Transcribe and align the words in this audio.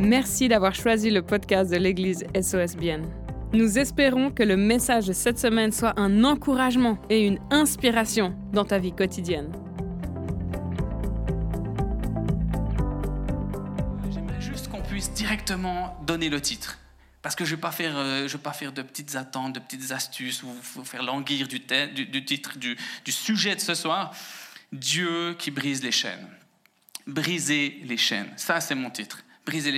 Merci 0.00 0.48
d'avoir 0.48 0.74
choisi 0.74 1.10
le 1.10 1.20
podcast 1.20 1.70
de 1.70 1.76
l'Église 1.76 2.24
SOSBN. 2.34 3.02
Nous 3.52 3.78
espérons 3.78 4.30
que 4.30 4.42
le 4.42 4.56
message 4.56 5.06
de 5.06 5.12
cette 5.12 5.38
semaine 5.38 5.72
soit 5.72 5.92
un 6.00 6.24
encouragement 6.24 6.98
et 7.10 7.26
une 7.26 7.38
inspiration 7.50 8.34
dans 8.54 8.64
ta 8.64 8.78
vie 8.78 8.92
quotidienne. 8.92 9.52
J'aimerais 14.10 14.40
juste 14.40 14.68
qu'on 14.70 14.80
puisse 14.80 15.12
directement 15.12 15.94
donner 16.06 16.30
le 16.30 16.40
titre. 16.40 16.78
Parce 17.20 17.36
que 17.36 17.44
je 17.44 17.50
ne 17.50 17.56
vais, 17.56 17.60
pas 17.60 17.70
faire, 17.70 17.98
euh, 17.98 18.26
vais 18.26 18.38
pas 18.38 18.54
faire 18.54 18.72
de 18.72 18.80
petites 18.80 19.16
attentes, 19.16 19.52
de 19.52 19.60
petites 19.60 19.92
astuces, 19.92 20.42
ou 20.42 20.82
faire 20.82 21.02
languir 21.02 21.46
du 21.46 21.60
titre, 21.60 22.56
du, 22.56 22.74
du 23.04 23.12
sujet 23.12 23.54
de 23.54 23.60
ce 23.60 23.74
soir. 23.74 24.14
Dieu 24.72 25.34
qui 25.38 25.50
brise 25.50 25.82
les 25.82 25.92
chaînes. 25.92 26.26
Briser 27.06 27.82
les 27.84 27.98
chaînes. 27.98 28.32
Ça, 28.38 28.60
c'est 28.60 28.74
mon 28.74 28.88
titre. 28.88 29.22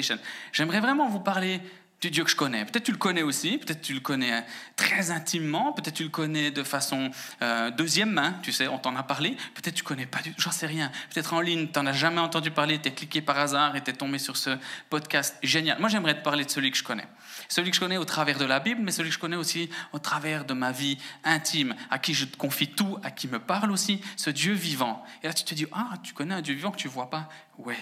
Chaînes. 0.03 0.19
J'aimerais 0.53 0.81
vraiment 0.81 1.09
vous 1.09 1.21
parler 1.21 1.61
du 2.03 2.11
Dieu 2.11 2.25
que 2.25 2.31
je 2.31 2.37
connais. 2.37 2.65
Peut-être 2.65 2.83
tu 2.83 2.91
le 2.91 2.99
connais 2.99 3.23
aussi, 3.23 3.59
peut-être 3.59 3.81
tu 3.81 3.95
le 3.95 4.01
connais 4.01 4.33
hein, 4.33 4.45
très 4.75 5.13
intimement, 5.13 5.73
peut-être 5.73 5.95
tu 5.95 6.03
le 6.03 6.09
connais 6.09 6.51
de 6.51 6.65
façon 6.65 7.13
euh, 7.43 7.71
deuxième 7.71 8.11
main, 8.11 8.35
tu 8.43 8.51
sais, 8.51 8.67
on 8.67 8.79
t'en 8.79 8.97
a 8.97 9.05
parlé, 9.05 9.37
peut-être 9.55 9.75
tu 9.75 9.85
connais 9.85 10.07
pas 10.07 10.21
du 10.21 10.35
tout, 10.35 10.41
j'en 10.41 10.51
sais 10.51 10.67
rien. 10.67 10.91
Peut-être 11.15 11.33
en 11.33 11.41
ligne, 11.41 11.69
tu 11.69 11.79
n'en 11.79 11.87
as 11.87 11.93
jamais 11.93 12.21
entendu 12.21 12.51
parler, 12.51 12.81
tu 12.81 12.89
es 12.89 12.93
cliqué 12.93 13.23
par 13.23 13.39
hasard 13.39 13.77
et 13.77 13.85
tu 13.85 13.91
es 13.91 13.95
tombé 13.95 14.19
sur 14.19 14.37
ce 14.37 14.51
podcast 14.91 15.37
génial. 15.45 15.79
Moi, 15.79 15.89
j'aimerais 15.89 16.19
te 16.19 16.25
parler 16.25 16.45
de 16.45 16.51
celui 16.51 16.73
que 16.73 16.77
je 16.77 16.83
connais. 16.83 17.07
Celui 17.49 17.71
que 17.71 17.77
je 17.77 17.81
connais 17.81 17.99
au 17.99 18.05
travers 18.05 18.37
de 18.37 18.45
la 18.45 18.59
Bible, 18.59 18.81
mais 18.83 18.91
celui 18.91 19.11
que 19.11 19.15
je 19.15 19.21
connais 19.21 19.37
aussi 19.37 19.71
au 19.93 20.01
travers 20.01 20.45
de 20.45 20.55
ma 20.55 20.73
vie 20.73 20.99
intime, 21.23 21.77
à 21.89 22.01
qui 22.01 22.15
je 22.15 22.25
te 22.25 22.37
confie 22.37 22.69
tout, 22.69 22.99
à 23.05 23.13
qui 23.13 23.29
me 23.29 23.39
parle 23.39 23.71
aussi, 23.71 24.01
ce 24.17 24.31
Dieu 24.31 24.55
vivant. 24.55 25.05
Et 25.23 25.29
là, 25.29 25.33
tu 25.33 25.45
te 25.45 25.55
dis, 25.55 25.67
ah, 25.71 25.91
tu 26.03 26.15
connais 26.15 26.35
un 26.35 26.43
Dieu 26.43 26.55
vivant 26.55 26.73
que 26.73 26.79
tu 26.79 26.89
vois 26.89 27.11
pas 27.11 27.29
Ouais, 27.59 27.79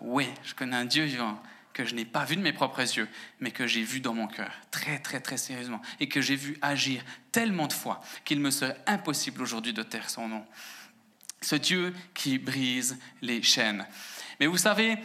ouais, 0.00 0.32
je 0.44 0.54
connais 0.54 0.76
un 0.76 0.84
Dieu 0.84 1.04
vivant 1.04 1.40
que 1.72 1.84
je 1.84 1.94
n'ai 1.94 2.04
pas 2.04 2.24
vu 2.24 2.36
de 2.36 2.42
mes 2.42 2.52
propres 2.52 2.80
yeux, 2.80 3.08
mais 3.38 3.50
que 3.52 3.66
j'ai 3.66 3.82
vu 3.82 4.00
dans 4.00 4.14
mon 4.14 4.26
cœur, 4.26 4.52
très 4.70 4.98
très 4.98 5.20
très 5.20 5.36
sérieusement, 5.36 5.80
et 6.00 6.08
que 6.08 6.20
j'ai 6.20 6.36
vu 6.36 6.58
agir 6.62 7.02
tellement 7.32 7.68
de 7.68 7.72
fois 7.72 8.02
qu'il 8.24 8.40
me 8.40 8.50
serait 8.50 8.76
impossible 8.86 9.42
aujourd'hui 9.42 9.72
de 9.72 9.82
taire 9.82 10.10
son 10.10 10.28
nom. 10.28 10.44
Ce 11.42 11.56
Dieu 11.56 11.94
qui 12.12 12.38
brise 12.38 12.98
les 13.22 13.42
chaînes. 13.42 13.86
Mais 14.40 14.46
vous 14.46 14.58
savez, 14.58 14.98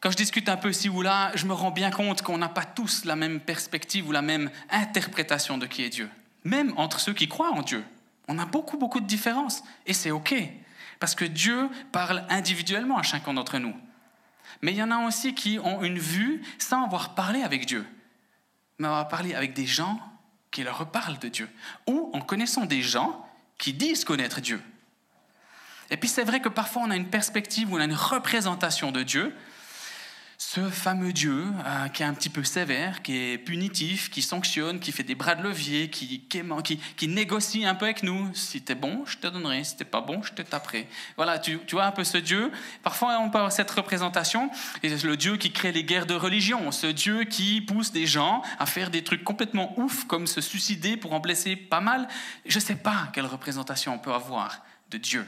quand 0.00 0.10
je 0.10 0.16
discute 0.16 0.48
un 0.48 0.56
peu 0.56 0.72
ci 0.72 0.88
ou 0.88 1.02
là, 1.02 1.32
je 1.34 1.46
me 1.46 1.52
rends 1.52 1.70
bien 1.70 1.90
compte 1.90 2.22
qu'on 2.22 2.38
n'a 2.38 2.48
pas 2.48 2.64
tous 2.64 3.04
la 3.04 3.16
même 3.16 3.40
perspective 3.40 4.08
ou 4.08 4.12
la 4.12 4.22
même 4.22 4.50
interprétation 4.70 5.58
de 5.58 5.66
qui 5.66 5.82
est 5.82 5.90
Dieu. 5.90 6.08
Même 6.44 6.72
entre 6.76 7.00
ceux 7.00 7.12
qui 7.12 7.28
croient 7.28 7.52
en 7.52 7.62
Dieu. 7.62 7.84
On 8.28 8.38
a 8.38 8.46
beaucoup, 8.46 8.78
beaucoup 8.78 9.00
de 9.00 9.06
différences. 9.06 9.62
Et 9.86 9.92
c'est 9.92 10.10
OK. 10.10 10.34
Parce 11.00 11.14
que 11.14 11.24
Dieu 11.24 11.68
parle 11.92 12.24
individuellement 12.28 12.98
à 12.98 13.02
chacun 13.02 13.34
d'entre 13.34 13.58
nous. 13.58 13.74
Mais 14.62 14.72
il 14.72 14.78
y 14.78 14.82
en 14.82 14.90
a 14.90 15.06
aussi 15.06 15.34
qui 15.34 15.58
ont 15.58 15.82
une 15.82 15.98
vue 15.98 16.42
sans 16.58 16.84
avoir 16.84 17.14
parlé 17.14 17.42
avec 17.42 17.66
Dieu, 17.66 17.86
mais 18.78 18.86
avoir 18.86 19.08
parlé 19.08 19.34
avec 19.34 19.54
des 19.54 19.66
gens 19.66 20.00
qui 20.50 20.62
leur 20.62 20.90
parlent 20.90 21.18
de 21.18 21.28
Dieu, 21.28 21.48
ou 21.86 22.10
en 22.12 22.20
connaissant 22.20 22.66
des 22.66 22.82
gens 22.82 23.26
qui 23.58 23.72
disent 23.72 24.04
connaître 24.04 24.40
Dieu. 24.40 24.60
Et 25.90 25.96
puis 25.96 26.08
c'est 26.08 26.24
vrai 26.24 26.40
que 26.40 26.48
parfois 26.48 26.82
on 26.82 26.90
a 26.90 26.96
une 26.96 27.08
perspective, 27.08 27.72
on 27.72 27.80
a 27.80 27.84
une 27.84 27.94
représentation 27.94 28.92
de 28.92 29.02
Dieu 29.02 29.34
ce 30.42 30.70
fameux 30.70 31.12
Dieu 31.12 31.44
euh, 31.66 31.88
qui 31.88 32.02
est 32.02 32.06
un 32.06 32.14
petit 32.14 32.30
peu 32.30 32.42
sévère, 32.44 33.02
qui 33.02 33.14
est 33.14 33.36
punitif, 33.36 34.08
qui 34.08 34.22
sanctionne, 34.22 34.80
qui 34.80 34.90
fait 34.90 35.02
des 35.02 35.14
bras 35.14 35.34
de 35.34 35.42
levier, 35.42 35.90
qui, 35.90 36.22
négocie 37.06 37.66
un 37.66 37.74
peu 37.74 37.84
avec 37.84 38.02
nous. 38.02 38.34
Si 38.34 38.62
t'es 38.62 38.74
bon, 38.74 39.04
je 39.04 39.18
te 39.18 39.26
donnerai. 39.26 39.64
Si 39.64 39.76
t'es 39.76 39.84
pas 39.84 40.00
bon, 40.00 40.22
je 40.22 40.32
te 40.32 40.40
taperai. 40.40 40.88
Voilà, 41.16 41.38
tu, 41.38 41.60
vois 41.72 41.84
un 41.84 41.92
peu 41.92 42.04
ce 42.04 42.16
Dieu. 42.16 42.50
Parfois, 42.82 43.18
on 43.20 43.28
peut 43.28 43.36
avoir 43.36 43.52
cette 43.52 43.70
représentation. 43.70 44.50
Et 44.82 44.88
le 44.88 45.16
Dieu 45.18 45.36
qui 45.36 45.52
crée 45.52 45.72
les 45.72 45.84
guerres 45.84 46.06
de 46.06 46.14
religion, 46.14 46.72
ce 46.72 46.86
Dieu 46.86 47.24
qui 47.24 47.60
pousse 47.60 47.92
des 47.92 48.06
gens 48.06 48.40
à 48.58 48.64
faire 48.64 48.90
des 48.90 49.04
trucs 49.04 49.22
complètement 49.22 49.78
ouf, 49.78 50.06
comme 50.06 50.26
se 50.26 50.40
suicider 50.40 50.96
pour 50.96 51.12
en 51.12 51.20
blesser 51.20 51.54
pas 51.54 51.82
mal. 51.82 52.08
Je 52.46 52.58
sais 52.58 52.76
pas 52.76 53.10
quelle 53.12 53.26
représentation 53.26 53.92
on 53.92 53.98
peut 53.98 54.14
avoir 54.14 54.64
de 54.90 54.96
Dieu. 54.96 55.26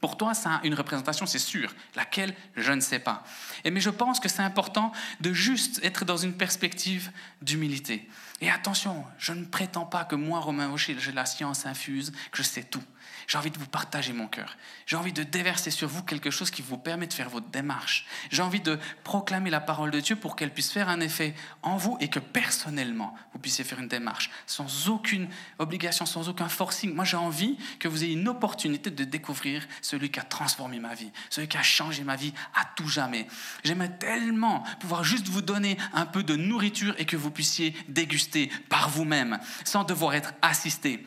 Pour 0.00 0.16
toi, 0.16 0.32
ça 0.32 0.54
a 0.54 0.60
une 0.64 0.74
représentation, 0.74 1.26
c'est 1.26 1.38
sûr. 1.38 1.74
Laquelle, 1.94 2.34
je 2.56 2.72
ne 2.72 2.80
sais 2.80 2.98
pas. 2.98 3.22
Et 3.64 3.70
mais 3.70 3.80
je 3.80 3.90
pense 3.90 4.18
que 4.18 4.28
c'est 4.28 4.42
important 4.42 4.92
de 5.20 5.32
juste 5.32 5.80
être 5.82 6.04
dans 6.04 6.16
une 6.16 6.32
perspective 6.32 7.10
d'humilité. 7.42 8.08
Et 8.40 8.50
attention, 8.50 9.04
je 9.18 9.32
ne 9.32 9.44
prétends 9.44 9.84
pas 9.84 10.04
que 10.04 10.16
moi, 10.16 10.40
Romain 10.40 10.68
Rocher, 10.68 10.96
j'ai 10.98 11.12
la 11.12 11.26
science 11.26 11.66
infuse, 11.66 12.12
que 12.32 12.38
je 12.38 12.42
sais 12.42 12.62
tout. 12.64 12.82
J'ai 13.26 13.38
envie 13.38 13.50
de 13.50 13.58
vous 13.58 13.66
partager 13.66 14.12
mon 14.12 14.26
cœur. 14.26 14.56
J'ai 14.86 14.96
envie 14.96 15.12
de 15.12 15.22
déverser 15.22 15.70
sur 15.70 15.88
vous 15.88 16.02
quelque 16.02 16.30
chose 16.30 16.50
qui 16.50 16.62
vous 16.62 16.78
permet 16.78 17.06
de 17.06 17.12
faire 17.12 17.28
votre 17.28 17.48
démarche. 17.48 18.06
J'ai 18.30 18.42
envie 18.42 18.60
de 18.60 18.78
proclamer 19.04 19.50
la 19.50 19.60
parole 19.60 19.90
de 19.90 20.00
Dieu 20.00 20.16
pour 20.16 20.34
qu'elle 20.34 20.52
puisse 20.52 20.72
faire 20.72 20.88
un 20.88 21.00
effet 21.00 21.34
en 21.62 21.76
vous 21.76 21.96
et 22.00 22.08
que 22.08 22.18
personnellement, 22.18 23.14
vous 23.32 23.38
puissiez 23.38 23.62
faire 23.62 23.78
une 23.78 23.88
démarche 23.88 24.30
sans 24.46 24.88
aucune 24.88 25.28
obligation, 25.58 26.06
sans 26.06 26.28
aucun 26.28 26.48
forcing. 26.48 26.94
Moi, 26.94 27.04
j'ai 27.04 27.16
envie 27.16 27.56
que 27.78 27.88
vous 27.88 28.02
ayez 28.02 28.14
une 28.14 28.28
opportunité 28.28 28.90
de 28.90 29.04
découvrir 29.04 29.66
celui 29.90 30.10
qui 30.10 30.20
a 30.20 30.22
transformé 30.22 30.78
ma 30.78 30.94
vie, 30.94 31.10
celui 31.30 31.48
qui 31.48 31.56
a 31.56 31.62
changé 31.62 32.04
ma 32.04 32.14
vie 32.14 32.32
à 32.54 32.64
tout 32.76 32.88
jamais. 32.88 33.26
J'aimerais 33.64 33.96
tellement 33.98 34.62
pouvoir 34.78 35.02
juste 35.02 35.28
vous 35.28 35.42
donner 35.42 35.76
un 35.92 36.06
peu 36.06 36.22
de 36.22 36.36
nourriture 36.36 36.94
et 36.98 37.06
que 37.06 37.16
vous 37.16 37.30
puissiez 37.30 37.74
déguster 37.88 38.52
par 38.68 38.88
vous-même 38.88 39.38
sans 39.64 39.84
devoir 39.84 40.14
être 40.14 40.32
assisté 40.42 41.06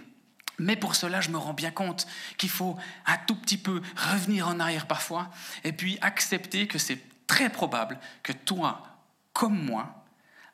mais 0.60 0.76
pour 0.76 0.94
cela, 0.94 1.20
je 1.20 1.32
me 1.32 1.38
rends 1.38 1.54
bien 1.54 1.72
compte 1.72 2.06
qu'il 2.38 2.50
faut 2.50 2.78
un 3.08 3.18
tout 3.18 3.36
petit 3.36 3.58
peu 3.58 3.82
revenir 3.96 4.48
en 4.48 4.60
arrière 4.60 4.86
parfois 4.86 5.32
et 5.64 5.74
puis 5.74 5.98
accepter 6.02 6.68
que 6.68 6.78
c'est 6.78 7.00
très 7.26 7.50
probable 7.50 8.00
que 8.22 8.34
toi, 8.34 8.84
comme 9.34 9.58
moi, 9.66 10.06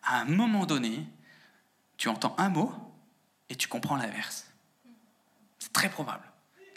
à 0.03 0.21
un 0.21 0.25
moment 0.25 0.65
donné, 0.65 1.05
tu 1.97 2.07
entends 2.07 2.33
un 2.37 2.47
mot 2.47 2.73
et 3.49 3.55
tu 3.55 3.67
comprends 3.67 3.97
l'inverse. 3.97 4.45
C'est 5.59 5.73
très 5.73 5.89
probable. 5.89 6.28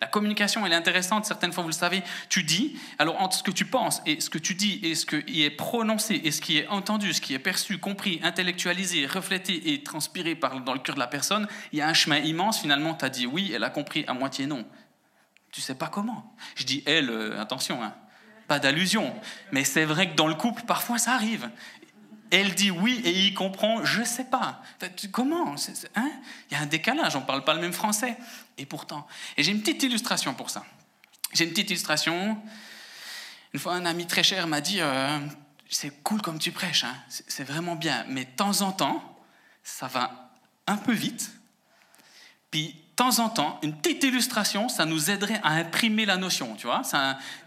La 0.02 0.08
communication, 0.08 0.66
elle 0.66 0.72
est 0.72 0.74
intéressante, 0.74 1.26
certaines 1.26 1.52
fois, 1.52 1.62
vous 1.62 1.68
le 1.68 1.74
savez. 1.74 2.02
Tu 2.28 2.42
dis, 2.42 2.76
alors 2.98 3.22
entre 3.22 3.36
ce 3.36 3.44
que 3.44 3.52
tu 3.52 3.64
penses 3.64 4.02
et 4.04 4.20
ce 4.20 4.30
que 4.30 4.38
tu 4.38 4.56
dis 4.56 4.80
et 4.82 4.96
ce 4.96 5.06
qui 5.06 5.44
est 5.44 5.50
prononcé 5.50 6.20
et 6.24 6.32
ce 6.32 6.40
qui 6.40 6.58
est 6.58 6.66
entendu, 6.66 7.12
ce 7.12 7.20
qui 7.20 7.34
est 7.34 7.38
perçu, 7.38 7.78
compris, 7.78 8.18
intellectualisé, 8.24 9.06
reflété 9.06 9.72
et 9.72 9.84
transpiré 9.84 10.34
par, 10.34 10.60
dans 10.62 10.72
le 10.72 10.80
cœur 10.80 10.96
de 10.96 11.00
la 11.00 11.06
personne, 11.06 11.46
il 11.72 11.78
y 11.78 11.82
a 11.82 11.88
un 11.88 11.94
chemin 11.94 12.18
immense. 12.18 12.60
Finalement, 12.60 12.94
tu 12.94 13.04
as 13.04 13.10
dit 13.10 13.26
oui, 13.26 13.52
elle 13.54 13.62
a 13.62 13.70
compris, 13.70 14.04
à 14.08 14.12
moitié 14.12 14.46
non. 14.46 14.66
Tu 15.52 15.60
sais 15.60 15.76
pas 15.76 15.86
comment. 15.86 16.34
Je 16.56 16.64
dis 16.64 16.82
elle, 16.84 17.08
euh, 17.08 17.40
attention, 17.40 17.80
hein, 17.80 17.94
pas 18.48 18.58
d'allusion. 18.58 19.14
Mais 19.52 19.62
c'est 19.62 19.84
vrai 19.84 20.10
que 20.10 20.16
dans 20.16 20.26
le 20.26 20.34
couple, 20.34 20.62
parfois, 20.66 20.98
ça 20.98 21.12
arrive. 21.12 21.48
Elle 22.32 22.54
dit 22.54 22.70
oui 22.70 23.02
et 23.04 23.10
il 23.10 23.34
comprend, 23.34 23.84
je 23.84 24.02
sais 24.02 24.24
pas. 24.24 24.62
Comment? 25.12 25.54
Hein? 25.94 26.10
Il 26.50 26.54
y 26.54 26.56
a 26.56 26.60
un 26.60 26.66
décalage, 26.66 27.14
on 27.14 27.20
ne 27.20 27.26
parle 27.26 27.44
pas 27.44 27.52
le 27.52 27.60
même 27.60 27.74
français. 27.74 28.16
Et 28.56 28.64
pourtant, 28.64 29.06
et 29.36 29.42
j'ai 29.42 29.52
une 29.52 29.60
petite 29.60 29.82
illustration 29.82 30.32
pour 30.32 30.48
ça. 30.48 30.64
J'ai 31.34 31.44
une 31.44 31.50
petite 31.50 31.68
illustration. 31.68 32.38
Une 33.52 33.60
fois, 33.60 33.74
un 33.74 33.84
ami 33.84 34.06
très 34.06 34.22
cher 34.22 34.46
m'a 34.46 34.62
dit 34.62 34.80
euh, 34.80 35.18
C'est 35.68 36.02
cool 36.02 36.22
comme 36.22 36.38
tu 36.38 36.52
prêches, 36.52 36.84
hein. 36.84 36.96
c'est 37.08 37.44
vraiment 37.44 37.76
bien, 37.76 38.06
mais 38.08 38.24
de 38.24 38.30
temps 38.30 38.62
en 38.62 38.72
temps, 38.72 39.18
ça 39.62 39.86
va 39.86 40.30
un 40.66 40.78
peu 40.78 40.92
vite. 40.92 41.32
Puis, 42.50 42.68
de 42.68 42.96
temps 42.96 43.18
en 43.18 43.28
temps, 43.28 43.58
une 43.62 43.76
petite 43.76 44.04
illustration, 44.04 44.70
ça 44.70 44.86
nous 44.86 45.10
aiderait 45.10 45.40
à 45.42 45.50
imprimer 45.50 46.06
la 46.06 46.16
notion, 46.16 46.54
tu 46.56 46.66
vois? 46.66 46.80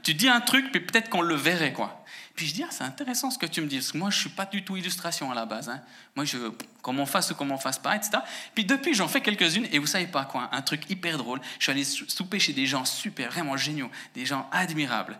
Tu 0.03 0.13
dis 0.13 0.28
un 0.28 0.41
truc, 0.41 0.72
puis 0.72 0.81
peut-être 0.81 1.09
qu'on 1.09 1.22
le 1.22 1.35
verrait, 1.35 1.73
quoi. 1.73 2.03
Puis 2.35 2.47
je 2.47 2.53
dis, 2.53 2.63
ah, 2.63 2.69
c'est 2.69 2.84
intéressant 2.84 3.31
ce 3.31 3.38
que 3.38 3.46
tu 3.46 3.62
me 3.62 3.68
dis, 3.68 3.78
parce 3.78 3.94
que 3.94 3.97
moi, 3.97 4.09
je 4.09 4.18
ne 4.18 4.22
suis 4.22 4.29
pas 4.29 4.46
du 4.46 4.63
tout 4.63 4.75
illustration 4.75 5.31
à 5.31 5.35
la 5.35 5.46
base. 5.46 5.69
Hein. 5.69 5.81
Moi, 6.16 6.25
je, 6.25 6.38
comment 6.81 7.03
on 7.03 7.06
fasse 7.06 7.31
ou 7.31 7.35
comment 7.35 7.56
on 7.56 7.59
fasse 7.59 7.79
pas, 7.79 7.96
etc. 7.96 8.18
Puis 8.53 8.66
depuis, 8.66 8.94
j'en 8.94 9.07
fais 9.07 9.22
quelques-unes, 9.22 9.68
et 9.72 9.79
vous 9.79 9.88
savez 9.88 10.07
pas 10.07 10.25
quoi, 10.25 10.50
un 10.51 10.62
truc 10.62 10.90
hyper 10.90 11.18
drôle. 11.18 11.40
Je 11.59 11.63
suis 11.63 11.72
allé 11.72 11.85
souper 11.85 12.40
chez 12.40 12.51
des 12.51 12.66
gens 12.66 12.84
super, 12.84 13.31
vraiment 13.31 13.56
géniaux, 13.56 13.90
des 14.13 14.25
gens 14.25 14.50
admirables. 14.51 15.18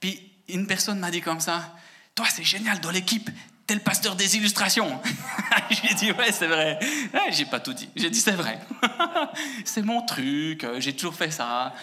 Puis 0.00 0.30
une 0.48 0.66
personne 0.66 0.98
m'a 0.98 1.10
dit 1.10 1.20
comme 1.20 1.40
ça, 1.40 1.74
toi, 2.14 2.26
c'est 2.30 2.44
génial 2.44 2.80
dans 2.80 2.90
l'équipe, 2.90 3.28
t'es 3.66 3.74
le 3.74 3.80
pasteur 3.80 4.16
des 4.16 4.36
illustrations. 4.36 4.98
j'ai 5.70 5.94
dit, 5.94 6.12
ouais, 6.12 6.32
c'est 6.32 6.46
vrai. 6.46 6.78
Ouais, 7.12 7.32
j'ai 7.32 7.44
pas 7.44 7.60
tout 7.60 7.74
dit. 7.74 7.90
J'ai 7.94 8.08
dit, 8.08 8.20
c'est 8.20 8.32
vrai. 8.32 8.60
c'est 9.66 9.82
mon 9.82 10.00
truc, 10.06 10.64
euh, 10.64 10.80
j'ai 10.80 10.94
toujours 10.94 11.14
fait 11.14 11.30
ça. 11.30 11.74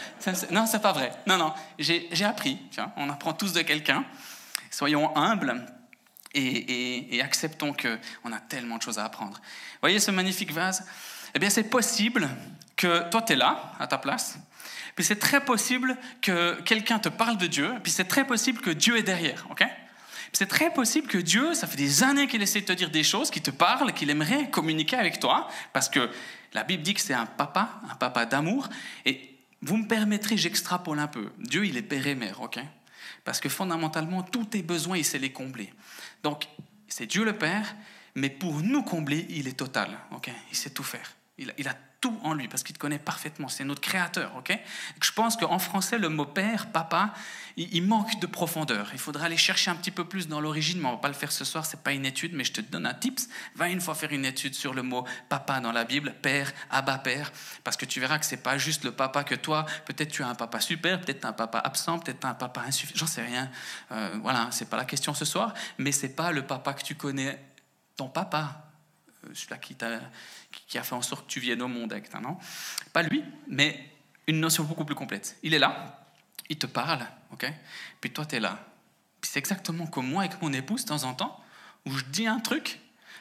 Non, 0.50 0.66
c'est 0.66 0.82
pas 0.82 0.94
vrai. 0.94 1.12
Non, 1.28 1.38
non, 1.38 1.54
j'ai 1.78 2.26
appris. 2.26 2.58
Tiens, 2.72 2.92
on 2.98 3.08
apprend 3.12 3.34
tous 3.34 3.54
de 3.54 3.62
quelqu'un. 3.62 4.04
Soyons 4.74 5.16
humbles 5.16 5.64
et, 6.34 7.22
acceptons 7.24 7.74
qu'on 7.74 8.32
a 8.32 8.40
tellement 8.40 8.78
de 8.78 8.82
choses 8.82 8.98
à 8.98 9.06
apprendre. 9.06 9.40
Voyez 9.82 10.00
ce 10.00 10.10
magnifique 10.10 10.52
vase? 10.52 10.84
Eh 11.36 11.40
bien, 11.40 11.52
c'est 11.52 11.70
possible 11.70 12.28
que 12.76 13.08
toi, 13.12 13.22
tu 13.22 13.34
es 13.34 13.36
là, 13.36 13.74
à 13.80 13.86
ta 13.86 14.00
place, 14.00 14.40
puis 14.96 15.06
c'est 15.06 15.20
très 15.20 15.46
possible 15.46 15.96
que 16.24 16.60
quelqu'un 16.62 16.98
te 16.98 17.10
parle 17.10 17.38
de 17.38 17.46
Dieu, 17.46 17.72
puis 17.84 17.92
c'est 17.92 18.06
très 18.06 18.26
possible 18.26 18.62
que 18.62 18.72
Dieu 18.72 18.98
est 18.98 19.04
derrière, 19.04 19.46
ok? 19.52 19.64
C'est 20.32 20.48
très 20.48 20.74
possible 20.74 21.08
que 21.08 21.20
Dieu, 21.20 21.54
ça 21.54 21.68
fait 21.68 21.78
des 21.78 22.02
années 22.02 22.28
qu'il 22.28 22.42
essaie 22.42 22.62
de 22.62 22.66
te 22.66 22.74
dire 22.74 22.90
des 22.90 23.04
choses, 23.04 23.30
qu'il 23.30 23.44
te 23.44 23.52
parle, 23.52 23.94
qu'il 23.94 24.10
aimerait 24.10 24.50
communiquer 24.50 24.96
avec 24.96 25.20
toi, 25.20 25.48
parce 25.72 25.88
que 25.88 26.10
la 26.54 26.64
Bible 26.64 26.82
dit 26.82 26.96
que 26.96 27.02
c'est 27.02 27.14
un 27.14 27.28
papa, 27.28 27.80
un 27.92 27.96
papa 27.96 28.26
d'amour. 28.26 28.70
Et 29.06 29.38
vous 29.62 29.78
me 29.78 29.88
permettrez, 29.88 30.36
j'extrapole 30.36 30.98
un 30.98 31.08
peu. 31.08 31.32
Dieu, 31.38 31.68
il 31.68 31.78
est 31.78 31.84
père 31.84 32.08
et 32.08 32.16
mère, 32.16 32.42
ok? 32.42 32.60
Parce 33.24 33.40
que 33.40 33.50
fondamentalement, 33.50 34.24
tous 34.24 34.46
tes 34.46 34.62
besoins, 34.62 34.98
il 34.98 35.06
sait 35.06 35.20
les 35.20 35.32
combler. 35.32 35.74
Donc, 36.24 36.48
c'est 36.88 37.06
Dieu 37.06 37.24
le 37.24 37.38
Père, 37.38 37.76
mais 38.16 38.30
pour 38.30 38.62
nous 38.62 38.84
combler, 38.84 39.26
il 39.30 39.48
est 39.48 39.58
total. 39.58 39.98
il 40.52 40.56
sait 40.56 40.72
tout 40.72 40.84
faire. 40.84 41.16
Il, 41.38 41.54
il 41.58 41.68
a 41.68 41.76
tout 42.04 42.20
en 42.22 42.34
lui 42.34 42.50
parce 42.50 42.64
qu'il 42.64 42.76
te 42.76 42.80
connaît 42.80 43.00
parfaitement. 43.00 43.48
C'est 43.48 43.64
notre 43.64 43.80
créateur. 43.80 44.36
ok? 44.36 44.60
Je 45.02 45.12
pense 45.14 45.38
qu'en 45.38 45.58
français, 45.58 45.98
le 45.98 46.10
mot 46.10 46.26
père, 46.26 46.70
papa, 46.70 47.14
il, 47.56 47.82
manque 47.82 48.20
de 48.20 48.28
profondeur. 48.28 48.90
Il 48.92 49.00
faudra 49.00 49.28
aller 49.28 49.38
chercher 49.38 49.72
un 49.72 49.76
petit 49.76 49.90
peu 49.90 50.04
plus 50.04 50.28
dans 50.28 50.42
l'origine, 50.42 50.82
mais 50.82 50.88
on 50.90 50.92
va 50.92 50.98
pas 50.98 51.08
le 51.08 51.14
faire 51.14 51.32
ce 51.32 51.46
soir. 51.46 51.66
C'est 51.66 51.82
pas 51.82 51.94
une 51.94 52.06
étude, 52.06 52.34
mais 52.34 52.44
je 52.44 52.52
te 52.52 52.60
donne 52.60 52.86
un 52.86 52.94
tips. 52.94 53.30
Va 53.56 53.70
une 53.70 53.80
fois 53.80 53.96
faire 53.96 54.12
une 54.12 54.26
étude 54.26 54.54
sur 54.54 54.74
le 54.74 54.84
mot 54.84 55.06
papa 55.30 55.62
dans 55.62 55.72
la 55.72 55.86
Bible, 55.86 56.14
père, 56.22 56.52
abba 56.70 56.98
père, 56.98 57.32
parce 57.64 57.78
que 57.78 57.86
tu 57.86 58.02
verras 58.02 58.20
que 58.20 58.26
c'est 58.26 58.44
pas 58.44 58.58
juste 58.58 58.84
le 58.84 58.92
papa 58.92 59.24
que 59.24 59.36
toi. 59.36 59.66
Peut-être 59.86 60.12
tu 60.12 60.24
as 60.24 60.28
un 60.28 60.36
papa 60.36 60.60
super, 60.60 61.00
peut-être 61.00 61.24
un 61.24 61.32
papa 61.32 61.60
absent, 61.60 62.00
peut-être 62.00 62.26
un 62.26 62.34
papa 62.34 62.64
insuffisant. 62.68 63.00
J'en 63.00 63.08
sais 63.08 63.24
rien. 63.24 63.50
Euh, 63.94 64.20
voilà, 64.22 64.50
c'est 64.52 64.70
pas 64.70 64.76
la 64.76 64.86
question 64.86 65.14
ce 65.14 65.24
soir, 65.24 65.54
mais 65.78 65.94
c'est 65.94 66.18
pas 66.18 66.34
le 66.34 66.46
papa 66.46 66.74
que 66.74 66.84
tu 66.84 66.96
connais, 66.96 67.40
ton 67.96 68.10
papa, 68.10 68.74
euh, 69.24 69.30
celui-là 69.34 69.58
qui 69.58 69.76
t'a 69.76 70.02
qui 70.74 70.80
a 70.80 70.84
fait 70.84 70.96
en 70.96 71.04
sorte 71.04 71.28
que 71.28 71.32
tu 71.32 71.40
viennes 71.40 71.62
au 71.62 71.68
monde 71.68 71.94
avec 71.94 72.10
un. 72.16 72.36
Pas 72.94 73.04
lui, 73.04 73.24
mais 73.48 73.92
une 74.26 74.40
notion 74.40 74.64
beaucoup 74.64 74.86
plus 74.86 74.96
complète. 74.96 75.38
Il 75.44 75.54
est 75.54 75.60
là, 75.60 76.04
il 76.50 76.58
te 76.58 76.66
parle, 76.66 77.06
ok? 77.32 77.46
Puis 78.02 78.10
toi, 78.10 78.26
tu 78.26 78.38
es 78.38 78.40
là. 78.40 78.58
Puis 79.22 79.30
c'est 79.32 79.38
exactement 79.38 79.86
comme 79.86 80.08
moi 80.08 80.24
avec 80.24 80.42
mon 80.42 80.52
épouse, 80.52 80.84
de 80.84 80.88
temps 80.88 81.04
en 81.04 81.14
temps, 81.14 81.40
où 81.86 81.92
je 81.92 82.04
dis 82.06 82.26
un 82.26 82.40
truc, 82.40 82.80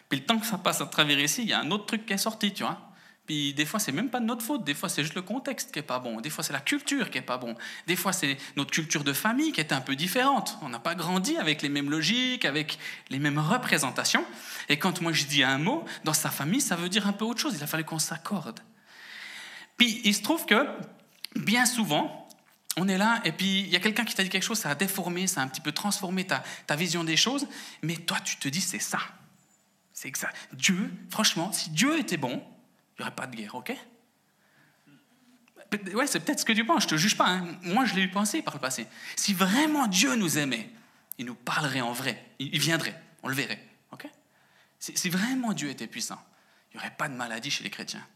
puis 0.09 0.21
le 0.21 0.25
temps 0.25 0.39
que 0.39 0.47
ça 0.47 0.57
passe 0.57 0.81
à 0.81 0.87
travers 0.87 1.21
ici, 1.21 1.43
il 1.43 1.51
y 1.51 1.53
a 1.53 1.61
un 1.61 1.71
autre 1.71 1.85
truc 1.85 2.07
qui 2.07 2.15
est 2.15 2.17
sorti, 2.17 2.55
tu 2.55 2.63
vois 2.63 2.81
puis 3.27 3.55
des 3.55 3.65
fois, 3.65 3.79
c'est 3.79 3.93
même 3.93 4.11
pas 4.11 4.21
de 4.21 4.25
notre 4.25 4.45
faute. 4.45 4.65
Des 4.65 4.75
fois, 4.75 4.89
c'est 4.89 5.03
juste 5.03 5.15
le 5.15 5.23
contexte 5.23 5.73
qui 5.73 5.79
est 5.79 5.83
pas 5.83 6.01
bon. 6.01 6.21
Des 6.21 6.31
fois, 6.31 6.43
c'est 6.43 6.53
la 6.53 6.61
culture 6.61 7.09
qui 7.09 7.19
est 7.19 7.23
pas 7.23 7.39
bon. 7.39 7.55
Des 7.87 7.95
fois, 7.95 8.13
c'est 8.13 8.37
notre 8.57 8.73
culture 8.73 9.05
de 9.05 9.13
famille 9.13 9.53
qui 9.53 9.61
est 9.61 9.73
un 9.73 9.81
peu 9.81 9.95
différente. 9.95 10.59
On 10.63 10.69
n'a 10.69 10.81
pas 10.81 10.95
grandi 10.95 11.37
avec 11.37 11.63
les 11.63 11.69
mêmes 11.69 11.91
logiques, 11.91 12.45
avec 12.45 12.79
les 13.11 13.21
mêmes 13.21 13.39
représentations. 13.39 14.25
Et 14.69 14.79
quand 14.79 15.01
moi 15.01 15.13
je 15.13 15.25
dis 15.25 15.45
un 15.45 15.59
mot, 15.59 15.85
dans 16.05 16.13
sa 16.13 16.31
famille, 16.31 16.61
ça 16.61 16.75
veut 16.75 16.89
dire 16.89 17.07
un 17.07 17.13
peu 17.13 17.25
autre 17.25 17.41
chose. 17.41 17.55
Il 17.57 17.63
a 17.63 17.67
fallu 17.67 17.85
qu'on 17.85 18.01
s'accorde. 18.01 18.61
Puis 19.77 20.01
il 20.05 20.15
se 20.15 20.23
trouve 20.23 20.45
que 20.45 20.67
bien 21.37 21.65
souvent, 21.65 22.29
on 22.77 22.89
est 22.89 22.99
là, 22.99 23.21
et 23.25 23.33
puis 23.33 23.61
il 23.61 23.69
y 23.69 23.77
a 23.77 23.81
quelqu'un 23.81 24.05
qui 24.05 24.15
t'a 24.15 24.23
dit 24.23 24.31
quelque 24.31 24.43
chose, 24.43 24.59
ça 24.59 24.71
a 24.71 24.75
déformé, 24.75 25.27
ça 25.27 25.41
a 25.41 25.45
un 25.45 25.49
petit 25.49 25.61
peu 25.61 25.73
transformé 25.73 26.27
ta, 26.27 26.43
vision 26.77 27.05
des 27.05 27.17
choses, 27.17 27.47
mais 27.83 27.97
toi, 27.97 28.19
tu 28.21 28.37
te 28.37 28.49
dis, 28.49 28.61
c'est 28.61 28.79
ça. 28.79 28.99
C'est 29.93 30.09
exact. 30.09 30.37
Dieu, 30.55 30.91
franchement, 31.11 31.53
si 31.53 31.71
Dieu 31.71 31.99
était 31.99 32.17
bon, 32.17 32.43
n'y 33.03 33.09
aurait 33.09 33.15
pas 33.15 33.27
de 33.27 33.37
guerre, 33.37 33.55
ok? 33.55 33.73
Ouais, 35.95 36.07
c'est 36.07 36.21
peut-être 36.21 36.41
ce 36.41 36.45
que 36.45 36.53
tu 36.53 36.65
penses, 36.65 36.83
je 36.83 36.89
te 36.89 36.97
juge 36.97 37.17
pas. 37.17 37.29
Hein. 37.29 37.57
Moi, 37.63 37.85
je 37.85 37.95
l'ai 37.95 38.03
eu 38.03 38.11
pensé 38.11 38.43
par 38.43 38.55
le 38.55 38.61
passé. 38.61 38.87
Si 39.17 39.33
vraiment 39.33 39.87
Dieu 39.87 40.15
nous 40.17 40.39
aimait, 40.39 40.69
il 41.19 41.27
nous 41.27 41.35
parlerait 41.35 41.81
en 41.81 41.93
vrai, 41.93 42.23
il 42.39 42.59
viendrait, 42.59 43.01
on 43.23 43.29
le 43.29 43.35
verrait. 43.35 43.65
ok? 43.93 44.07
Si 44.79 45.09
vraiment 45.09 45.53
Dieu 45.53 45.71
était 45.71 45.87
puissant, 45.87 46.23
il 46.71 46.77
n'y 46.77 46.81
aurait 46.81 46.95
pas 46.95 47.09
de 47.09 47.15
maladie 47.15 47.51
chez 47.51 47.65
les 47.65 47.71
chrétiens. 47.71 48.07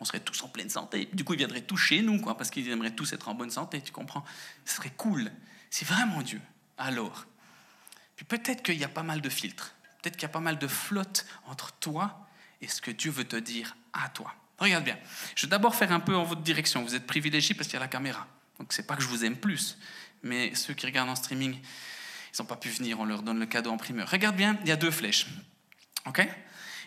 On 0.00 0.04
serait 0.04 0.20
tous 0.20 0.42
en 0.42 0.48
pleine 0.48 0.68
santé. 0.68 1.08
Du 1.12 1.24
coup, 1.24 1.34
il 1.34 1.38
viendrait 1.38 1.62
tous 1.62 1.76
chez 1.76 2.02
nous, 2.02 2.20
quoi, 2.20 2.36
parce 2.36 2.50
qu'ils 2.50 2.68
aimeraient 2.68 2.94
tous 2.94 3.12
être 3.12 3.28
en 3.28 3.34
bonne 3.34 3.50
santé, 3.50 3.80
tu 3.80 3.92
comprends? 3.92 4.24
Ce 4.64 4.76
serait 4.76 4.92
cool. 4.96 5.30
Si 5.70 5.84
vraiment 5.84 6.22
Dieu, 6.22 6.40
alors. 6.78 7.26
Puis 8.16 8.24
peut-être 8.24 8.62
qu'il 8.62 8.76
y 8.76 8.84
a 8.84 8.88
pas 8.88 9.02
mal 9.02 9.20
de 9.20 9.28
filtres. 9.28 9.74
Peut-être 10.02 10.16
qu'il 10.16 10.22
y 10.22 10.26
a 10.26 10.30
pas 10.30 10.40
mal 10.40 10.58
de 10.58 10.68
flotte 10.68 11.26
entre 11.46 11.72
toi 11.72 12.25
et 12.60 12.68
ce 12.68 12.80
que 12.80 12.90
Dieu 12.90 13.10
veut 13.10 13.24
te 13.24 13.36
dire 13.36 13.76
à 13.92 14.08
toi. 14.08 14.34
Regarde 14.58 14.84
bien. 14.84 14.98
Je 15.34 15.46
vais 15.46 15.50
d'abord 15.50 15.74
faire 15.74 15.92
un 15.92 16.00
peu 16.00 16.16
en 16.16 16.24
votre 16.24 16.40
direction. 16.40 16.82
Vous 16.82 16.94
êtes 16.94 17.06
privilégiés 17.06 17.54
parce 17.54 17.68
qu'il 17.68 17.74
y 17.74 17.76
a 17.76 17.80
la 17.80 17.88
caméra. 17.88 18.26
Donc 18.58 18.72
c'est 18.72 18.86
pas 18.86 18.96
que 18.96 19.02
je 19.02 19.08
vous 19.08 19.24
aime 19.24 19.36
plus, 19.36 19.76
mais 20.22 20.54
ceux 20.54 20.72
qui 20.72 20.86
regardent 20.86 21.10
en 21.10 21.16
streaming, 21.16 21.54
ils 21.54 22.40
n'ont 22.40 22.46
pas 22.46 22.56
pu 22.56 22.70
venir. 22.70 22.98
On 23.00 23.04
leur 23.04 23.22
donne 23.22 23.38
le 23.38 23.46
cadeau 23.46 23.70
en 23.70 23.76
primeur. 23.76 24.10
Regarde 24.10 24.36
bien, 24.36 24.56
il 24.62 24.68
y 24.68 24.72
a 24.72 24.76
deux 24.76 24.90
flèches. 24.90 25.26
OK? 26.06 26.26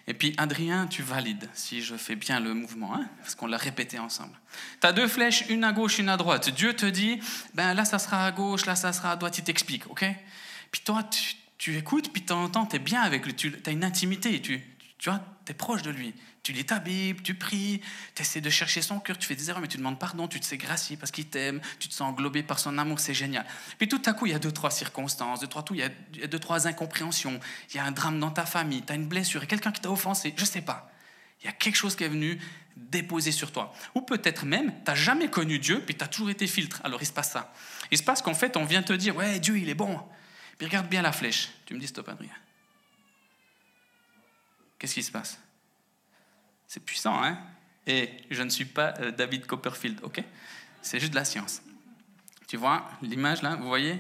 Et 0.07 0.15
puis 0.15 0.33
Adrien, 0.37 0.87
tu 0.87 1.03
valides 1.03 1.47
si 1.53 1.83
je 1.83 1.95
fais 1.95 2.15
bien 2.15 2.39
le 2.39 2.55
mouvement, 2.55 2.95
hein 2.95 3.07
parce 3.19 3.35
qu'on 3.35 3.45
l'a 3.45 3.57
répété 3.57 3.99
ensemble. 3.99 4.35
Tu 4.81 4.87
as 4.87 4.91
deux 4.91 5.07
flèches, 5.07 5.45
une 5.49 5.63
à 5.63 5.71
gauche, 5.71 5.99
une 5.99 6.09
à 6.09 6.17
droite. 6.17 6.49
Dieu 6.49 6.73
te 6.73 6.87
dit, 6.87 7.19
ben 7.53 7.75
là 7.75 7.85
ça 7.85 7.99
sera 7.99 8.25
à 8.25 8.31
gauche, 8.31 8.65
là 8.65 8.75
ça 8.75 8.91
sera 8.91 9.11
à 9.11 9.15
droite. 9.15 9.37
Il 9.37 9.43
t'explique, 9.43 9.87
OK? 9.87 10.05
Puis 10.71 10.81
toi, 10.83 11.07
tu, 11.57 11.77
écoutes, 11.77 12.11
puis 12.11 12.23
de 12.23 12.27
temps 12.27 12.65
tu 12.65 12.75
es 12.77 12.79
bien 12.79 13.01
avec 13.01 13.23
lui, 13.25 13.35
tu 13.35 13.55
as 13.65 13.69
une 13.69 13.83
intimité, 13.83 14.41
tu, 14.41 14.63
tu 14.99 15.09
vois, 15.09 15.21
tu 15.45 15.53
es 15.53 15.55
proche 15.55 15.81
de 15.81 15.89
lui. 15.89 16.13
Tu 16.43 16.51
lis 16.51 16.65
ta 16.65 16.79
Bible, 16.79 17.21
tu 17.23 17.33
pries, 17.33 17.81
tu 18.15 18.21
essaies 18.21 18.41
de 18.41 18.49
chercher 18.49 18.81
son 18.81 18.99
cœur, 18.99 19.17
tu 19.17 19.27
fais 19.27 19.35
des 19.35 19.49
erreurs, 19.49 19.61
mais 19.61 19.67
tu 19.67 19.77
demandes 19.77 19.97
pardon, 19.97 20.27
tu 20.27 20.39
te 20.39 20.45
sais 20.45 20.57
gracier 20.57 20.97
parce 20.97 21.11
qu'il 21.11 21.25
t'aime, 21.27 21.61
tu 21.79 21.87
te 21.87 21.93
sens 21.93 22.09
englobé 22.09 22.43
par 22.43 22.59
son 22.59 22.77
amour, 22.77 22.99
c'est 22.99 23.13
génial. 23.13 23.45
Puis 23.77 23.87
tout 23.87 24.01
à 24.05 24.13
coup, 24.13 24.25
il 24.25 24.33
y 24.33 24.35
a 24.35 24.39
deux, 24.39 24.51
trois 24.51 24.71
circonstances, 24.71 25.39
deux, 25.39 25.47
trois 25.47 25.63
tout, 25.63 25.73
il 25.73 25.79
y 25.79 26.23
a 26.23 26.27
deux, 26.27 26.39
trois 26.39 26.67
incompréhensions, 26.67 27.39
il 27.71 27.77
y 27.77 27.79
a 27.79 27.85
un 27.85 27.91
drame 27.91 28.19
dans 28.19 28.31
ta 28.31 28.45
famille, 28.45 28.83
tu 28.83 28.91
as 28.91 28.95
une 28.95 29.07
blessure, 29.07 29.47
quelqu'un 29.47 29.71
qui 29.71 29.81
t'a 29.81 29.89
offensé, 29.89 30.33
je 30.35 30.45
sais 30.45 30.61
pas. 30.61 30.91
Il 31.41 31.45
y 31.45 31.49
a 31.49 31.53
quelque 31.53 31.75
chose 31.75 31.95
qui 31.95 32.03
est 32.03 32.09
venu 32.09 32.37
déposer 32.75 33.31
sur 33.31 33.53
toi. 33.53 33.73
Ou 33.95 34.01
peut-être 34.01 34.45
même, 34.45 34.73
tu 34.83 34.91
n'as 34.91 34.95
jamais 34.95 35.29
connu 35.29 35.59
Dieu, 35.59 35.81
puis 35.85 35.95
tu 35.95 36.03
as 36.03 36.07
toujours 36.07 36.29
été 36.29 36.45
filtre. 36.45 36.81
Alors 36.83 37.01
il 37.01 37.05
se 37.05 37.13
passe 37.13 37.31
ça. 37.31 37.53
Il 37.91 37.97
se 37.97 38.03
passe 38.03 38.21
qu'en 38.21 38.33
fait, 38.33 38.57
on 38.57 38.65
vient 38.65 38.83
te 38.83 38.91
dire, 38.93 39.15
ouais, 39.15 39.39
Dieu, 39.39 39.57
il 39.57 39.69
est 39.69 39.75
bon. 39.75 39.97
Puis 40.57 40.67
regarde 40.67 40.89
bien 40.89 41.01
la 41.01 41.13
flèche. 41.13 41.49
Tu 41.65 41.73
me 41.73 41.79
dis, 41.79 41.87
stop, 41.87 42.09
Adrien. 42.09 42.29
Qu'est-ce 44.79 44.95
qui 44.95 45.03
se 45.03 45.11
passe? 45.11 45.37
C'est 46.67 46.83
puissant, 46.83 47.21
hein? 47.21 47.37
Et 47.85 48.09
je 48.31 48.41
ne 48.41 48.49
suis 48.49 48.65
pas 48.65 48.93
euh, 48.99 49.11
David 49.11 49.45
Copperfield, 49.45 49.99
ok? 50.03 50.23
C'est 50.81 50.99
juste 50.99 51.11
de 51.11 51.17
la 51.17 51.25
science. 51.25 51.61
Tu 52.47 52.57
vois 52.57 52.89
l'image 53.01 53.41
là, 53.41 53.55
vous 53.55 53.67
voyez? 53.67 53.99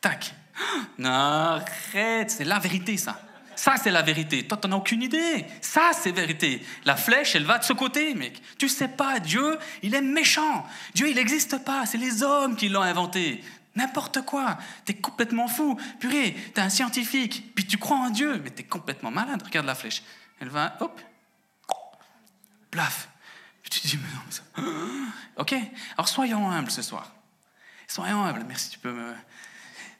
Tac. 0.00 0.34
Non, 0.98 1.10
arrête, 1.10 2.30
c'est 2.30 2.44
la 2.44 2.58
vérité 2.58 2.96
ça. 2.96 3.20
Ça, 3.56 3.76
c'est 3.76 3.90
la 3.90 4.02
vérité. 4.02 4.46
Toi, 4.46 4.58
tu 4.60 4.68
n'en 4.68 4.76
as 4.76 4.78
aucune 4.80 5.02
idée. 5.02 5.44
Ça, 5.60 5.90
c'est 5.92 6.12
vérité. 6.12 6.62
La 6.84 6.96
flèche, 6.96 7.34
elle 7.34 7.44
va 7.44 7.58
de 7.58 7.64
ce 7.64 7.72
côté, 7.72 8.14
mec. 8.14 8.40
Tu 8.58 8.68
sais 8.68 8.88
pas, 8.88 9.20
Dieu, 9.20 9.58
il 9.82 9.94
est 9.94 10.02
méchant. 10.02 10.66
Dieu, 10.94 11.08
il 11.08 11.16
n'existe 11.16 11.64
pas. 11.64 11.86
C'est 11.86 11.98
les 11.98 12.22
hommes 12.22 12.56
qui 12.56 12.68
l'ont 12.68 12.82
inventé. 12.82 13.42
N'importe 13.76 14.22
quoi. 14.22 14.58
Tu 14.84 14.92
es 14.92 14.94
complètement 14.94 15.48
fou. 15.48 15.78
Purée, 15.98 16.34
tu 16.54 16.60
es 16.60 16.62
un 16.62 16.68
scientifique. 16.68 17.54
Puis 17.54 17.66
tu 17.66 17.78
crois 17.78 17.96
en 17.96 18.10
Dieu, 18.10 18.40
mais 18.42 18.50
tu 18.50 18.60
es 18.60 18.64
complètement 18.64 19.10
malade. 19.10 19.42
Regarde 19.42 19.66
la 19.66 19.74
flèche. 19.74 20.02
Elle 20.40 20.48
va, 20.48 20.76
hop, 20.80 21.00
plaf. 22.70 23.08
tu 23.70 23.80
te 23.80 23.86
dis, 23.86 23.96
mais 23.96 24.12
non, 24.14 24.20
mais 24.26 24.32
ça... 24.32 24.42
Ok 25.36 25.54
Alors 25.96 26.08
soyons 26.08 26.50
humbles 26.50 26.70
ce 26.70 26.82
soir. 26.82 27.12
Soyons 27.86 28.24
humbles. 28.24 28.44
Merci, 28.46 28.70
tu 28.70 28.78
peux 28.78 28.92
me. 28.92 29.14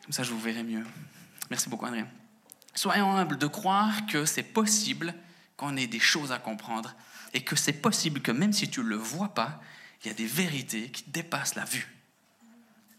Comme 0.02 0.12
ça, 0.12 0.22
je 0.22 0.32
vous 0.32 0.40
verrai 0.40 0.62
mieux. 0.62 0.84
Merci 1.50 1.68
beaucoup, 1.68 1.86
André. 1.86 2.04
Soyons 2.74 3.16
humbles 3.16 3.38
de 3.38 3.46
croire 3.46 4.06
que 4.06 4.24
c'est 4.24 4.42
possible 4.42 5.14
qu'on 5.56 5.76
ait 5.76 5.86
des 5.86 6.00
choses 6.00 6.32
à 6.32 6.38
comprendre 6.38 6.94
et 7.32 7.42
que 7.42 7.56
c'est 7.56 7.72
possible 7.72 8.20
que 8.20 8.32
même 8.32 8.52
si 8.52 8.68
tu 8.68 8.80
ne 8.80 8.86
le 8.86 8.96
vois 8.96 9.34
pas, 9.34 9.60
il 10.02 10.08
y 10.08 10.10
a 10.10 10.14
des 10.14 10.26
vérités 10.26 10.90
qui 10.90 11.04
dépassent 11.10 11.54
la 11.54 11.64
vue. 11.64 11.93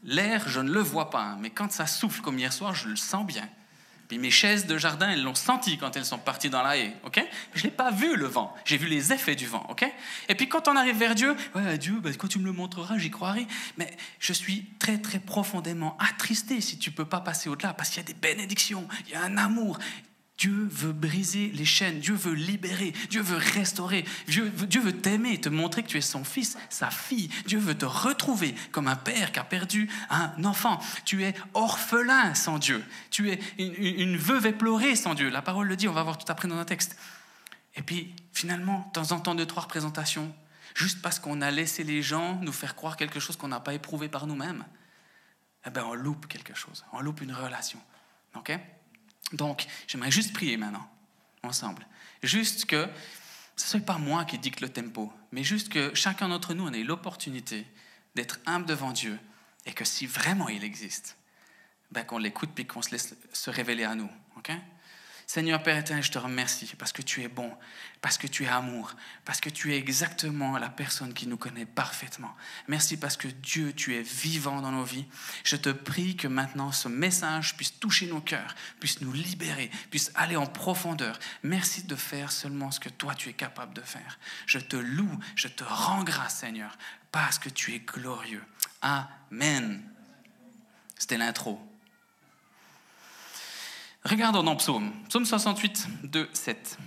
L'air, 0.05 0.47
je 0.47 0.59
ne 0.59 0.71
le 0.71 0.81
vois 0.81 1.09
pas, 1.09 1.21
hein, 1.21 1.37
mais 1.39 1.49
quand 1.49 1.71
ça 1.71 1.87
souffle 1.87 2.21
comme 2.21 2.37
hier 2.37 2.53
soir, 2.53 2.73
je 2.73 2.87
le 2.87 2.95
sens 2.95 3.25
bien. 3.25 3.49
Puis 4.07 4.19
mes 4.19 4.29
chaises 4.29 4.67
de 4.67 4.77
jardin, 4.77 5.09
elles 5.09 5.23
l'ont 5.23 5.33
senti 5.33 5.79
quand 5.79 5.97
elles 5.97 6.05
sont 6.05 6.19
parties 6.19 6.51
dans 6.51 6.61
la 6.61 6.77
haie, 6.77 6.95
ok? 7.05 7.25
Je 7.55 7.63
l'ai 7.63 7.71
pas 7.71 7.89
vu 7.89 8.15
le 8.15 8.27
vent, 8.27 8.53
j'ai 8.63 8.77
vu 8.77 8.87
les 8.87 9.11
effets 9.11 9.35
du 9.35 9.47
vent, 9.47 9.65
ok? 9.69 9.83
Et 10.29 10.35
puis 10.35 10.47
quand 10.47 10.67
on 10.67 10.75
arrive 10.75 10.97
vers 10.97 11.15
Dieu, 11.15 11.35
ouais 11.55 11.79
Dieu, 11.79 11.99
bah, 11.99 12.11
quand 12.15 12.27
tu 12.27 12.37
me 12.37 12.45
le 12.45 12.51
montreras, 12.51 12.99
j'y 12.99 13.09
croirai. 13.09 13.47
Mais 13.77 13.91
je 14.19 14.31
suis 14.31 14.65
très 14.77 14.99
très 14.99 15.17
profondément 15.17 15.97
attristé 15.97 16.61
si 16.61 16.77
tu 16.77 16.91
peux 16.91 17.05
pas 17.05 17.19
passer 17.19 17.49
au-delà, 17.49 17.73
parce 17.73 17.89
qu'il 17.89 17.97
y 17.97 18.05
a 18.05 18.07
des 18.07 18.13
bénédictions, 18.13 18.87
il 19.07 19.13
y 19.13 19.15
a 19.15 19.23
un 19.23 19.37
amour, 19.37 19.79
Dieu 20.37 20.67
veut 20.69 20.91
briser 20.91 21.49
les 21.53 21.63
chaînes, 21.63 21.99
Dieu 21.99 22.13
veut 22.13 22.33
libérer, 22.33 22.91
Dieu 23.09 23.21
veut 23.21 23.37
restaurer, 23.37 24.03
Dieu, 24.27 24.51
veut 24.53 24.91
t'aimer, 24.91 25.39
te 25.39 25.47
montrer 25.47 25.81
que 25.81 25.87
tu 25.87 25.97
es 25.97 26.01
son 26.01 26.25
fils, 26.25 26.57
sa 26.69 26.91
fille. 26.91 27.29
Dieu 27.45 27.57
veut 27.57 27.77
te 27.77 27.85
retrouver 27.85 28.53
comme 28.71 28.89
un 28.89 28.97
père 28.97 29.31
qui 29.31 29.39
a 29.39 29.45
perdu 29.45 29.89
un 30.09 30.43
enfant. 30.43 30.79
Tu 31.05 31.23
es 31.23 31.33
orphelin 31.53 32.33
sans 32.35 32.59
Dieu. 32.59 32.83
Tu 33.11 33.31
es 33.31 33.39
une, 33.57 34.17
veuve 34.17 34.47
éplorée 34.47 34.97
sans 34.97 35.15
Dieu. 35.15 35.29
La 35.29 35.41
parole 35.41 35.67
le 35.67 35.77
dit, 35.77 35.87
on 35.87 35.93
va 35.93 36.03
voir 36.03 36.17
tout 36.17 36.29
après 36.29 36.49
dans 36.49 36.57
un 36.57 36.65
texte. 36.65 36.97
Et 37.75 37.81
puis, 37.81 38.13
finalement, 38.33 38.85
de 38.87 38.99
temps 38.99 39.15
en 39.15 39.21
temps, 39.21 39.35
deux, 39.35 39.45
trois 39.45 39.63
représentations, 39.63 40.33
juste 40.73 41.01
parce 41.01 41.17
qu'on 41.17 41.41
a 41.41 41.49
laissé 41.49 41.85
les 41.85 42.01
gens 42.01 42.35
nous 42.41 42.53
faire 42.53 42.75
croire 42.75 42.97
quelque 42.97 43.21
chose 43.21 43.37
qu'on 43.37 43.47
n'a 43.47 43.61
pas 43.61 43.73
éprouvé 43.73 44.09
par 44.09 44.27
nous-mêmes, 44.27 44.65
eh 45.65 45.69
ben, 45.69 45.85
on 45.85 45.93
loupe 45.93 46.27
quelque 46.27 46.53
chose, 46.53 46.83
on 46.91 46.99
loupe 46.99 47.21
une 47.21 47.33
relation. 47.33 47.79
OK? 48.35 48.51
Donc, 49.33 49.65
j'aimerais 49.87 50.11
juste 50.11 50.33
prier 50.33 50.57
maintenant, 50.57 50.87
ensemble. 51.43 51.87
Juste 52.23 52.65
que 52.65 52.87
ce 53.55 53.65
ne 53.65 53.69
soit 53.69 53.85
pas 53.85 53.97
moi 53.97 54.25
qui 54.25 54.37
dicte 54.37 54.61
le 54.61 54.69
tempo, 54.69 55.11
mais 55.31 55.43
juste 55.43 55.69
que 55.69 55.93
chacun 55.95 56.29
d'entre 56.29 56.53
nous, 56.53 56.67
ait 56.69 56.83
l'opportunité 56.83 57.65
d'être 58.15 58.39
humble 58.45 58.65
devant 58.65 58.91
Dieu 58.91 59.19
et 59.65 59.73
que 59.73 59.85
si 59.85 60.05
vraiment 60.05 60.49
il 60.49 60.63
existe, 60.63 61.17
ben 61.91 62.03
qu'on 62.03 62.17
l'écoute 62.17 62.51
puis 62.53 62.65
qu'on 62.65 62.81
se 62.81 62.91
laisse 62.91 63.15
se 63.31 63.49
révéler 63.49 63.83
à 63.83 63.95
nous. 63.95 64.09
Seigneur 65.27 65.63
Père 65.63 65.77
éternel, 65.77 66.03
je 66.03 66.11
te 66.11 66.19
remercie 66.19 66.71
parce 66.77 66.91
que 66.91 67.01
tu 67.01 67.23
es 67.23 67.27
bon, 67.27 67.51
parce 68.01 68.17
que 68.17 68.27
tu 68.27 68.43
es 68.43 68.47
amour, 68.47 68.93
parce 69.25 69.41
que 69.41 69.49
tu 69.49 69.73
es 69.73 69.77
exactement 69.77 70.57
la 70.59 70.69
personne 70.69 71.13
qui 71.13 71.25
nous 71.25 71.37
connaît 71.37 71.65
parfaitement. 71.65 72.35
Merci 72.67 72.95
parce 72.95 73.17
que 73.17 73.27
Dieu, 73.27 73.73
tu 73.73 73.95
es 73.95 74.03
vivant 74.03 74.61
dans 74.61 74.71
nos 74.71 74.83
vies. 74.83 75.05
Je 75.43 75.55
te 75.55 75.69
prie 75.69 76.15
que 76.15 76.27
maintenant 76.27 76.71
ce 76.71 76.87
message 76.87 77.57
puisse 77.57 77.79
toucher 77.79 78.05
nos 78.05 78.21
cœurs, 78.21 78.53
puisse 78.79 79.01
nous 79.01 79.11
libérer, 79.11 79.71
puisse 79.89 80.11
aller 80.13 80.35
en 80.35 80.45
profondeur. 80.45 81.17
Merci 81.41 81.83
de 81.83 81.95
faire 81.95 82.31
seulement 82.31 82.69
ce 82.69 82.79
que 82.79 82.89
toi 82.89 83.15
tu 83.15 83.29
es 83.29 83.33
capable 83.33 83.73
de 83.73 83.81
faire. 83.81 84.19
Je 84.45 84.59
te 84.59 84.75
loue, 84.75 85.19
je 85.35 85.47
te 85.47 85.63
rends 85.63 86.03
grâce 86.03 86.35
Seigneur, 86.35 86.77
parce 87.11 87.39
que 87.39 87.49
tu 87.49 87.73
es 87.73 87.79
glorieux. 87.79 88.43
Amen. 88.81 89.81
C'était 90.97 91.17
l'intro. 91.17 91.59
Regardons 94.05 94.43
dans 94.43 94.55
Psaume, 94.55 94.93
Psaume 95.09 95.25
68, 95.25 95.87
2, 96.03 96.29
7. 96.31 96.77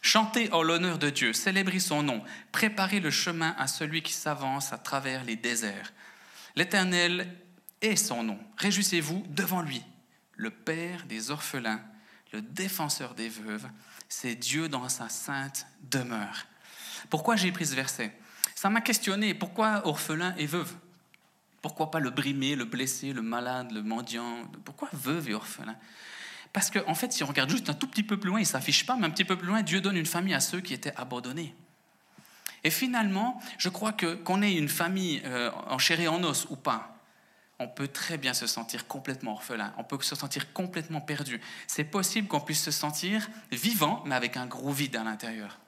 Chantez 0.00 0.52
en 0.52 0.64
l'honneur 0.64 0.98
de 0.98 1.08
Dieu, 1.08 1.32
célébrez 1.32 1.78
son 1.78 2.02
nom, 2.02 2.20
préparez 2.50 2.98
le 2.98 3.12
chemin 3.12 3.54
à 3.58 3.68
celui 3.68 4.02
qui 4.02 4.12
s'avance 4.12 4.72
à 4.72 4.78
travers 4.78 5.22
les 5.22 5.36
déserts. 5.36 5.92
L'Éternel 6.56 7.32
est 7.80 7.94
son 7.94 8.24
nom, 8.24 8.40
réjouissez-vous 8.56 9.24
devant 9.28 9.62
lui. 9.62 9.84
Le 10.34 10.50
Père 10.50 11.06
des 11.06 11.30
orphelins, 11.30 11.80
le 12.32 12.42
défenseur 12.42 13.14
des 13.14 13.28
veuves, 13.28 13.68
c'est 14.08 14.34
Dieu 14.34 14.68
dans 14.68 14.88
sa 14.88 15.08
sainte 15.08 15.68
demeure. 15.92 16.46
Pourquoi 17.08 17.36
j'ai 17.36 17.52
pris 17.52 17.66
ce 17.66 17.76
verset? 17.76 18.18
Ça 18.56 18.68
m'a 18.68 18.80
questionné, 18.80 19.32
pourquoi 19.32 19.86
orphelin 19.86 20.34
et 20.36 20.46
veuve 20.46 20.74
Pourquoi 21.60 21.92
pas 21.92 22.00
le 22.00 22.10
brimé, 22.10 22.56
le 22.56 22.64
blessé, 22.64 23.12
le 23.12 23.22
malade, 23.22 23.70
le 23.70 23.84
mendiant? 23.84 24.42
Pourquoi 24.64 24.88
veuve 24.92 25.28
et 25.28 25.34
orphelin 25.34 25.76
parce 26.52 26.70
qu'en 26.70 26.88
en 26.88 26.94
fait, 26.94 27.12
si 27.12 27.24
on 27.24 27.26
regarde 27.26 27.50
juste 27.50 27.70
un 27.70 27.74
tout 27.74 27.86
petit 27.86 28.02
peu 28.02 28.18
plus 28.18 28.28
loin, 28.28 28.38
il 28.38 28.42
ne 28.42 28.46
s'affiche 28.48 28.84
pas, 28.84 28.96
mais 28.96 29.06
un 29.06 29.10
petit 29.10 29.24
peu 29.24 29.36
plus 29.36 29.48
loin, 29.48 29.62
Dieu 29.62 29.80
donne 29.80 29.96
une 29.96 30.06
famille 30.06 30.34
à 30.34 30.40
ceux 30.40 30.60
qui 30.60 30.74
étaient 30.74 30.94
abandonnés. 30.96 31.54
Et 32.64 32.70
finalement, 32.70 33.40
je 33.58 33.68
crois 33.68 33.92
que 33.92 34.14
qu'on 34.14 34.42
ait 34.42 34.54
une 34.54 34.68
famille 34.68 35.22
euh, 35.24 35.50
en 35.66 35.76
en 35.76 36.24
os 36.24 36.46
ou 36.50 36.56
pas, 36.56 36.96
on 37.58 37.68
peut 37.68 37.88
très 37.88 38.18
bien 38.18 38.34
se 38.34 38.46
sentir 38.46 38.86
complètement 38.86 39.32
orphelin, 39.32 39.72
on 39.78 39.84
peut 39.84 39.98
se 40.02 40.14
sentir 40.14 40.52
complètement 40.52 41.00
perdu. 41.00 41.40
C'est 41.66 41.84
possible 41.84 42.28
qu'on 42.28 42.40
puisse 42.40 42.62
se 42.62 42.70
sentir 42.70 43.28
vivant, 43.50 44.02
mais 44.06 44.14
avec 44.14 44.36
un 44.36 44.46
gros 44.46 44.72
vide 44.72 44.96
à 44.96 45.04
l'intérieur. 45.04 45.58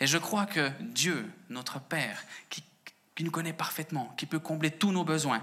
Et 0.00 0.06
je 0.06 0.18
crois 0.18 0.46
que 0.46 0.70
Dieu, 0.80 1.30
notre 1.48 1.80
Père, 1.80 2.24
qui 2.50 2.62
nous 3.24 3.30
connaît 3.30 3.52
parfaitement, 3.52 4.14
qui 4.16 4.26
peut 4.26 4.38
combler 4.38 4.70
tous 4.70 4.92
nos 4.92 5.04
besoins, 5.04 5.42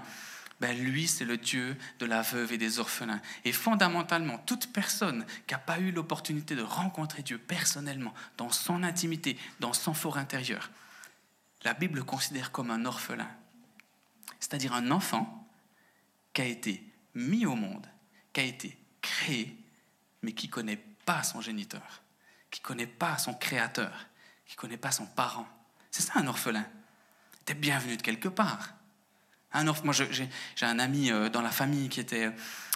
ben 0.60 0.76
lui, 0.78 1.06
c'est 1.06 1.24
le 1.24 1.36
Dieu 1.36 1.76
de 1.98 2.06
la 2.06 2.22
veuve 2.22 2.52
et 2.52 2.58
des 2.58 2.78
orphelins. 2.78 3.20
Et 3.44 3.52
fondamentalement, 3.52 4.38
toute 4.38 4.72
personne 4.72 5.26
qui 5.46 5.54
n'a 5.54 5.58
pas 5.58 5.78
eu 5.78 5.92
l'opportunité 5.92 6.54
de 6.54 6.62
rencontrer 6.62 7.22
Dieu 7.22 7.38
personnellement, 7.38 8.14
dans 8.38 8.50
son 8.50 8.82
intimité, 8.82 9.36
dans 9.60 9.74
son 9.74 9.92
fort 9.92 10.16
intérieur, 10.16 10.70
la 11.62 11.74
Bible 11.74 11.98
le 11.98 12.04
considère 12.04 12.52
comme 12.52 12.70
un 12.70 12.84
orphelin. 12.86 13.28
C'est-à-dire 14.40 14.72
un 14.72 14.90
enfant 14.90 15.46
qui 16.32 16.42
a 16.42 16.46
été 16.46 16.82
mis 17.14 17.44
au 17.44 17.54
monde, 17.54 17.86
qui 18.32 18.40
a 18.40 18.44
été 18.44 18.78
créé, 19.02 19.56
mais 20.22 20.32
qui 20.32 20.46
ne 20.46 20.52
connaît 20.52 20.84
pas 21.04 21.22
son 21.22 21.40
géniteur, 21.40 22.02
qui 22.50 22.60
ne 22.60 22.66
connaît 22.66 22.86
pas 22.86 23.18
son 23.18 23.34
créateur, 23.34 24.06
qui 24.46 24.54
ne 24.54 24.60
connaît 24.60 24.76
pas 24.76 24.92
son 24.92 25.06
parent. 25.06 25.46
C'est 25.90 26.02
ça 26.02 26.14
un 26.16 26.26
orphelin. 26.26 26.66
Tu 27.44 27.52
es 27.52 27.54
bienvenu 27.54 27.96
de 27.96 28.02
quelque 28.02 28.28
part. 28.28 28.75
Moi, 29.54 29.94
j'ai 29.94 30.66
un 30.66 30.78
ami 30.78 31.10
euh, 31.10 31.28
dans 31.28 31.40
la 31.40 31.50
famille 31.50 31.88
qui 31.88 32.00
était 32.00 32.26
euh, 32.26 32.30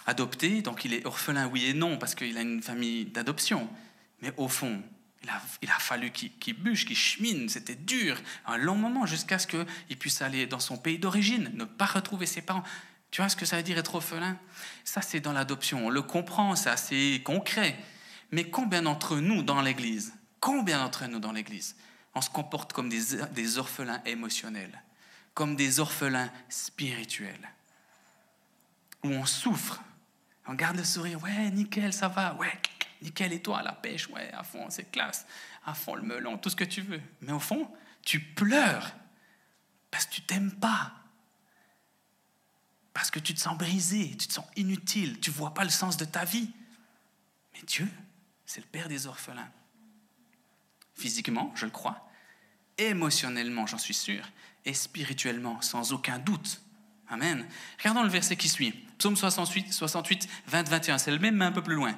adopté, 0.07 0.61
donc 0.61 0.83
il 0.85 0.93
est 0.93 1.05
orphelin, 1.05 1.47
oui 1.47 1.65
et 1.65 1.73
non, 1.73 1.97
parce 1.97 2.15
qu'il 2.15 2.37
a 2.37 2.41
une 2.41 2.63
famille 2.63 3.05
d'adoption. 3.05 3.69
Mais 4.21 4.33
au 4.37 4.47
fond, 4.47 4.81
il 5.61 5.69
a, 5.69 5.79
fallu 5.79 6.11
qu'il 6.11 6.55
bûche, 6.55 6.85
qu'il 6.85 6.97
chemine. 6.97 7.49
C'était 7.49 7.75
dur, 7.75 8.19
un 8.47 8.57
long 8.57 8.75
moment, 8.75 9.05
jusqu'à 9.05 9.37
ce 9.37 9.45
qu'il 9.45 9.97
puisse 9.99 10.21
aller 10.21 10.47
dans 10.47 10.59
son 10.59 10.77
pays 10.77 10.97
d'origine, 10.97 11.51
ne 11.53 11.65
pas 11.65 11.85
retrouver 11.85 12.25
ses 12.25 12.41
parents. 12.41 12.63
Tu 13.11 13.21
vois 13.21 13.29
ce 13.29 13.35
que 13.35 13.45
ça 13.45 13.57
veut 13.57 13.63
dire 13.63 13.77
être 13.77 13.93
orphelin? 13.93 14.37
Ça, 14.83 15.01
c'est 15.01 15.19
dans 15.19 15.33
l'adoption. 15.33 15.85
On 15.85 15.89
le 15.89 16.01
comprend, 16.01 16.55
c'est 16.55 16.69
assez 16.69 17.21
concret. 17.23 17.77
Mais 18.31 18.49
combien 18.49 18.81
d'entre 18.81 19.17
nous 19.17 19.43
dans 19.43 19.61
l'Église, 19.61 20.13
combien 20.39 20.79
d'entre 20.79 21.05
nous 21.05 21.19
dans 21.19 21.33
l'Église, 21.33 21.75
on 22.15 22.21
se 22.21 22.29
comporte 22.29 22.73
comme 22.73 22.89
des 22.89 23.57
orphelins 23.57 24.01
émotionnels? 24.05 24.81
Comme 25.33 25.55
des 25.55 25.79
orphelins 25.79 26.31
spirituels, 26.49 27.49
où 29.03 29.09
on 29.09 29.25
souffre, 29.25 29.81
on 30.47 30.53
garde 30.53 30.77
le 30.77 30.83
sourire, 30.83 31.21
ouais, 31.23 31.49
nickel, 31.51 31.93
ça 31.93 32.07
va, 32.07 32.35
ouais, 32.35 32.51
nickel, 33.01 33.33
et 33.33 33.41
toi, 33.41 33.61
la 33.61 33.73
pêche, 33.73 34.07
ouais, 34.09 34.31
à 34.33 34.43
fond, 34.43 34.69
c'est 34.69 34.91
classe, 34.91 35.25
à 35.65 35.73
fond 35.73 35.95
le 35.95 36.01
melon, 36.01 36.37
tout 36.37 36.49
ce 36.49 36.55
que 36.55 36.63
tu 36.63 36.81
veux. 36.81 37.01
Mais 37.21 37.31
au 37.31 37.39
fond, 37.39 37.71
tu 38.03 38.19
pleures 38.19 38.93
parce 39.89 40.05
que 40.05 40.13
tu 40.13 40.21
t'aimes 40.21 40.53
pas, 40.53 40.93
parce 42.93 43.11
que 43.11 43.19
tu 43.19 43.33
te 43.33 43.39
sens 43.39 43.57
brisé, 43.57 44.15
tu 44.17 44.27
te 44.27 44.33
sens 44.33 44.45
inutile, 44.55 45.19
tu 45.19 45.31
vois 45.31 45.53
pas 45.53 45.63
le 45.63 45.69
sens 45.69 45.97
de 45.97 46.05
ta 46.05 46.25
vie. 46.25 46.51
Mais 47.53 47.61
Dieu, 47.63 47.87
c'est 48.45 48.61
le 48.61 48.67
Père 48.67 48.89
des 48.89 49.07
orphelins. 49.07 49.49
Physiquement, 50.95 51.51
je 51.55 51.65
le 51.65 51.71
crois, 51.71 52.10
émotionnellement, 52.77 53.67
j'en 53.67 53.77
suis 53.77 53.93
sûr, 53.93 54.23
et 54.65 54.73
spirituellement, 54.73 55.61
sans 55.61 55.93
aucun 55.93 56.19
doute. 56.19 56.61
Amen. 57.09 57.45
Regardons 57.79 58.03
le 58.03 58.09
verset 58.09 58.35
qui 58.35 58.47
suit. 58.47 58.73
Psaume 58.97 59.17
68, 59.17 59.73
68 59.73 60.29
20, 60.47 60.69
21. 60.69 60.97
C'est 60.97 61.11
le 61.11 61.19
même, 61.19 61.35
mais 61.35 61.45
un 61.45 61.51
peu 61.51 61.61
plus 61.61 61.75
loin. 61.75 61.95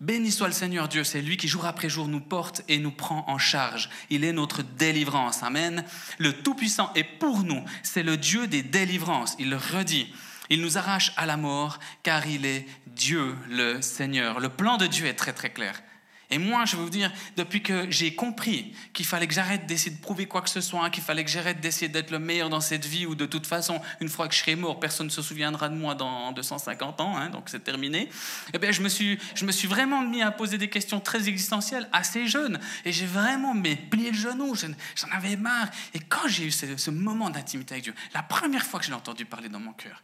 Béni 0.00 0.30
soit 0.30 0.48
le 0.48 0.52
Seigneur 0.52 0.88
Dieu, 0.88 1.04
c'est 1.04 1.22
lui 1.22 1.38
qui 1.38 1.48
jour 1.48 1.64
après 1.64 1.88
jour 1.88 2.06
nous 2.06 2.20
porte 2.20 2.62
et 2.68 2.78
nous 2.78 2.90
prend 2.90 3.24
en 3.28 3.38
charge. 3.38 3.88
Il 4.10 4.24
est 4.24 4.32
notre 4.32 4.62
délivrance. 4.62 5.42
Amen. 5.42 5.84
Le 6.18 6.34
Tout-Puissant 6.34 6.90
est 6.94 7.04
pour 7.04 7.44
nous. 7.44 7.64
C'est 7.82 8.02
le 8.02 8.18
Dieu 8.18 8.46
des 8.46 8.62
délivrances. 8.62 9.36
Il 9.38 9.48
le 9.48 9.56
redit. 9.56 10.12
Il 10.50 10.60
nous 10.60 10.76
arrache 10.78 11.12
à 11.16 11.26
la 11.26 11.36
mort 11.36 11.78
car 12.02 12.26
il 12.26 12.44
est 12.44 12.66
Dieu 12.86 13.34
le 13.48 13.80
Seigneur. 13.80 14.38
Le 14.38 14.50
plan 14.50 14.76
de 14.76 14.86
Dieu 14.86 15.06
est 15.06 15.14
très 15.14 15.32
très 15.32 15.50
clair. 15.50 15.82
Et 16.30 16.38
moi, 16.38 16.64
je 16.64 16.76
vais 16.76 16.82
vous 16.82 16.90
dire, 16.90 17.12
depuis 17.36 17.62
que 17.62 17.88
j'ai 17.90 18.14
compris 18.14 18.74
qu'il 18.92 19.06
fallait 19.06 19.28
que 19.28 19.34
j'arrête 19.34 19.66
d'essayer 19.66 19.94
de 19.94 20.00
prouver 20.00 20.26
quoi 20.26 20.42
que 20.42 20.50
ce 20.50 20.60
soit, 20.60 20.90
qu'il 20.90 21.02
fallait 21.02 21.24
que 21.24 21.30
j'arrête 21.30 21.60
d'essayer 21.60 21.88
d'être 21.88 22.10
le 22.10 22.18
meilleur 22.18 22.50
dans 22.50 22.60
cette 22.60 22.84
vie, 22.84 23.06
ou 23.06 23.14
de 23.14 23.26
toute 23.26 23.46
façon, 23.46 23.80
une 24.00 24.08
fois 24.08 24.26
que 24.26 24.34
je 24.34 24.40
serai 24.40 24.56
mort, 24.56 24.80
personne 24.80 25.06
ne 25.06 25.12
se 25.12 25.22
souviendra 25.22 25.68
de 25.68 25.76
moi 25.76 25.94
dans 25.94 26.32
250 26.32 27.00
ans, 27.00 27.16
hein, 27.16 27.30
donc 27.30 27.44
c'est 27.46 27.62
terminé, 27.62 28.08
eh 28.52 28.58
bien, 28.58 28.72
je 28.72 28.82
me, 28.82 28.88
suis, 28.88 29.18
je 29.34 29.44
me 29.44 29.52
suis 29.52 29.68
vraiment 29.68 30.02
mis 30.02 30.22
à 30.22 30.32
poser 30.32 30.58
des 30.58 30.68
questions 30.68 30.98
très 30.98 31.28
existentielles 31.28 31.88
assez 31.92 32.26
jeune. 32.26 32.58
Et 32.84 32.92
j'ai 32.92 33.06
vraiment 33.06 33.54
mais, 33.54 33.76
plié 33.76 34.10
le 34.10 34.16
genou, 34.16 34.54
j'en 34.54 35.08
avais 35.12 35.36
marre. 35.36 35.68
Et 35.94 36.00
quand 36.00 36.26
j'ai 36.26 36.44
eu 36.44 36.50
ce, 36.50 36.76
ce 36.76 36.90
moment 36.90 37.30
d'intimité 37.30 37.74
avec 37.74 37.84
Dieu, 37.84 37.94
la 38.14 38.22
première 38.22 38.66
fois 38.66 38.80
que 38.80 38.86
je 38.86 38.90
l'ai 38.90 38.96
entendu 38.96 39.24
parler 39.24 39.48
dans 39.48 39.60
mon 39.60 39.72
cœur, 39.72 40.02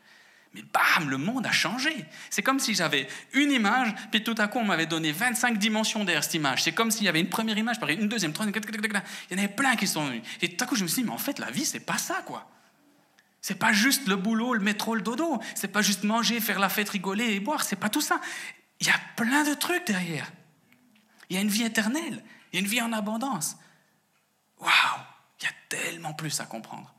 mais 0.54 0.62
bam, 0.62 1.08
le 1.08 1.16
monde 1.16 1.46
a 1.46 1.50
changé. 1.50 2.04
C'est 2.28 2.42
comme 2.42 2.60
si 2.60 2.74
j'avais 2.74 3.08
une 3.32 3.50
image, 3.50 3.94
puis 4.10 4.22
tout 4.22 4.34
à 4.36 4.48
coup, 4.48 4.58
on 4.58 4.64
m'avait 4.64 4.86
donné 4.86 5.10
25 5.10 5.58
dimensions 5.58 6.04
derrière 6.04 6.22
cette 6.22 6.34
image. 6.34 6.62
C'est 6.62 6.72
comme 6.72 6.90
s'il 6.90 7.04
y 7.04 7.08
avait 7.08 7.20
une 7.20 7.30
première 7.30 7.56
image, 7.56 7.76
une 7.88 8.08
deuxième, 8.08 8.32
troisième, 8.32 8.54
il 8.54 8.92
y 9.30 9.34
en 9.34 9.38
avait 9.38 9.48
plein 9.48 9.76
qui 9.76 9.86
sont 9.86 10.04
venus. 10.04 10.22
Et 10.42 10.54
tout 10.54 10.62
à 10.62 10.66
coup, 10.66 10.76
je 10.76 10.82
me 10.82 10.88
suis 10.88 11.02
dit, 11.02 11.08
mais 11.08 11.14
en 11.14 11.18
fait, 11.18 11.38
la 11.38 11.50
vie, 11.50 11.64
c'est 11.64 11.80
pas 11.80 11.96
ça, 11.96 12.22
quoi. 12.26 12.50
C'est 13.40 13.56
pas 13.56 13.72
juste 13.72 14.06
le 14.06 14.16
boulot, 14.16 14.54
le 14.54 14.60
métro, 14.60 14.94
le 14.94 15.02
dodo. 15.02 15.40
C'est 15.56 15.68
pas 15.68 15.82
juste 15.82 16.04
manger, 16.04 16.40
faire 16.40 16.60
la 16.60 16.68
fête, 16.68 16.90
rigoler 16.90 17.34
et 17.34 17.40
boire. 17.40 17.64
C'est 17.64 17.76
pas 17.76 17.88
tout 17.88 18.00
ça. 18.00 18.20
Il 18.80 18.86
y 18.86 18.90
a 18.90 19.00
plein 19.16 19.42
de 19.42 19.54
trucs 19.54 19.86
derrière. 19.86 20.30
Il 21.28 21.36
y 21.36 21.38
a 21.38 21.42
une 21.42 21.48
vie 21.48 21.64
éternelle. 21.64 22.22
Il 22.52 22.56
y 22.56 22.58
a 22.58 22.60
une 22.60 22.70
vie 22.70 22.80
en 22.80 22.92
abondance. 22.92 23.56
Waouh! 24.60 24.70
Il 25.40 25.44
y 25.44 25.48
a 25.48 25.52
tellement 25.68 26.12
plus 26.12 26.38
à 26.40 26.44
comprendre. 26.44 26.94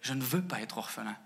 Je 0.00 0.12
ne 0.12 0.22
veux 0.22 0.42
pas 0.42 0.60
être 0.60 0.78
orphelin. 0.78 1.16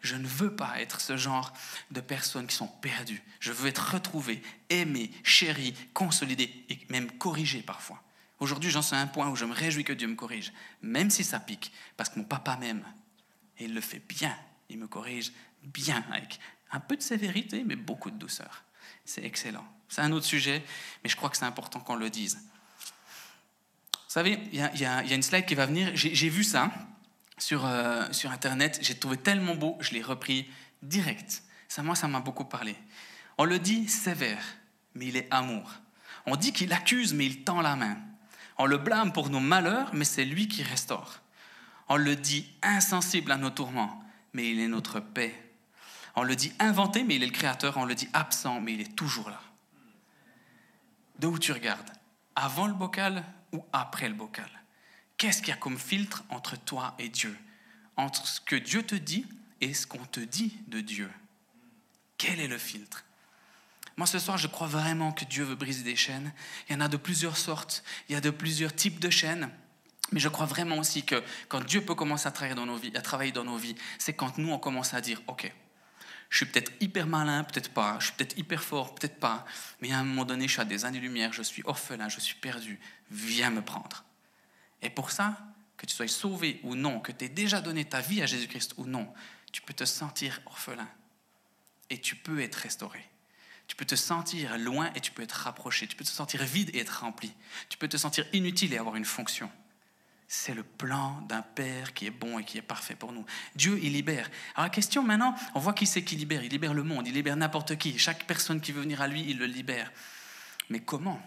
Je 0.00 0.16
ne 0.16 0.26
veux 0.26 0.54
pas 0.54 0.80
être 0.80 1.00
ce 1.00 1.16
genre 1.16 1.52
de 1.90 2.00
personnes 2.00 2.46
qui 2.46 2.54
sont 2.54 2.68
perdues. 2.68 3.22
Je 3.40 3.52
veux 3.52 3.68
être 3.68 3.94
retrouvé, 3.94 4.42
aimé, 4.70 5.10
chéri, 5.24 5.74
consolidé 5.92 6.64
et 6.68 6.78
même 6.88 7.10
corrigé 7.12 7.62
parfois. 7.62 8.02
Aujourd'hui, 8.40 8.70
j'en 8.70 8.82
suis 8.82 8.94
à 8.94 9.00
un 9.00 9.08
point 9.08 9.28
où 9.28 9.36
je 9.36 9.44
me 9.44 9.52
réjouis 9.52 9.84
que 9.84 9.92
Dieu 9.92 10.06
me 10.06 10.14
corrige, 10.14 10.52
même 10.82 11.10
si 11.10 11.24
ça 11.24 11.40
pique, 11.40 11.72
parce 11.96 12.08
que 12.08 12.18
mon 12.20 12.24
papa 12.24 12.56
m'aime. 12.56 12.84
Et 13.58 13.64
il 13.64 13.74
le 13.74 13.80
fait 13.80 13.98
bien. 13.98 14.36
Il 14.68 14.78
me 14.78 14.86
corrige 14.86 15.32
bien, 15.64 16.04
avec 16.12 16.38
un 16.70 16.78
peu 16.78 16.96
de 16.96 17.02
sévérité, 17.02 17.64
mais 17.64 17.74
beaucoup 17.74 18.10
de 18.10 18.16
douceur. 18.16 18.62
C'est 19.04 19.24
excellent. 19.24 19.66
C'est 19.88 20.02
un 20.02 20.12
autre 20.12 20.26
sujet, 20.26 20.62
mais 21.02 21.10
je 21.10 21.16
crois 21.16 21.30
que 21.30 21.36
c'est 21.36 21.46
important 21.46 21.80
qu'on 21.80 21.96
le 21.96 22.10
dise. 22.10 22.38
Vous 23.92 24.14
savez, 24.14 24.38
il 24.52 24.58
y, 24.58 24.80
y, 24.80 24.84
a 24.84 25.14
une 25.14 25.22
slide 25.22 25.46
qui 25.46 25.54
va 25.54 25.66
venir. 25.66 25.90
J'ai 25.94 26.28
vu 26.28 26.44
ça 26.44 26.70
sur, 27.38 27.66
euh, 27.66 28.04
sur 28.12 28.30
Internet. 28.30 28.78
J'ai 28.82 28.98
trouvé 28.98 29.16
tellement 29.16 29.54
beau, 29.54 29.76
je 29.80 29.92
l'ai 29.92 30.02
repris 30.02 30.50
direct. 30.82 31.42
Ça, 31.68 31.82
moi, 31.82 31.94
ça 31.94 32.08
m'a 32.08 32.20
beaucoup 32.20 32.44
parlé. 32.44 32.76
On 33.36 33.44
le 33.44 33.58
dit 33.58 33.88
sévère, 33.88 34.42
mais 34.94 35.06
il 35.06 35.16
est 35.16 35.28
amour. 35.30 35.70
On 36.26 36.36
dit 36.36 36.52
qu'il 36.52 36.72
accuse, 36.72 37.14
mais 37.14 37.26
il 37.26 37.44
tend 37.44 37.60
la 37.60 37.76
main. 37.76 37.96
On 38.58 38.66
le 38.66 38.78
blâme 38.78 39.12
pour 39.12 39.30
nos 39.30 39.40
malheurs, 39.40 39.94
mais 39.94 40.04
c'est 40.04 40.24
lui 40.24 40.48
qui 40.48 40.62
restaure. 40.62 41.20
On 41.88 41.96
le 41.96 42.16
dit 42.16 42.50
insensible 42.62 43.32
à 43.32 43.36
nos 43.36 43.50
tourments, 43.50 44.02
mais 44.32 44.50
il 44.50 44.60
est 44.60 44.68
notre 44.68 45.00
paix. 45.00 45.34
On 46.16 46.24
le 46.24 46.34
dit 46.34 46.52
inventé, 46.58 47.04
mais 47.04 47.16
il 47.16 47.22
est 47.22 47.26
le 47.26 47.32
créateur. 47.32 47.76
On 47.76 47.84
le 47.84 47.94
dit 47.94 48.08
absent, 48.12 48.60
mais 48.60 48.74
il 48.74 48.80
est 48.80 48.96
toujours 48.96 49.30
là. 49.30 49.40
de 51.20 51.28
où 51.28 51.38
tu 51.38 51.52
regardes? 51.52 51.90
Avant 52.34 52.66
le 52.66 52.74
bocal 52.74 53.24
ou 53.52 53.64
après 53.72 54.08
le 54.08 54.14
bocal? 54.14 54.50
Qu'est-ce 55.18 55.38
qu'il 55.38 55.48
y 55.48 55.52
a 55.52 55.56
comme 55.56 55.78
filtre 55.78 56.24
entre 56.30 56.56
toi 56.56 56.94
et 56.98 57.08
Dieu? 57.08 57.36
Entre 57.96 58.24
ce 58.26 58.40
que 58.40 58.54
Dieu 58.54 58.84
te 58.84 58.94
dit 58.94 59.26
et 59.60 59.74
ce 59.74 59.86
qu'on 59.86 60.04
te 60.04 60.20
dit 60.20 60.56
de 60.68 60.80
Dieu. 60.80 61.10
Quel 62.16 62.38
est 62.38 62.46
le 62.46 62.58
filtre? 62.58 63.04
Moi, 63.96 64.06
ce 64.06 64.20
soir, 64.20 64.38
je 64.38 64.46
crois 64.46 64.68
vraiment 64.68 65.10
que 65.10 65.24
Dieu 65.24 65.42
veut 65.42 65.56
briser 65.56 65.82
des 65.82 65.96
chaînes. 65.96 66.32
Il 66.68 66.74
y 66.74 66.76
en 66.76 66.80
a 66.80 66.86
de 66.86 66.96
plusieurs 66.96 67.36
sortes, 67.36 67.82
il 68.08 68.12
y 68.12 68.16
a 68.16 68.20
de 68.20 68.30
plusieurs 68.30 68.72
types 68.72 69.00
de 69.00 69.10
chaînes. 69.10 69.50
Mais 70.12 70.20
je 70.20 70.28
crois 70.28 70.46
vraiment 70.46 70.78
aussi 70.78 71.02
que 71.02 71.22
quand 71.48 71.64
Dieu 71.64 71.80
peut 71.80 71.96
commencer 71.96 72.28
à 72.28 72.30
travailler 72.30 72.54
dans 72.54 72.66
nos 72.66 72.76
vies, 72.76 72.96
à 72.96 73.02
travailler 73.02 73.32
dans 73.32 73.44
nos 73.44 73.56
vies, 73.56 73.74
c'est 73.98 74.12
quand 74.12 74.38
nous, 74.38 74.52
on 74.52 74.58
commence 74.60 74.94
à 74.94 75.00
dire, 75.00 75.20
OK, 75.26 75.52
je 76.30 76.36
suis 76.36 76.46
peut-être 76.46 76.72
hyper 76.80 77.08
malin, 77.08 77.42
peut-être 77.42 77.70
pas, 77.70 77.96
je 77.98 78.06
suis 78.06 78.14
peut-être 78.14 78.38
hyper 78.38 78.62
fort, 78.62 78.94
peut-être 78.94 79.18
pas, 79.18 79.44
mais 79.80 79.92
à 79.92 79.98
un 79.98 80.04
moment 80.04 80.24
donné, 80.24 80.46
je 80.46 80.52
suis 80.52 80.60
à 80.60 80.64
des 80.64 80.84
années-lumière, 80.84 81.32
je 81.32 81.42
suis 81.42 81.62
orphelin, 81.66 82.08
je 82.08 82.20
suis 82.20 82.36
perdu, 82.36 82.78
viens 83.10 83.50
me 83.50 83.62
prendre. 83.62 84.04
Et 84.82 84.90
pour 84.90 85.10
ça, 85.10 85.36
que 85.76 85.86
tu 85.86 85.94
sois 85.94 86.08
sauvé 86.08 86.60
ou 86.64 86.74
non, 86.74 87.00
que 87.00 87.12
tu 87.12 87.24
aies 87.24 87.28
déjà 87.28 87.60
donné 87.60 87.84
ta 87.84 88.00
vie 88.00 88.20
à 88.20 88.26
Jésus-Christ 88.26 88.74
ou 88.76 88.86
non, 88.86 89.12
tu 89.52 89.62
peux 89.62 89.74
te 89.74 89.84
sentir 89.84 90.40
orphelin 90.46 90.88
et 91.90 92.00
tu 92.00 92.16
peux 92.16 92.40
être 92.40 92.56
restauré. 92.56 93.02
Tu 93.68 93.76
peux 93.76 93.84
te 93.84 93.94
sentir 93.94 94.56
loin 94.58 94.90
et 94.94 95.00
tu 95.00 95.12
peux 95.12 95.22
être 95.22 95.32
rapproché. 95.32 95.86
Tu 95.86 95.94
peux 95.94 96.04
te 96.04 96.10
sentir 96.10 96.42
vide 96.42 96.70
et 96.74 96.78
être 96.78 97.00
rempli. 97.00 97.32
Tu 97.68 97.76
peux 97.76 97.86
te 97.88 97.96
sentir 97.96 98.26
inutile 98.32 98.72
et 98.72 98.78
avoir 98.78 98.96
une 98.96 99.04
fonction. 99.04 99.50
C'est 100.26 100.54
le 100.54 100.62
plan 100.62 101.20
d'un 101.28 101.42
Père 101.42 101.94
qui 101.94 102.06
est 102.06 102.10
bon 102.10 102.38
et 102.38 102.44
qui 102.44 102.58
est 102.58 102.62
parfait 102.62 102.94
pour 102.94 103.12
nous. 103.12 103.24
Dieu, 103.56 103.78
il 103.82 103.92
libère. 103.92 104.30
Alors 104.54 104.64
la 104.64 104.70
question 104.70 105.02
maintenant, 105.02 105.34
on 105.54 105.60
voit 105.60 105.74
qui 105.74 105.86
c'est 105.86 106.02
qui 106.02 106.16
libère. 106.16 106.42
Il 106.42 106.50
libère 106.50 106.74
le 106.74 106.82
monde, 106.82 107.06
il 107.06 107.14
libère 107.14 107.36
n'importe 107.36 107.76
qui. 107.76 107.98
Chaque 107.98 108.26
personne 108.26 108.60
qui 108.60 108.72
veut 108.72 108.82
venir 108.82 109.00
à 109.00 109.08
lui, 109.08 109.24
il 109.28 109.38
le 109.38 109.46
libère. 109.46 109.92
Mais 110.70 110.80
comment 110.80 111.22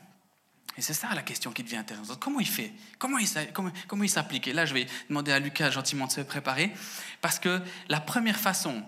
Et 0.77 0.81
c'est 0.81 0.93
ça 0.93 1.13
la 1.13 1.21
question 1.21 1.51
qui 1.51 1.63
devient 1.63 1.77
intéressante. 1.77 2.19
Comment 2.19 2.39
il 2.39 2.47
fait? 2.47 2.73
Comment 2.97 3.17
il, 3.19 4.09
s'applique? 4.09 4.47
Et 4.47 4.53
là, 4.53 4.65
je 4.65 4.73
vais 4.73 4.87
demander 5.09 5.31
à 5.31 5.39
Lucas 5.39 5.69
gentiment 5.69 6.07
de 6.07 6.11
se 6.11 6.21
préparer. 6.21 6.73
Parce 7.19 7.39
que 7.39 7.61
la 7.89 7.99
première 7.99 8.39
façon 8.39 8.83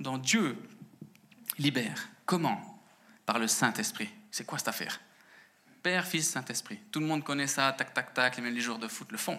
dont 0.00 0.18
Dieu 0.18 0.56
libère, 1.58 2.08
comment? 2.26 2.82
Par 3.24 3.38
le 3.38 3.46
Saint-Esprit. 3.46 4.08
C'est 4.30 4.44
quoi 4.44 4.58
cette 4.58 4.68
affaire? 4.68 5.00
Père, 5.82 6.06
Fils, 6.06 6.28
Saint-Esprit. 6.28 6.80
Tout 6.90 7.00
le 7.00 7.06
monde 7.06 7.22
connaît 7.22 7.46
ça, 7.46 7.72
tac, 7.72 7.94
tac, 7.94 8.12
tac, 8.12 8.38
les 8.38 8.60
joueurs 8.60 8.78
de 8.78 8.88
foot 8.88 9.10
le 9.12 9.18
font. 9.18 9.38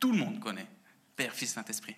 Tout 0.00 0.12
le 0.12 0.18
monde 0.18 0.40
connaît 0.40 0.66
Père, 1.14 1.32
Fils, 1.32 1.52
Saint-Esprit. 1.52 1.96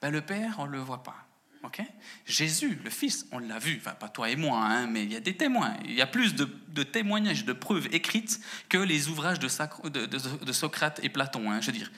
Ben, 0.00 0.10
le 0.10 0.20
Père, 0.20 0.54
on 0.58 0.66
ne 0.66 0.72
le 0.72 0.78
voit 0.78 1.02
pas. 1.02 1.27
Ok? 1.62 1.82
Jésus, 2.26 2.78
le 2.82 2.90
Fils, 2.90 3.26
on 3.32 3.38
l'a 3.38 3.58
vu, 3.58 3.78
pas 3.78 4.08
toi 4.08 4.30
et 4.30 4.36
moi, 4.36 4.60
hein, 4.64 4.86
mais 4.86 5.04
il 5.04 5.12
y 5.12 5.16
a 5.16 5.20
des 5.20 5.36
témoins. 5.36 5.74
Il 5.84 5.94
y 5.94 6.02
a 6.02 6.06
plus 6.06 6.34
de, 6.34 6.82
témoignages, 6.82 7.44
de 7.44 7.52
preuves 7.52 7.88
écrites 7.92 8.40
que 8.68 8.78
les 8.78 9.08
ouvrages 9.08 9.38
de, 9.38 10.06
de, 10.06 10.52
Socrate 10.52 11.00
et 11.02 11.08
Platon. 11.08 11.50
Hein, 11.50 11.60
je 11.60 11.66
veux 11.66 11.76
dire, 11.76 11.90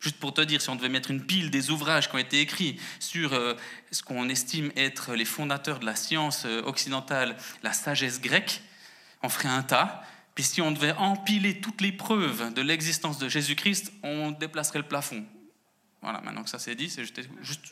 Juste 0.00 0.16
pour 0.16 0.32
te 0.32 0.40
dire, 0.40 0.62
si 0.62 0.70
on 0.70 0.76
devait 0.76 0.88
mettre 0.88 1.10
une 1.10 1.24
pile 1.24 1.50
des 1.50 1.70
ouvrages 1.70 2.08
qui 2.08 2.14
ont 2.14 2.18
été 2.18 2.40
écrits 2.40 2.80
sur 2.98 3.34
euh, 3.34 3.54
ce 3.90 4.02
qu'on 4.02 4.30
estime 4.30 4.72
être 4.74 5.14
les 5.14 5.26
fondateurs 5.26 5.78
de 5.78 5.84
la 5.84 5.94
science 5.94 6.44
euh, 6.46 6.62
occidentale, 6.62 7.36
la 7.62 7.74
sagesse 7.74 8.18
grecque, 8.18 8.62
on 9.22 9.28
ferait 9.28 9.50
un 9.50 9.62
tas. 9.62 10.02
Puis 10.34 10.44
si 10.44 10.62
on 10.62 10.72
devait 10.72 10.92
empiler 10.92 11.60
toutes 11.60 11.82
les 11.82 11.92
preuves 11.92 12.54
de 12.54 12.62
l'existence 12.62 13.18
de 13.18 13.28
Jésus-Christ, 13.28 13.92
on 14.02 14.30
déplacerait 14.30 14.78
le 14.78 14.88
plafond. 14.88 15.26
Voilà, 16.02 16.20
maintenant 16.22 16.42
que 16.42 16.50
ça 16.50 16.58
c'est 16.58 16.74
dit, 16.74 16.88
c'est 16.88 17.04
juste, 17.04 17.20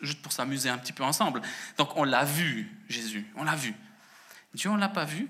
juste, 0.02 0.22
pour 0.22 0.32
s'amuser 0.32 0.68
un 0.68 0.78
petit 0.78 0.92
peu 0.92 1.02
ensemble. 1.02 1.40
Donc 1.78 1.96
on 1.96 2.04
l'a 2.04 2.24
vu, 2.24 2.70
Jésus, 2.88 3.26
on 3.36 3.44
l'a 3.44 3.56
vu. 3.56 3.74
Dieu, 4.54 4.70
on 4.70 4.74
ne 4.74 4.80
l'a 4.80 4.88
pas 4.88 5.04
vu, 5.04 5.28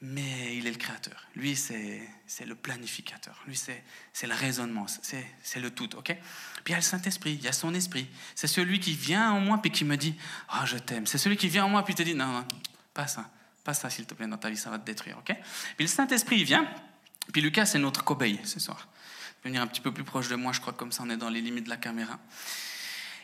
mais 0.00 0.56
il 0.56 0.66
est 0.66 0.70
le 0.70 0.76
créateur. 0.76 1.26
Lui, 1.34 1.56
c'est 1.56 2.08
le 2.46 2.54
planificateur. 2.54 3.42
Lui, 3.46 3.56
c'est 3.56 4.26
le 4.26 4.34
raisonnement. 4.34 4.86
C'est 5.02 5.60
le 5.60 5.70
tout. 5.70 5.96
ok? 5.96 6.04
Puis 6.04 6.16
il 6.68 6.70
y 6.70 6.74
a 6.74 6.78
le 6.78 6.82
Saint-Esprit, 6.82 7.34
il 7.34 7.44
y 7.44 7.48
a 7.48 7.52
son 7.52 7.74
esprit. 7.74 8.08
C'est 8.34 8.46
celui 8.46 8.80
qui 8.80 8.94
vient 8.94 9.32
en 9.32 9.40
moi 9.40 9.58
puis 9.60 9.70
qui 9.70 9.84
me 9.84 9.96
dit 9.96 10.14
Oh, 10.54 10.64
je 10.66 10.78
t'aime. 10.78 11.06
C'est 11.06 11.18
celui 11.18 11.36
qui 11.36 11.48
vient 11.48 11.64
en 11.64 11.68
moi 11.68 11.84
puis 11.84 11.94
te 11.94 12.02
dit 12.02 12.14
Non, 12.14 12.26
non 12.26 12.46
pas 12.98 13.06
ça. 13.06 13.30
Pas 13.62 13.74
ça, 13.74 13.90
s'il 13.90 14.06
te 14.06 14.14
plaît, 14.14 14.26
dans 14.26 14.38
ta 14.38 14.50
vie, 14.50 14.56
ça 14.56 14.70
va 14.70 14.78
te 14.78 14.84
détruire. 14.84 15.18
ok 15.18 15.32
Puis 15.76 15.84
le 15.84 15.86
Saint-Esprit, 15.86 16.38
il 16.38 16.44
vient. 16.44 16.68
Puis 17.32 17.42
Lucas, 17.42 17.66
c'est 17.66 17.78
notre 17.78 18.02
cobaye 18.02 18.40
ce 18.44 18.58
soir. 18.58 18.88
Venir 19.44 19.62
un 19.62 19.66
petit 19.66 19.80
peu 19.80 19.92
plus 19.92 20.04
proche 20.04 20.28
de 20.28 20.36
moi, 20.36 20.52
je 20.52 20.60
crois 20.60 20.72
que 20.72 20.78
comme 20.78 20.92
ça, 20.92 21.02
on 21.04 21.10
est 21.10 21.16
dans 21.16 21.30
les 21.30 21.40
limites 21.40 21.64
de 21.64 21.70
la 21.70 21.76
caméra. 21.76 22.18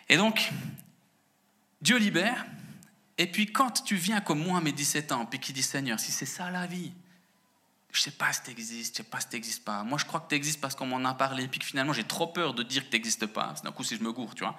Et 0.09 0.17
donc, 0.17 0.51
Dieu 1.81 1.97
libère, 1.99 2.47
et 3.19 3.27
puis 3.27 3.53
quand 3.53 3.85
tu 3.85 3.97
viens 3.97 4.21
comme 4.21 4.43
moi 4.43 4.59
à 4.59 4.61
mes 4.61 4.73
17 4.73 5.13
ans, 5.13 5.27
puis 5.27 5.39
qui 5.39 5.53
dit 5.53 5.63
Seigneur, 5.63 5.99
si 6.01 6.13
c'est 6.13 6.27
ça 6.27 6.51
la 6.51 6.67
vie, 6.67 6.93
je 7.93 8.01
sais 8.01 8.11
pas 8.11 8.33
si 8.33 8.43
tu 8.43 8.51
existes, 8.51 8.97
je 8.97 9.03
sais 9.03 9.09
pas 9.09 9.21
si 9.21 9.29
tu 9.29 9.37
n'existes 9.37 9.65
pas. 9.65 9.85
Moi, 9.85 9.99
je 9.99 10.05
crois 10.05 10.21
que 10.21 10.29
tu 10.29 10.35
existes 10.35 10.61
parce 10.61 10.75
qu'on 10.75 10.87
m'en 10.87 11.05
a 11.09 11.15
parlé, 11.15 11.47
puis 11.47 11.61
que 11.61 11.67
finalement, 11.67 11.93
j'ai 11.93 12.05
trop 12.05 12.27
peur 12.27 12.53
de 12.53 12.65
dire 12.65 12.85
que 12.85 12.91
tu 12.91 12.97
n'existes 12.97 13.27
pas. 13.27 13.55
D'un 13.63 13.71
coup, 13.71 13.85
si 13.85 13.97
je 13.97 14.03
me 14.03 14.13
gourre, 14.13 14.35
tu 14.35 14.43
vois. 14.43 14.59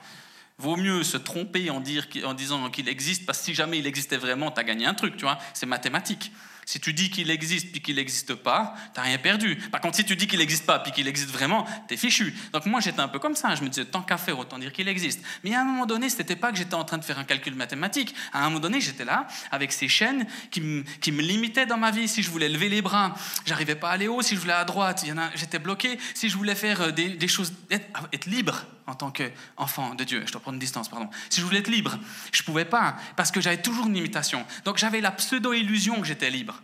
Vaut 0.58 0.78
mieux 0.78 1.04
se 1.04 1.18
tromper 1.18 1.70
en, 1.70 1.84
en 2.24 2.34
disant 2.34 2.70
qu'il 2.70 2.88
existe, 2.88 3.26
parce 3.26 3.40
que 3.40 3.46
si 3.46 3.54
jamais 3.54 3.80
il 3.80 3.88
existait 3.88 4.16
vraiment, 4.16 4.52
tu 4.52 4.60
as 4.62 4.64
gagné 4.64 4.86
un 4.86 4.94
truc, 4.94 5.18
tu 5.18 5.24
vois. 5.24 5.38
C'est 5.54 5.66
mathématique. 5.66 6.32
Si 6.66 6.80
tu 6.80 6.94
dis 6.94 7.10
qu'il 7.10 7.30
existe 7.30 7.72
puis 7.72 7.82
qu'il 7.82 7.96
n'existe 7.96 8.34
pas, 8.34 8.76
tu 8.94 9.00
n'as 9.00 9.06
rien 9.06 9.18
perdu. 9.20 9.56
Par 9.72 9.82
contre, 9.82 9.98
si 9.98 10.04
tu 10.04 10.16
dis 10.16 10.28
qu'il 10.28 10.40
n'existe 10.40 10.66
pas 10.66 10.80
puis 10.80 10.92
qu'il 10.92 11.08
existe 11.08 11.30
vraiment, 11.30 11.66
tu 11.88 11.94
es 11.94 11.98
fichu. 11.98 12.34
Donc 12.54 12.66
moi, 12.66 12.80
j'étais 12.80 13.02
un 13.02 13.08
peu 13.08 13.20
comme 13.20 13.36
ça. 13.36 13.54
Je 13.54 13.64
me 13.64 13.70
disais, 13.70 13.86
tant 13.86 14.02
qu'à 14.02 14.18
faire, 14.18 14.40
autant 14.40 14.58
dire 14.58 14.74
qu'il 14.74 14.88
existe. 14.88 15.22
Mais 15.44 15.54
à 15.54 15.62
un 15.62 15.64
moment 15.64 15.86
donné, 15.86 16.10
ce 16.10 16.18
n'était 16.18 16.36
pas 16.36 16.52
que 16.52 16.58
j'étais 16.58 16.74
en 16.74 16.84
train 16.84 16.98
de 16.98 17.06
faire 17.06 17.20
un 17.20 17.24
calcul 17.24 17.54
mathématique. 17.54 18.16
À 18.34 18.42
un 18.42 18.46
moment 18.46 18.60
donné, 18.60 18.82
j'étais 18.82 19.06
là 19.06 19.28
avec 19.52 19.72
ces 19.72 19.88
chaînes 19.88 20.26
qui 20.50 20.62
me, 20.62 20.84
qui 21.02 21.12
me 21.12 21.22
limitaient 21.22 21.68
dans 21.68 21.78
ma 21.78 21.92
vie. 21.92 22.08
Si 22.08 22.24
je 22.24 22.32
voulais 22.32 22.50
lever 22.50 22.70
les 22.70 22.82
bras, 22.82 23.16
j'arrivais 23.46 23.76
pas 23.76 23.90
à 23.90 23.94
aller 23.94 24.08
haut. 24.08 24.22
Si 24.24 24.36
je 24.36 24.40
voulais 24.40 24.54
à 24.54 24.66
droite, 24.66 25.06
j'étais 25.36 25.60
bloqué. 25.60 26.00
Si 26.16 26.30
je 26.30 26.38
voulais 26.38 26.56
faire 26.56 26.82
euh, 26.82 26.92
des, 26.92 27.10
des 27.10 27.28
choses, 27.28 27.54
être, 27.70 27.86
être 28.12 28.26
libre, 28.26 28.66
en 28.88 28.94
tant 28.94 29.12
qu'enfant 29.12 29.96
de 29.96 30.04
Dieu. 30.04 30.24
Je 30.26 30.32
dois 30.32 30.42
prendre 30.42 30.56
une 30.56 30.60
distance, 30.60 30.90
pardon. 30.90 31.10
Si 31.30 31.42
je 31.42 31.46
voulais 31.46 31.60
être 31.60 31.70
libre, 31.70 31.98
je 32.32 32.42
ne 32.42 32.46
pouvais 32.46 32.66
pas, 32.66 32.96
parce 33.16 33.32
que 33.32 33.42
j'avais 33.42 33.62
toujours 33.62 33.88
une 33.88 33.96
limitation. 33.96 34.46
Donc 34.64 34.78
j'avais 34.78 35.02
la 35.02 35.12
pseudo-illusion 35.12 36.00
que 36.02 36.08
j'étais 36.08 36.30
libre. 36.30 36.55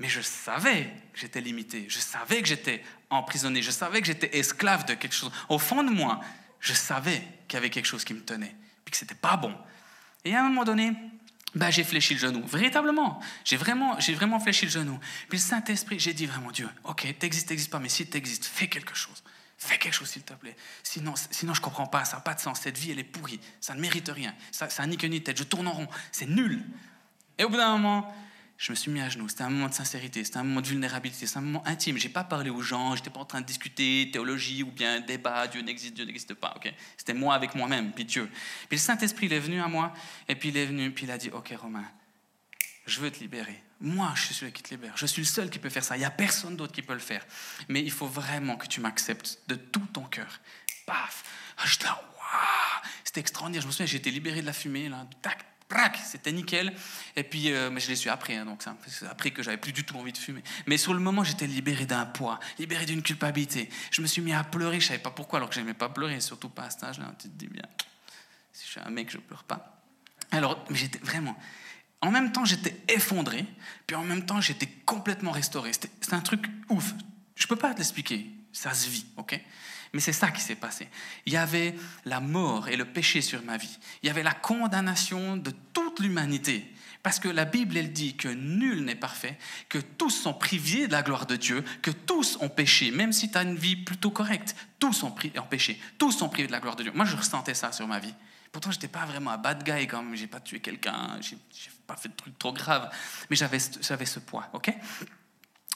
Mais 0.00 0.08
je 0.08 0.22
savais 0.22 0.84
que 1.12 1.20
j'étais 1.20 1.42
limité, 1.42 1.84
je 1.88 1.98
savais 1.98 2.40
que 2.40 2.48
j'étais 2.48 2.82
emprisonné, 3.10 3.60
je 3.60 3.70
savais 3.70 4.00
que 4.00 4.06
j'étais 4.06 4.38
esclave 4.38 4.86
de 4.86 4.94
quelque 4.94 5.14
chose. 5.14 5.30
Au 5.50 5.58
fond 5.58 5.84
de 5.84 5.90
moi, 5.90 6.20
je 6.58 6.72
savais 6.72 7.22
qu'il 7.46 7.56
y 7.56 7.58
avait 7.58 7.68
quelque 7.68 7.86
chose 7.86 8.02
qui 8.02 8.14
me 8.14 8.22
tenait, 8.22 8.56
puis 8.84 8.92
que 8.92 8.96
ce 8.96 9.04
n'était 9.04 9.14
pas 9.14 9.36
bon. 9.36 9.54
Et 10.24 10.34
à 10.34 10.40
un 10.40 10.48
moment 10.48 10.64
donné, 10.64 10.94
ben, 11.54 11.70
j'ai 11.70 11.84
fléchi 11.84 12.14
le 12.14 12.20
genou, 12.20 12.46
véritablement. 12.46 13.20
J'ai 13.44 13.58
vraiment, 13.58 14.00
j'ai 14.00 14.14
vraiment 14.14 14.40
fléchi 14.40 14.64
le 14.64 14.70
genou. 14.70 14.98
Puis 15.28 15.36
le 15.36 15.44
Saint-Esprit, 15.44 16.00
j'ai 16.00 16.14
dit 16.14 16.24
vraiment, 16.24 16.50
Dieu, 16.50 16.68
ok, 16.84 17.06
t'existes, 17.18 17.48
t'existes 17.48 17.70
pas, 17.70 17.78
mais 17.78 17.90
si 17.90 18.06
t'existes, 18.06 18.46
fais 18.46 18.68
quelque 18.68 18.94
chose. 18.94 19.22
Fais 19.58 19.76
quelque 19.76 19.92
chose, 19.92 20.08
s'il 20.08 20.22
te 20.22 20.32
plaît. 20.32 20.56
Sinon, 20.82 21.12
sinon 21.30 21.52
je 21.52 21.60
comprends 21.60 21.86
pas. 21.86 22.06
Ça 22.06 22.16
n'a 22.16 22.22
pas 22.22 22.32
de 22.32 22.40
sens. 22.40 22.60
Cette 22.60 22.78
vie, 22.78 22.92
elle 22.92 22.98
est 22.98 23.04
pourrie. 23.04 23.38
Ça 23.60 23.74
ne 23.74 23.80
mérite 23.82 24.08
rien. 24.08 24.34
Ça, 24.50 24.70
ça 24.70 24.84
n'a 24.84 24.88
ni 24.88 24.96
queue 24.96 25.08
ni 25.08 25.22
tête. 25.22 25.36
Je 25.36 25.44
tourne 25.44 25.68
en 25.68 25.72
rond. 25.72 25.88
C'est 26.12 26.24
nul. 26.24 26.64
Et 27.36 27.44
au 27.44 27.50
bout 27.50 27.58
d'un 27.58 27.76
moment, 27.76 28.14
je 28.60 28.72
me 28.72 28.76
suis 28.76 28.90
mis 28.90 29.00
à 29.00 29.08
genoux. 29.08 29.26
C'était 29.26 29.44
un 29.44 29.48
moment 29.48 29.68
de 29.68 29.74
sincérité. 29.74 30.22
C'était 30.22 30.36
un 30.36 30.44
moment 30.44 30.60
de 30.60 30.66
vulnérabilité. 30.66 31.26
C'est 31.26 31.38
un 31.38 31.40
moment 31.40 31.66
intime. 31.66 31.96
Je 31.96 32.06
n'ai 32.06 32.12
pas 32.12 32.24
parlé 32.24 32.50
aux 32.50 32.60
gens. 32.60 32.94
Je 32.94 33.00
n'étais 33.00 33.08
pas 33.08 33.20
en 33.20 33.24
train 33.24 33.40
de 33.40 33.46
discuter 33.46 34.10
théologie 34.12 34.62
ou 34.62 34.70
bien 34.70 35.00
débat. 35.00 35.46
Dieu 35.46 35.62
n'existe, 35.62 35.94
Dieu 35.94 36.04
n'existe 36.04 36.34
pas. 36.34 36.52
Ok? 36.56 36.70
C'était 36.98 37.14
moi 37.14 37.34
avec 37.34 37.54
moi-même, 37.54 37.90
puis 37.92 38.04
Dieu. 38.04 38.28
Puis 38.68 38.76
le 38.76 38.82
Saint-Esprit, 38.82 39.26
il 39.26 39.32
est 39.32 39.40
venu 39.40 39.62
à 39.62 39.66
moi. 39.66 39.94
Et 40.28 40.34
puis 40.34 40.50
il 40.50 40.58
est 40.58 40.66
venu, 40.66 40.90
puis 40.90 41.06
il 41.06 41.10
a 41.10 41.16
dit 41.16 41.30
Ok, 41.30 41.54
Romain, 41.58 41.90
je 42.84 43.00
veux 43.00 43.10
te 43.10 43.20
libérer. 43.20 43.62
Moi, 43.80 44.12
je 44.14 44.24
suis 44.24 44.34
celui 44.34 44.52
qui 44.52 44.62
te 44.62 44.74
libère. 44.74 44.94
Je 44.94 45.06
suis 45.06 45.22
le 45.22 45.26
seul 45.26 45.48
qui 45.48 45.58
peut 45.58 45.70
faire 45.70 45.82
ça. 45.84 45.96
Il 45.96 46.00
n'y 46.00 46.04
a 46.04 46.10
personne 46.10 46.54
d'autre 46.54 46.74
qui 46.74 46.82
peut 46.82 46.92
le 46.92 46.98
faire. 46.98 47.24
Mais 47.68 47.80
il 47.80 47.90
faut 47.90 48.08
vraiment 48.08 48.56
que 48.56 48.66
tu 48.66 48.82
m'acceptes 48.82 49.40
de 49.48 49.54
tout 49.54 49.86
ton 49.90 50.04
cœur. 50.04 50.38
Paf 50.84 51.24
ah, 51.56 51.64
Je 51.64 51.82
là, 51.84 51.98
C'était 53.04 53.20
extraordinaire. 53.20 53.62
Je 53.62 53.68
me 53.68 53.72
souviens, 53.72 53.86
j'ai 53.86 53.96
été 53.96 54.10
libéré 54.10 54.42
de 54.42 54.46
la 54.46 54.52
fumée. 54.52 54.90
Là. 54.90 55.06
Tac, 55.22 55.46
prac, 55.70 55.98
c'était 56.04 56.32
nickel. 56.32 56.74
Et 57.16 57.22
puis, 57.22 57.50
euh, 57.50 57.70
mais 57.70 57.80
je 57.80 57.88
l'ai 57.88 57.96
su 57.96 58.10
après, 58.10 58.36
hein, 58.36 58.44
donc 58.44 58.62
c'est 58.86 59.06
après 59.06 59.30
que 59.30 59.42
j'avais 59.42 59.56
plus 59.56 59.72
du 59.72 59.84
tout 59.84 59.96
envie 59.96 60.12
de 60.12 60.18
fumer. 60.18 60.42
Mais 60.66 60.76
sur 60.76 60.92
le 60.92 61.00
moment, 61.00 61.24
j'étais 61.24 61.46
libéré 61.46 61.86
d'un 61.86 62.04
poids, 62.04 62.38
libéré 62.58 62.84
d'une 62.84 63.02
culpabilité. 63.02 63.70
Je 63.90 64.02
me 64.02 64.06
suis 64.06 64.20
mis 64.20 64.34
à 64.34 64.44
pleurer, 64.44 64.80
je 64.80 64.88
savais 64.88 64.98
pas 64.98 65.10
pourquoi, 65.10 65.38
alors 65.38 65.48
que 65.48 65.54
j'aimais 65.54 65.72
pas 65.72 65.88
pleurer, 65.88 66.20
surtout 66.20 66.50
pas 66.50 66.64
à 66.64 66.70
cet 66.70 66.84
âge-là. 66.84 67.14
Tu 67.18 67.28
te 67.28 67.34
dis 67.34 67.46
bien, 67.46 67.64
si 68.52 68.66
je 68.66 68.72
suis 68.72 68.80
un 68.80 68.90
mec, 68.90 69.10
je 69.10 69.16
pleure 69.16 69.44
pas. 69.44 69.82
Alors, 70.32 70.62
mais 70.68 70.76
j'étais 70.76 70.98
vraiment, 70.98 71.36
en 72.02 72.10
même 72.10 72.32
temps, 72.32 72.44
j'étais 72.44 72.76
effondré, 72.88 73.46
puis 73.86 73.96
en 73.96 74.04
même 74.04 74.26
temps, 74.26 74.40
j'étais 74.40 74.68
complètement 74.84 75.30
restauré. 75.30 75.72
C'était 75.72 76.14
un 76.14 76.20
truc 76.20 76.46
ouf. 76.68 76.94
Je 77.36 77.46
peux 77.46 77.56
pas 77.56 77.72
te 77.72 77.78
l'expliquer. 77.78 78.30
Ça 78.52 78.74
se 78.74 78.88
vit, 78.88 79.06
ok? 79.16 79.40
Mais 79.92 80.00
c'est 80.00 80.12
ça 80.12 80.30
qui 80.30 80.40
s'est 80.40 80.54
passé. 80.54 80.88
Il 81.26 81.32
y 81.32 81.36
avait 81.36 81.74
la 82.04 82.20
mort 82.20 82.68
et 82.68 82.76
le 82.76 82.84
péché 82.84 83.22
sur 83.22 83.42
ma 83.42 83.56
vie. 83.56 83.78
Il 84.02 84.06
y 84.06 84.10
avait 84.10 84.22
la 84.22 84.34
condamnation 84.34 85.36
de 85.36 85.52
toute 85.72 86.00
l'humanité. 86.00 86.72
Parce 87.02 87.18
que 87.18 87.28
la 87.28 87.46
Bible, 87.46 87.76
elle 87.78 87.92
dit 87.92 88.14
que 88.14 88.28
nul 88.28 88.84
n'est 88.84 88.94
parfait, 88.94 89.38
que 89.68 89.78
tous 89.78 90.10
sont 90.10 90.34
privés 90.34 90.86
de 90.86 90.92
la 90.92 91.02
gloire 91.02 91.24
de 91.24 91.34
Dieu, 91.34 91.64
que 91.80 91.90
tous 91.90 92.36
ont 92.40 92.50
péché, 92.50 92.90
même 92.90 93.12
si 93.12 93.30
tu 93.30 93.38
as 93.38 93.42
une 93.42 93.56
vie 93.56 93.74
plutôt 93.76 94.10
correcte. 94.10 94.54
Tous 94.78 95.02
ont 95.02 95.10
péché, 95.10 95.80
tous 95.98 96.12
sont 96.12 96.28
privés 96.28 96.46
de 96.46 96.52
la 96.52 96.60
gloire 96.60 96.76
de 96.76 96.82
Dieu. 96.82 96.92
Moi, 96.94 97.06
je 97.06 97.16
ressentais 97.16 97.54
ça 97.54 97.72
sur 97.72 97.86
ma 97.86 97.98
vie. 97.98 98.14
Pourtant, 98.52 98.70
je 98.70 98.76
n'étais 98.76 98.88
pas 98.88 99.06
vraiment 99.06 99.30
un 99.30 99.38
bad 99.38 99.64
guy 99.64 99.86
quand 99.86 100.02
même. 100.02 100.14
J'ai 100.14 100.26
pas 100.26 100.40
tué 100.40 100.60
quelqu'un, 100.60 101.18
j'ai 101.20 101.38
pas 101.86 101.96
fait 101.96 102.10
de 102.10 102.14
trucs 102.14 102.38
trop 102.38 102.52
graves. 102.52 102.90
Mais 103.30 103.36
j'avais 103.36 103.58
ce 103.58 104.18
poids, 104.18 104.48
ok? 104.52 104.72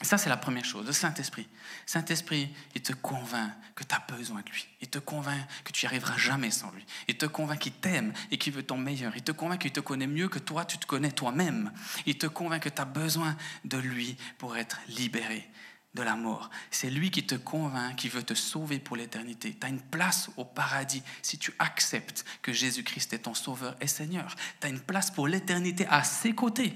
Ça, 0.02 0.18
c'est 0.18 0.28
la 0.28 0.36
première 0.36 0.64
chose, 0.64 0.86
le 0.86 0.92
Saint-Esprit. 0.92 1.48
Saint-Esprit, 1.86 2.52
il 2.74 2.82
te 2.82 2.92
convainc 2.92 3.52
que 3.74 3.84
tu 3.84 3.94
as 3.94 4.04
besoin 4.16 4.40
de 4.42 4.50
lui. 4.50 4.66
Il 4.80 4.88
te 4.88 4.98
convainc 4.98 5.40
que 5.62 5.72
tu 5.72 5.84
n'y 5.84 5.88
arriveras 5.88 6.16
jamais 6.16 6.50
sans 6.50 6.70
lui. 6.72 6.84
Il 7.08 7.16
te 7.16 7.26
convainc 7.26 7.60
qu'il 7.60 7.72
t'aime 7.72 8.12
et 8.30 8.38
qu'il 8.38 8.52
veut 8.52 8.64
ton 8.64 8.76
meilleur. 8.76 9.16
Il 9.16 9.22
te 9.22 9.32
convainc 9.32 9.60
qu'il 9.60 9.72
te 9.72 9.80
connaît 9.80 10.08
mieux 10.08 10.28
que 10.28 10.40
toi, 10.40 10.64
tu 10.64 10.78
te 10.78 10.86
connais 10.86 11.12
toi-même. 11.12 11.72
Il 12.06 12.18
te 12.18 12.26
convainc 12.26 12.62
que 12.62 12.68
tu 12.68 12.82
as 12.82 12.86
besoin 12.86 13.36
de 13.64 13.78
lui 13.78 14.16
pour 14.38 14.56
être 14.56 14.80
libéré 14.88 15.48
de 15.94 16.02
la 16.02 16.16
mort. 16.16 16.50
C'est 16.72 16.90
lui 16.90 17.12
qui 17.12 17.24
te 17.24 17.36
convainc, 17.36 17.94
qui 17.94 18.08
veut 18.08 18.24
te 18.24 18.34
sauver 18.34 18.80
pour 18.80 18.96
l'éternité. 18.96 19.56
Tu 19.58 19.64
as 19.64 19.70
une 19.70 19.80
place 19.80 20.28
au 20.36 20.44
paradis 20.44 21.04
si 21.22 21.38
tu 21.38 21.54
acceptes 21.60 22.24
que 22.42 22.52
Jésus-Christ 22.52 23.12
est 23.12 23.20
ton 23.20 23.34
sauveur 23.34 23.76
et 23.80 23.86
Seigneur. 23.86 24.34
Tu 24.60 24.66
as 24.66 24.70
une 24.70 24.80
place 24.80 25.12
pour 25.12 25.28
l'éternité 25.28 25.86
à 25.86 26.02
ses 26.02 26.34
côtés 26.34 26.74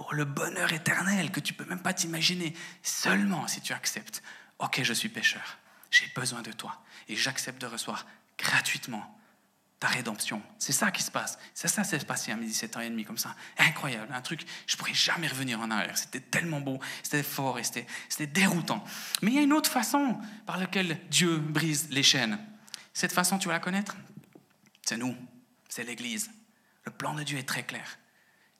pour 0.00 0.14
le 0.14 0.24
bonheur 0.24 0.72
éternel 0.72 1.30
que 1.30 1.40
tu 1.40 1.52
peux 1.52 1.66
même 1.66 1.82
pas 1.82 1.92
t'imaginer, 1.92 2.54
seulement 2.82 3.46
si 3.46 3.60
tu 3.60 3.74
acceptes, 3.74 4.22
ok, 4.58 4.80
je 4.82 4.94
suis 4.94 5.10
pécheur, 5.10 5.58
j'ai 5.90 6.06
besoin 6.16 6.40
de 6.40 6.52
toi, 6.52 6.82
et 7.06 7.16
j'accepte 7.16 7.60
de 7.60 7.66
recevoir 7.66 8.06
gratuitement 8.38 9.20
ta 9.78 9.88
rédemption. 9.88 10.42
C'est 10.58 10.72
ça 10.72 10.90
qui 10.90 11.02
se 11.02 11.10
passe. 11.10 11.38
C'est 11.52 11.68
ça, 11.68 11.84
s'est 11.84 11.98
passé 11.98 12.32
à 12.32 12.36
17 12.36 12.78
ans 12.78 12.80
et 12.80 12.88
demi 12.88 13.04
comme 13.04 13.18
ça. 13.18 13.36
Incroyable, 13.58 14.10
un 14.14 14.22
truc, 14.22 14.46
je 14.66 14.74
pourrais 14.78 14.94
jamais 14.94 15.28
revenir 15.28 15.60
en 15.60 15.70
arrière. 15.70 15.98
C'était 15.98 16.20
tellement 16.20 16.62
beau, 16.62 16.80
c'était 17.02 17.22
fort 17.22 17.58
et 17.58 17.62
c'était 17.62 18.26
déroutant. 18.26 18.82
Mais 19.20 19.32
il 19.32 19.34
y 19.34 19.38
a 19.38 19.42
une 19.42 19.52
autre 19.52 19.70
façon 19.70 20.18
par 20.46 20.56
laquelle 20.56 20.98
Dieu 21.10 21.36
brise 21.36 21.88
les 21.90 22.02
chaînes. 22.02 22.38
Cette 22.94 23.12
façon, 23.12 23.36
tu 23.36 23.48
vas 23.48 23.54
la 23.54 23.60
connaître? 23.60 23.98
C'est 24.80 24.96
nous, 24.96 25.14
c'est 25.68 25.84
l'Église. 25.84 26.30
Le 26.84 26.90
plan 26.90 27.12
de 27.12 27.22
Dieu 27.22 27.36
est 27.36 27.46
très 27.46 27.64
clair. 27.64 27.98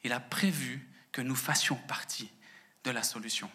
Il 0.05 0.12
a 0.12 0.20
prévu 0.20 0.87
que 1.12 1.20
nous 1.20 1.37
fassions 1.37 1.77
partie 1.88 2.31
de 2.85 2.90
la 2.90 3.03
solution. 3.03 3.51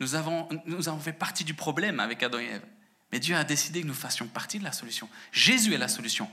Nous 0.00 0.14
avons, 0.14 0.48
nous 0.66 0.88
avons 0.88 1.00
fait 1.00 1.12
partie 1.12 1.44
du 1.44 1.54
problème 1.54 2.00
avec 2.00 2.22
Adam 2.22 2.38
et 2.38 2.46
Ève, 2.46 2.66
mais 3.10 3.20
Dieu 3.20 3.36
a 3.36 3.44
décidé 3.44 3.82
que 3.82 3.86
nous 3.86 3.94
fassions 3.94 4.26
partie 4.28 4.58
de 4.58 4.64
la 4.64 4.72
solution. 4.72 5.08
Jésus 5.32 5.74
est 5.74 5.78
la 5.78 5.88
solution, 5.88 6.30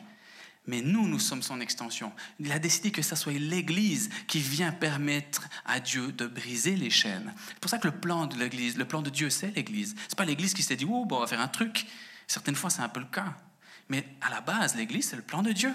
mais 0.65 0.81
nous, 0.81 1.07
nous 1.07 1.19
sommes 1.19 1.41
son 1.41 1.59
extension. 1.61 2.13
Il 2.39 2.51
a 2.51 2.59
décidé 2.59 2.91
que 2.91 3.01
ce 3.01 3.15
soit 3.15 3.33
l'Église 3.33 4.09
qui 4.27 4.39
vient 4.39 4.71
permettre 4.71 5.49
à 5.65 5.79
Dieu 5.79 6.11
de 6.11 6.27
briser 6.27 6.75
les 6.75 6.89
chaînes. 6.89 7.33
C'est 7.47 7.59
pour 7.59 7.71
ça 7.71 7.79
que 7.79 7.87
le 7.87 7.99
plan 7.99 8.27
de 8.27 8.37
l'Église, 8.37 8.77
le 8.77 8.85
plan 8.85 9.01
de 9.01 9.09
Dieu, 9.09 9.29
c'est 9.29 9.51
l'Église. 9.51 9.95
C'est 10.07 10.17
pas 10.17 10.25
l'Église 10.25 10.53
qui 10.53 10.63
s'est 10.63 10.75
dit, 10.75 10.85
oh, 10.87 11.05
bon, 11.05 11.17
on 11.17 11.19
va 11.21 11.27
faire 11.27 11.41
un 11.41 11.47
truc. 11.47 11.87
Certaines 12.27 12.55
fois, 12.55 12.69
c'est 12.69 12.81
un 12.81 12.89
peu 12.89 12.99
le 12.99 13.07
cas. 13.07 13.35
Mais 13.89 14.05
à 14.21 14.29
la 14.29 14.41
base, 14.41 14.75
l'Église, 14.75 15.09
c'est 15.09 15.15
le 15.15 15.23
plan 15.23 15.41
de 15.41 15.51
Dieu. 15.51 15.73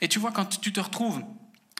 Et 0.00 0.08
tu 0.08 0.18
vois, 0.18 0.32
quand 0.32 0.46
tu 0.46 0.72
te 0.72 0.80
retrouves 0.80 1.22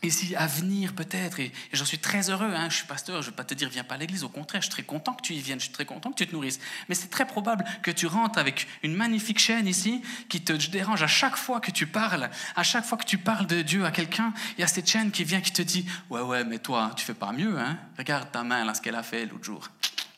ici 0.06 0.34
à 0.36 0.46
venir 0.46 0.94
peut-être, 0.94 1.40
et, 1.40 1.52
j'en 1.72 1.84
suis 1.84 1.98
très 1.98 2.30
heureux, 2.30 2.52
hein, 2.54 2.68
je 2.70 2.76
suis 2.76 2.86
pasteur, 2.86 3.22
je 3.22 3.26
ne 3.26 3.30
vais 3.30 3.36
pas 3.36 3.44
te 3.44 3.54
dire 3.54 3.68
viens 3.68 3.84
pas 3.84 3.94
à 3.94 3.98
l'église, 3.98 4.24
au 4.24 4.28
contraire, 4.28 4.62
je 4.62 4.66
suis 4.66 4.72
très 4.72 4.82
content 4.82 5.14
que 5.14 5.22
tu 5.22 5.34
y 5.34 5.40
viennes, 5.40 5.60
je 5.60 5.64
suis 5.64 5.72
très 5.72 5.84
content 5.84 6.10
que 6.10 6.16
tu 6.16 6.26
te 6.26 6.32
nourrisses. 6.32 6.60
Mais 6.88 6.94
c'est 6.94 7.08
très 7.08 7.26
probable 7.26 7.64
que 7.82 7.90
tu 7.90 8.06
rentres 8.06 8.38
avec 8.38 8.66
une 8.82 8.94
magnifique 8.94 9.38
chaîne 9.38 9.66
ici 9.66 10.02
qui 10.28 10.42
te 10.42 10.52
dérange 10.70 11.02
à 11.02 11.06
chaque 11.06 11.36
fois 11.36 11.60
que 11.60 11.70
tu 11.70 11.86
parles, 11.86 12.30
à 12.56 12.62
chaque 12.62 12.84
fois 12.84 12.98
que 12.98 13.04
tu 13.04 13.18
parles 13.18 13.46
de 13.46 13.62
Dieu 13.62 13.84
à 13.84 13.90
quelqu'un, 13.90 14.32
il 14.56 14.60
y 14.60 14.64
a 14.64 14.68
cette 14.68 14.88
chaîne 14.88 15.10
qui 15.10 15.24
vient 15.24 15.40
qui 15.40 15.52
te 15.52 15.62
dit 15.62 15.86
ouais 16.10 16.20
ouais 16.20 16.44
mais 16.44 16.58
toi 16.58 16.92
tu 16.96 17.04
fais 17.04 17.14
pas 17.14 17.32
mieux, 17.32 17.58
hein 17.58 17.78
regarde 17.98 18.30
ta 18.30 18.42
main 18.42 18.64
là 18.64 18.74
ce 18.74 18.80
qu'elle 18.80 18.96
a 18.96 19.02
fait 19.02 19.26
l'autre 19.26 19.44
jour. 19.44 19.68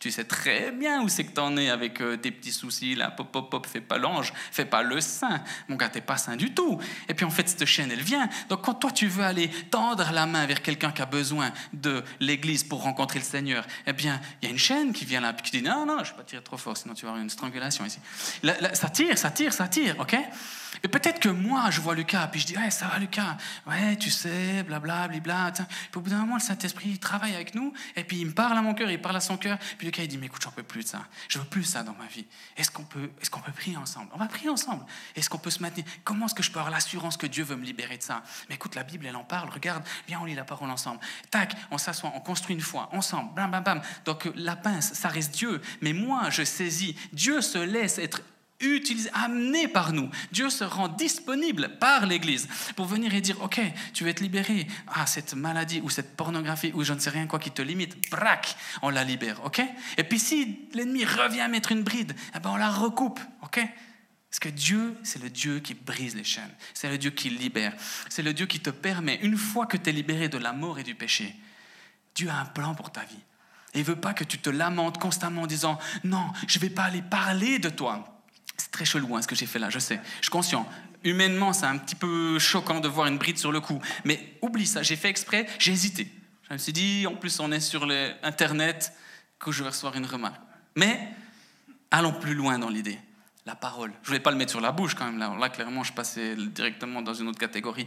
Tu 0.07 0.13
sais 0.13 0.23
très 0.23 0.71
bien 0.71 1.03
où 1.03 1.09
c'est 1.09 1.25
que 1.25 1.33
t'en 1.33 1.57
es 1.57 1.69
avec 1.69 2.01
euh, 2.01 2.17
tes 2.17 2.31
petits 2.31 2.53
soucis, 2.53 2.95
là, 2.95 3.11
pop, 3.11 3.33
pop, 3.33 3.51
pop, 3.51 3.67
fais 3.67 3.81
pas 3.81 3.99
l'ange, 3.99 4.33
fais 4.53 4.65
pas 4.65 4.85
le 4.85 5.01
saint. 5.01 5.43
Mon 5.69 5.75
gars, 5.75 5.89
t'es 5.89 6.01
pas 6.01 6.17
saint 6.17 6.37
du 6.37 6.55
tout. 6.55 6.81
Et 7.09 7.15
puis 7.15 7.25
en 7.25 7.31
fait, 7.31 7.49
cette 7.49 7.65
chaîne, 7.65 7.91
elle 7.91 8.03
vient. 8.03 8.29
Donc 8.49 8.63
quand 8.63 8.75
toi, 8.75 8.93
tu 8.93 9.09
veux 9.09 9.25
aller 9.25 9.51
tendre 9.69 10.09
la 10.13 10.27
main 10.27 10.47
vers 10.47 10.63
quelqu'un 10.63 10.93
qui 10.93 11.03
a 11.03 11.07
besoin 11.07 11.51
de 11.73 12.05
l'église 12.21 12.63
pour 12.63 12.85
rencontrer 12.85 13.19
le 13.19 13.25
Seigneur, 13.25 13.67
eh 13.85 13.93
bien, 13.93 14.21
il 14.41 14.45
y 14.45 14.49
a 14.49 14.53
une 14.53 14.61
chaîne 14.61 14.93
qui 14.93 15.05
vient 15.05 15.21
là, 15.21 15.33
puis 15.33 15.51
qui 15.51 15.61
dit, 15.61 15.69
non, 15.69 15.85
non, 15.85 16.05
je 16.05 16.13
vais 16.13 16.19
pas 16.19 16.23
tirer 16.23 16.45
trop 16.45 16.57
fort, 16.57 16.77
sinon 16.77 16.95
tu 16.95 17.05
vas 17.05 17.09
avoir 17.09 17.23
une 17.25 17.29
strangulation 17.29 17.85
ici. 17.85 17.99
ça 18.75 18.89
tire, 18.89 19.19
ça 19.19 19.31
tire, 19.33 19.53
ça 19.53 19.67
tire, 19.67 19.97
ok? 19.99 20.17
Et 20.83 20.89
peut-être 20.89 21.21
que 21.21 21.29
moi, 21.29 21.71
je 21.71 21.81
vois 21.81 21.95
Lucas, 21.95 22.27
puis 22.29 22.41
je 22.41 22.47
dis, 22.47 22.57
ouais, 22.57 22.71
ça 22.71 22.87
va 22.87 22.99
Lucas, 22.99 23.37
ouais, 23.67 23.97
tu 23.97 24.11
sais, 24.11 24.63
blablabla, 24.63 25.09
blabla. 25.21 25.53
Puis 25.53 25.67
au 25.97 26.01
bout 26.01 26.11
d'un 26.11 26.19
moment, 26.19 26.35
le 26.35 26.41
Saint-Esprit, 26.41 26.91
il 26.91 26.99
travaille 26.99 27.35
avec 27.35 27.55
nous, 27.55 27.73
et 27.95 28.05
puis 28.05 28.19
il 28.19 28.27
me 28.27 28.33
parle 28.33 28.57
à 28.57 28.63
mon 28.63 28.75
cœur, 28.75 28.91
il 28.91 29.01
parle 29.01 29.17
à 29.17 29.21
son 29.21 29.37
cœur. 29.37 29.59
Puis 29.79 29.87
Lucas, 29.87 30.03
il 30.03 30.09
dit, 30.09 30.19
mais 30.19 30.27
écoute, 30.27 30.43
j'en 30.43 30.51
peux 30.51 30.63
plus 30.63 30.83
de 30.83 30.89
ça. 30.89 31.07
Je 31.29 31.39
veux 31.39 31.45
plus 31.45 31.65
ça 31.65 31.83
dans 31.83 31.95
ma 31.95 32.07
vie. 32.07 32.27
Est-ce 32.57 32.71
qu'on 32.71 32.85
peut, 32.85 33.11
est 33.21 33.29
qu'on 33.29 33.41
peut 33.41 33.53
prier 33.53 33.77
ensemble? 33.77 34.09
On 34.13 34.19
va 34.19 34.27
prier 34.27 34.49
ensemble. 34.49 34.85
Est-ce 35.15 35.29
qu'on 35.29 35.39
peut 35.39 35.51
se 35.51 35.63
maintenir? 35.63 35.85
Comment 36.05 36.27
est-ce 36.27 36.35
que 36.35 36.43
je 36.43 36.51
peux 36.51 36.59
avoir 36.59 36.73
l'assurance 36.73 37.17
que 37.17 37.27
Dieu 37.27 37.45
veut 37.45 37.57
me 37.57 37.65
libérer 37.65 37.97
de 37.99 38.03
ça? 38.03 38.23
Mais 38.49 38.57
écoute, 38.57 38.75
la 38.75 38.85
Bible, 38.85 39.07
elle 39.07 39.17
en 39.17 39.25
parle, 39.25 39.49
regarde, 39.51 39.85
viens, 40.07 40.21
on 40.21 40.25
lit 40.25 40.35
la 40.35 40.45
parole 40.45 40.71
ensemble. 40.71 41.01
Tac, 41.31 41.55
on 41.71 41.79
s'assoit, 41.79 42.13
on 42.15 42.21
construit 42.21 42.55
une 42.55 42.63
foi, 42.63 42.89
ensemble, 42.93 43.35
bam, 43.35 43.51
bam, 43.51 43.63
bam. 43.63 43.83
Donc 44.05 44.31
la 44.35 44.57
pince, 44.57 44.93
ça 44.93 45.09
reste 45.09 45.35
Dieu. 45.35 45.61
Mais 45.81 45.93
moi, 45.93 46.31
je 46.31 46.43
saisis, 46.43 46.97
Dieu 47.13 47.41
se 47.41 47.59
laisse 47.59 47.99
être 47.99 48.23
utilisé, 48.61 49.11
amené 49.13 49.69
par 49.69 49.93
nous. 49.93 50.11
Dieu 50.33 50.51
se 50.51 50.65
rend 50.65 50.89
disponible 50.89 51.79
par 51.79 52.07
l'Église 52.07 52.49
pour 52.75 52.87
venir 52.87 53.15
et 53.15 53.21
dire, 53.21 53.41
OK, 53.43 53.61
tu 53.93 54.05
veux 54.05 54.11
être 54.11 54.21
libéré. 54.21 54.67
Ah, 54.89 55.07
cette 55.07 55.35
maladie 55.35 55.81
ou 55.83 55.91
cette 55.91 56.17
pornographie 56.17 56.73
ou 56.75 56.83
je 56.83 56.93
ne 56.93 56.99
sais 56.99 57.11
rien 57.11 57.27
quoi 57.27 57.39
qui 57.39 57.51
te 57.51 57.63
limite, 57.63 58.11
braque, 58.11 58.57
on 58.83 58.91
la 58.91 59.05
libère, 59.05 59.45
OK? 59.45 59.61
Et 59.99 60.05
puis 60.05 60.19
si 60.19 60.69
l'ennemi 60.73 61.05
revient 61.05 61.47
mettre 61.51 61.73
une 61.73 61.83
bride, 61.83 62.15
eh 62.35 62.41
ben 62.41 62.51
on 62.51 62.57
la 62.57 62.71
recoupe, 62.71 63.21
OK? 63.43 63.61
Parce 64.31 64.41
que 64.41 64.49
Dieu, 64.49 64.97
c'est 65.03 65.23
le 65.23 65.31
Dieu 65.31 65.61
qui 65.61 65.75
brise 65.75 66.15
les 66.15 66.25
chaînes. 66.25 66.55
C'est 66.75 66.91
le 66.91 66.99
Dieu 66.99 67.11
qui 67.11 67.31
libère. 67.31 67.75
C'est 68.09 68.23
le 68.23 68.35
Dieu 68.35 68.47
qui 68.47 68.61
te 68.61 68.71
permet, 68.71 69.19
une 69.23 69.37
fois 69.37 69.67
que 69.67 69.77
tu 69.77 69.89
es 69.89 69.93
libéré 69.93 70.29
de 70.29 70.39
la 70.39 70.53
mort 70.53 70.79
et 70.79 70.83
du 70.83 70.95
péché, 70.95 71.35
Dieu 72.15 72.29
a 72.29 72.41
un 72.41 72.45
plan 72.45 72.75
pour 72.75 72.91
ta 72.91 73.03
vie. 73.03 73.23
Et 73.75 73.79
il 73.79 73.81
ne 73.81 73.87
veut 73.87 73.97
pas 73.97 74.15
que 74.15 74.25
tu 74.25 74.39
te 74.39 74.51
lamentes 74.51 74.99
constamment 74.99 75.43
en 75.43 75.47
disant, 75.47 75.79
non, 76.05 76.33
je 76.49 76.59
ne 76.59 76.63
vais 76.63 76.71
pas 76.71 76.85
aller 76.85 77.03
parler 77.03 77.59
de 77.59 77.69
toi. 77.69 78.16
C'est 78.57 78.71
très 78.71 78.85
chelou 78.85 79.17
hein, 79.17 79.23
ce 79.23 79.29
que 79.29 79.35
j'ai 79.35 79.47
fait 79.47 79.59
là, 79.59 79.71
je 79.71 79.79
sais. 79.79 80.01
Je 80.21 80.27
suis 80.27 80.31
conscient. 80.31 80.69
Humainement, 81.05 81.53
c'est 81.53 81.67
un 81.67 81.79
petit 81.79 81.95
peu 81.95 82.39
choquant 82.39 82.81
de 82.81 82.89
voir 82.89 83.07
une 83.07 83.19
bride 83.19 83.39
sur 83.39 83.53
le 83.53 83.61
cou. 83.61 83.81
Mais 84.05 84.39
oublie 84.43 84.67
ça, 84.67 84.83
j'ai 84.83 84.97
fait 84.97 85.09
exprès, 85.09 85.47
j'ai 85.59 85.73
hésité. 85.73 86.11
Je 86.49 86.55
me 86.55 86.59
suis 86.59 86.73
dit, 86.73 87.07
en 87.07 87.15
plus, 87.17 87.41
on 87.41 87.51
est 87.53 87.61
sur 87.61 87.89
Internet, 88.23 88.93
que 89.39 89.53
je 89.53 89.63
vais 89.63 89.69
recevoir 89.69 89.97
une 89.97 90.07
remarque. 90.07 90.41
Mais 90.77 91.09
allons 91.91 92.13
plus 92.13 92.35
loin 92.35 92.59
dans 92.59 92.71
l'idée. 92.71 92.99
La 93.45 93.55
parole. 93.55 93.93
Je 94.03 94.09
voulais 94.09 94.21
pas 94.21 94.31
le 94.31 94.37
mettre 94.37 94.51
sur 94.51 94.61
la 94.61 94.73
bouche 94.73 94.95
quand 94.95 95.07
même. 95.07 95.19
Là, 95.19 95.37
là, 95.39 95.49
clairement, 95.49 95.85
je 95.85 95.93
passais 95.93 96.35
directement 96.37 97.03
dans 97.03 97.15
une 97.15 97.29
autre 97.29 97.39
catégorie. 97.39 97.87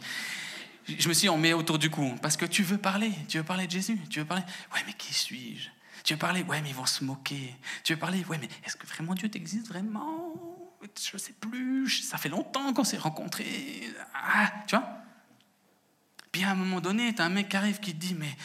Je 0.87 1.07
me 1.07 1.13
suis 1.13 1.25
dit, 1.25 1.29
on 1.29 1.37
met 1.37 1.53
autour 1.53 1.77
du 1.77 1.89
cou. 1.89 2.15
Parce 2.21 2.37
que 2.37 2.45
tu 2.45 2.63
veux 2.63 2.77
parler. 2.77 3.11
Tu 3.27 3.37
veux 3.37 3.43
parler 3.43 3.67
de 3.67 3.71
Jésus. 3.71 3.99
Tu 4.09 4.19
veux 4.19 4.25
parler. 4.25 4.43
Ouais, 4.73 4.79
mais 4.87 4.93
qui 4.93 5.13
suis-je? 5.13 5.69
Tu 6.09 6.15
veux 6.15 6.19
parler? 6.19 6.41
Ouais, 6.41 6.59
mais 6.63 6.69
ils 6.69 6.75
vont 6.75 6.87
se 6.87 7.03
moquer. 7.03 7.55
Tu 7.83 7.93
veux 7.93 7.99
parler? 7.99 8.25
Ouais, 8.27 8.39
mais 8.39 8.49
est-ce 8.65 8.75
que 8.75 8.87
vraiment 8.87 9.13
Dieu 9.13 9.29
t'existe 9.29 9.67
vraiment? 9.67 10.33
Je 10.81 11.11
ne 11.13 11.19
sais 11.19 11.33
plus, 11.33 11.87
ça 12.01 12.17
fait 12.17 12.29
longtemps 12.29 12.73
qu'on 12.73 12.83
s'est 12.83 12.97
rencontrés. 12.97 13.83
Ah, 14.15 14.51
tu 14.65 14.75
vois? 14.75 14.98
Puis 16.31 16.43
à 16.43 16.51
un 16.51 16.55
moment 16.55 16.79
donné, 16.79 17.13
tu 17.15 17.21
as 17.21 17.25
un 17.25 17.29
mec 17.29 17.49
qui 17.49 17.57
arrive 17.57 17.79
qui 17.79 17.93
te 17.93 17.99
dit 17.99 18.13
Mais 18.13 18.35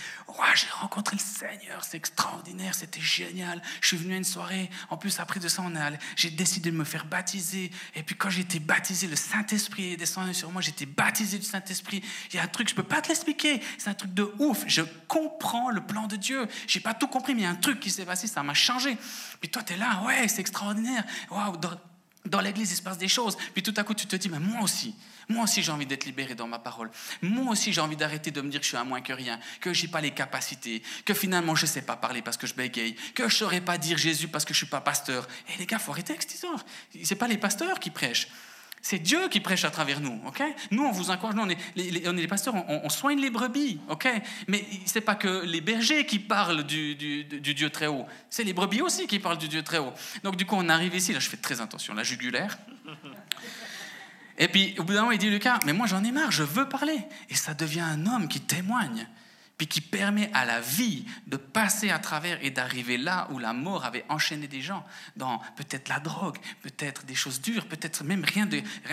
j'ai 0.55 0.67
rencontré 0.71 1.17
le 1.17 1.23
Seigneur, 1.23 1.85
c'est 1.85 1.97
extraordinaire, 1.97 2.75
c'était 2.75 3.01
génial. 3.01 3.61
Je 3.81 3.89
suis 3.89 3.97
venu 3.97 4.15
à 4.15 4.17
une 4.17 4.25
soirée. 4.25 4.71
En 4.89 4.97
plus, 4.97 5.21
après 5.21 5.39
de 5.39 5.49
ça, 5.49 5.63
on 5.63 5.73
j'ai 6.17 6.31
décidé 6.31 6.71
de 6.71 6.77
me 6.77 6.85
faire 6.85 7.05
baptiser. 7.05 7.71
Et 7.95 8.03
puis 8.03 8.17
quand 8.17 8.31
j'ai 8.31 8.43
été 8.43 8.59
baptisé, 8.59 9.07
le 9.07 9.17
Saint-Esprit 9.17 9.93
est 9.93 9.97
descendu 9.97 10.33
sur 10.33 10.51
moi. 10.51 10.63
J'ai 10.63 10.71
été 10.71 10.87
baptisé 10.87 11.39
du 11.39 11.45
Saint-Esprit. 11.45 12.03
Il 12.31 12.37
y 12.37 12.39
a 12.39 12.43
un 12.43 12.49
truc, 12.49 12.69
je 12.69 12.75
ne 12.75 12.77
peux 12.77 12.89
pas 12.89 13.03
te 13.03 13.09
l'expliquer. 13.09 13.61
C'est 13.77 13.91
un 13.91 13.95
truc 13.95 14.15
de 14.15 14.33
ouf. 14.39 14.65
Je 14.67 14.83
comprends 15.09 15.71
le 15.71 15.85
plan 15.85 16.07
de 16.07 16.17
Dieu. 16.17 16.47
Je 16.67 16.79
n'ai 16.79 16.83
pas 16.83 16.95
tout 16.95 17.09
compris, 17.09 17.35
mais 17.35 17.43
il 17.43 17.45
y 17.45 17.49
a 17.49 17.51
un 17.51 17.57
truc 17.57 17.81
qui 17.81 17.91
s'est 17.91 18.07
passé, 18.07 18.27
ça 18.27 18.43
m'a 18.43 18.55
changé. 18.55 18.97
Puis 19.41 19.51
toi, 19.51 19.63
tu 19.63 19.75
es 19.75 19.77
là, 19.77 20.03
ouais, 20.07 20.27
c'est 20.29 20.41
extraordinaire. 20.41 21.05
Waouh, 21.31 21.59
dans 22.25 22.41
l'église, 22.41 22.71
il 22.73 22.77
se 22.77 22.83
passe 22.83 22.99
des 22.99 23.09
choses. 23.09 23.37
Puis 23.53 23.63
tout 23.63 23.75
à 23.77 23.85
coup, 23.85 23.95
tu 23.95 24.07
te 24.07 24.17
dis, 24.17 24.29
mais 24.29 24.39
moi 24.39 24.63
aussi, 24.63 24.95
moi 25.29 25.45
aussi, 25.45 25.63
j'ai 25.63 25.73
envie 25.73 25.87
d'être 25.87 26.05
libéré 26.05 26.35
dans 26.35 26.47
ma 26.47 26.59
parole. 26.59 26.91
Moi 27.23 27.53
aussi, 27.53 27.73
j'ai 27.73 27.81
envie 27.81 27.97
d'arrêter 27.97 28.31
de 28.31 28.41
me 28.41 28.51
dire 28.51 28.61
que 28.61 28.65
je 28.65 28.71
suis 28.71 28.77
un 28.77 28.85
moins 28.85 29.01
que 29.01 29.13
rien, 29.13 29.39
que 29.61 29.73
j'ai 29.73 29.89
pas 29.89 30.01
les 30.01 30.11
capacités, 30.11 30.83
que 31.05 31.15
finalement, 31.15 31.55
je 31.55 31.67
sais 31.67 31.83
pas 31.83 31.97
parler 31.97 32.23
parce 32.23 32.37
que 32.37 32.47
je 32.47 32.55
bégaye, 32.55 32.95
que 33.15 33.29
je 33.29 33.37
saurais 33.37 33.61
pas 33.61 33.79
dire 33.79 33.99
Jésus 33.99 34.29
parce 34.29 34.45
que 34.45 34.55
je 34.55 34.59
suis 34.59 34.67
pas 34.67 34.81
pasteur. 34.81 35.27
Et 35.55 35.59
les 35.59 35.67
gars, 35.67 35.79
faut 35.79 35.93
arrêter 35.93 36.13
avec 36.13 36.23
cette 36.23 36.35
histoire. 36.35 36.65
C'est 37.03 37.15
pas 37.15 37.29
les 37.29 37.39
pasteurs 37.39 37.79
qui 37.81 37.91
prêchent. 37.91 38.29
C'est 38.87 38.99
Dieu 38.99 39.29
qui 39.31 39.41
prêche 39.41 39.65
à 39.65 39.71
travers 39.71 39.99
nous, 39.99 40.21
ok? 40.27 40.43
Nous, 40.71 40.85
on 40.85 40.93
vous 40.93 41.11
encourage, 41.11 41.35
nous, 41.35 41.43
on 41.43 41.49
est 41.49 41.57
les, 41.75 41.91
les 41.91 42.29
pasteurs, 42.29 42.55
on, 42.69 42.89
soigne 42.91 43.19
les 43.19 43.31
brebis, 43.31 43.81
ok? 43.89 44.07
Mais 44.47 44.63
c'est 44.85 45.01
pas 45.01 45.15
que 45.15 45.43
les 45.47 45.63
bergers 45.63 46.05
qui 46.05 46.19
parlent 46.19 46.65
du, 46.65 46.95
du, 46.95 47.55
Dieu 47.55 47.71
très 47.71 47.87
haut, 47.87 48.05
c'est 48.29 48.45
les 48.45 48.53
brebis 48.53 48.83
aussi 48.83 49.07
qui 49.07 49.21
parlent 49.21 49.39
du 49.39 49.49
Dieu 49.49 49.63
très 49.63 49.79
haut. 49.79 49.95
Donc 50.23 50.37
du 50.37 50.45
coup, 50.45 50.57
on 50.59 50.69
arrive 50.69 50.95
ici, 50.95 51.15
là 51.15 51.19
je 51.19 51.31
fais 51.31 51.39
très 51.39 51.63
attention, 51.63 51.95
la 51.95 52.03
jugulaire. 52.03 52.59
Et 54.37 54.49
puis 54.49 54.75
au 54.79 54.83
bout 54.83 54.93
d'un 54.93 55.01
moment, 55.01 55.13
il 55.13 55.19
dit 55.19 55.31
Lucas, 55.31 55.61
mais 55.65 55.73
moi 55.73 55.87
j'en 55.87 56.05
ai 56.05 56.13
marre, 56.13 56.31
je 56.31 56.43
veux 56.43 56.69
parler. 56.69 56.99
Et 57.31 57.35
ça 57.37 57.55
devient 57.55 57.81
un 57.81 58.05
homme 58.07 58.29
qui 58.29 58.43
témoigne. 58.43 59.09
Puis 59.57 59.67
qui 59.67 59.81
permet 59.81 60.31
à 60.33 60.45
la 60.45 60.61
vie 60.61 61.05
de 61.27 61.37
passer 61.37 61.91
à 61.91 61.99
travers 61.99 62.43
et 62.45 62.51
d'arriver 62.51 62.99
là 62.99 63.29
où 63.31 63.39
la 63.39 63.53
mort 63.53 63.85
avait 63.85 64.05
enchaîné 64.09 64.49
des 64.49 64.61
gens, 64.61 64.85
dans 65.17 65.39
peut-être 65.57 65.89
la 65.89 66.01
drogue, 66.01 66.39
peut-être 66.63 67.05
des 67.05 67.15
choses 67.15 67.41
dures, 67.41 67.67
peut-être 67.67 68.03
même 68.05 68.25
rien 68.25 68.49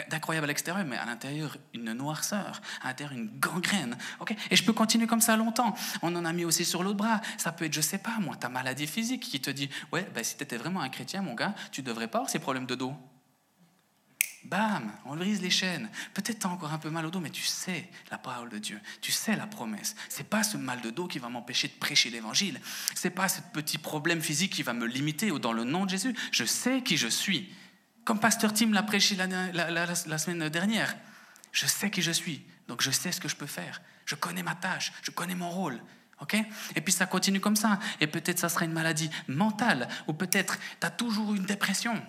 d'incroyable 0.10 0.46
à 0.46 0.48
l'extérieur, 0.48 0.86
mais 0.86 0.98
à 0.98 1.06
l'intérieur 1.06 1.58
une 1.74 1.94
noirceur, 1.94 2.62
à 2.82 2.88
l'intérieur 2.88 3.18
une 3.18 3.30
gangrène. 3.40 3.98
et 4.50 4.56
je 4.56 4.64
peux 4.64 4.74
continuer 4.74 5.08
comme 5.08 5.22
ça 5.22 5.36
longtemps. 5.36 5.76
On 6.02 6.16
en 6.16 6.26
a 6.26 6.34
mis 6.34 6.46
aussi 6.46 6.66
sur 6.66 6.84
l'autre 6.84 6.98
bras. 6.98 7.22
Ça 7.38 7.52
peut 7.52 7.66
être, 7.66 7.74
je 7.74 7.82
sais 7.82 7.98
pas, 7.98 8.20
moi, 8.20 8.36
ta 8.36 8.50
maladie 8.50 8.88
physique 8.88 9.24
qui 9.24 9.40
te 9.40 9.50
dit, 9.50 9.70
ouais, 9.92 10.08
ben, 10.14 10.24
si 10.24 10.38
tu 10.38 10.44
étais 10.44 10.58
vraiment 10.58 10.82
un 10.82 10.90
chrétien, 10.90 11.22
mon 11.22 11.34
gars, 11.34 11.56
tu 11.72 11.82
devrais 11.82 12.08
pas 12.08 12.20
avoir 12.20 12.30
ces 12.30 12.40
problèmes 12.40 12.66
de 12.66 12.76
dos. 12.76 12.94
Bam, 14.44 14.92
on 15.06 15.16
brise 15.16 15.42
les 15.42 15.52
chaînes. 15.52 15.90
Peut-être 16.16 16.40
tu 16.40 16.48
as 16.48 16.50
encore 16.50 16.74
un 16.74 16.80
peu 16.80 16.90
mal 16.90 17.06
au 17.06 17.12
dos, 17.12 17.20
mais 17.20 17.30
tu 17.30 17.44
sais 17.44 17.88
la 18.10 18.18
parole 18.18 18.50
de 18.50 18.58
Dieu, 18.58 18.80
tu 19.00 19.12
sais 19.12 19.36
la 19.36 19.46
promesse. 19.46 19.96
C'est 20.10 20.28
pas 20.28 20.42
ce 20.42 20.58
mal 20.58 20.82
de 20.82 20.90
dos 20.90 21.08
qui 21.08 21.20
va 21.20 21.30
m'empêcher 21.30 21.68
de 21.68 21.74
prêcher 21.74 22.10
l'évangile. 22.10 22.60
C'est 22.96 23.12
pas 23.12 23.30
ce 23.30 23.42
petit 23.54 23.78
problème 23.78 24.22
physique 24.22 24.54
qui 24.54 24.64
va 24.64 24.74
me 24.74 24.88
limiter. 24.88 25.32
Ou 25.32 25.38
dans 25.38 25.54
le 25.54 25.64
nom 25.64 25.86
de 25.86 25.92
Jésus, 25.92 26.16
je 26.32 26.44
sais 26.44 26.82
qui 26.82 26.98
je 26.98 27.08
suis. 27.08 27.54
Comme 28.04 28.20
Pasteur 28.20 28.52
Tim 28.52 28.72
l'a 28.72 28.82
prêché 28.82 29.16
la, 29.16 29.96
semaine 29.96 30.50
dernière. 30.50 30.96
Je 31.52 31.68
sais 31.68 31.92
qui 31.92 32.02
je 32.02 32.12
suis, 32.12 32.44
donc 32.68 32.82
je 32.82 32.90
sais 32.90 33.12
ce 33.12 33.22
que 33.22 33.28
je 33.28 33.36
peux 33.36 33.46
faire. 33.46 33.82
Je 34.06 34.16
connais 34.16 34.42
ma 34.42 34.56
tâche, 34.56 34.92
je 35.04 35.12
connais 35.12 35.36
mon 35.36 35.52
rôle. 35.52 35.80
ok? 36.20 36.36
Et 36.76 36.82
puis 36.82 36.92
ça 36.92 37.06
continue 37.06 37.40
comme 37.40 37.56
ça. 37.56 37.78
Et 38.00 38.08
peut-être 38.08 38.40
ça 38.40 38.50
sera 38.50 38.66
une 38.66 38.74
maladie 38.74 39.12
mentale, 39.28 39.88
ou 40.08 40.14
peut-être 40.14 40.58
tu 40.80 40.88
as 40.88 40.90
toujours 40.90 41.36
une 41.36 41.46
dépression. 41.46 42.02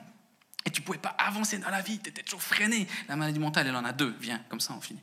Et 0.65 0.71
tu 0.71 0.81
ne 0.81 0.87
pouvais 0.87 0.99
pas 0.99 1.15
avancer 1.19 1.59
dans 1.59 1.71
la 1.71 1.81
vie, 1.81 1.99
tu 1.99 2.11
étais 2.11 2.23
toujours 2.23 2.43
freiné. 2.43 2.87
La 3.09 3.17
maladie 3.17 3.39
mentale, 3.39 3.67
elle 3.67 3.77
en 3.77 3.85
a 3.85 3.93
deux. 3.93 4.15
Viens, 4.21 4.41
comme 4.49 4.61
ça, 4.61 4.75
on 4.77 4.81
finit. 4.81 5.03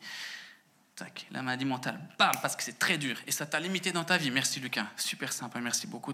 Tac, 0.95 1.27
la 1.31 1.41
maladie 1.41 1.65
mentale, 1.65 1.99
bam, 2.17 2.31
parce 2.41 2.55
que 2.55 2.63
c'est 2.63 2.77
très 2.77 2.97
dur. 2.97 3.17
Et 3.27 3.31
ça 3.31 3.45
t'a 3.45 3.59
limité 3.59 3.91
dans 3.91 4.03
ta 4.03 4.17
vie. 4.17 4.31
Merci, 4.31 4.59
Lucas. 4.59 4.87
Super 4.97 5.31
sympa, 5.33 5.59
merci 5.59 5.87
beaucoup. 5.87 6.13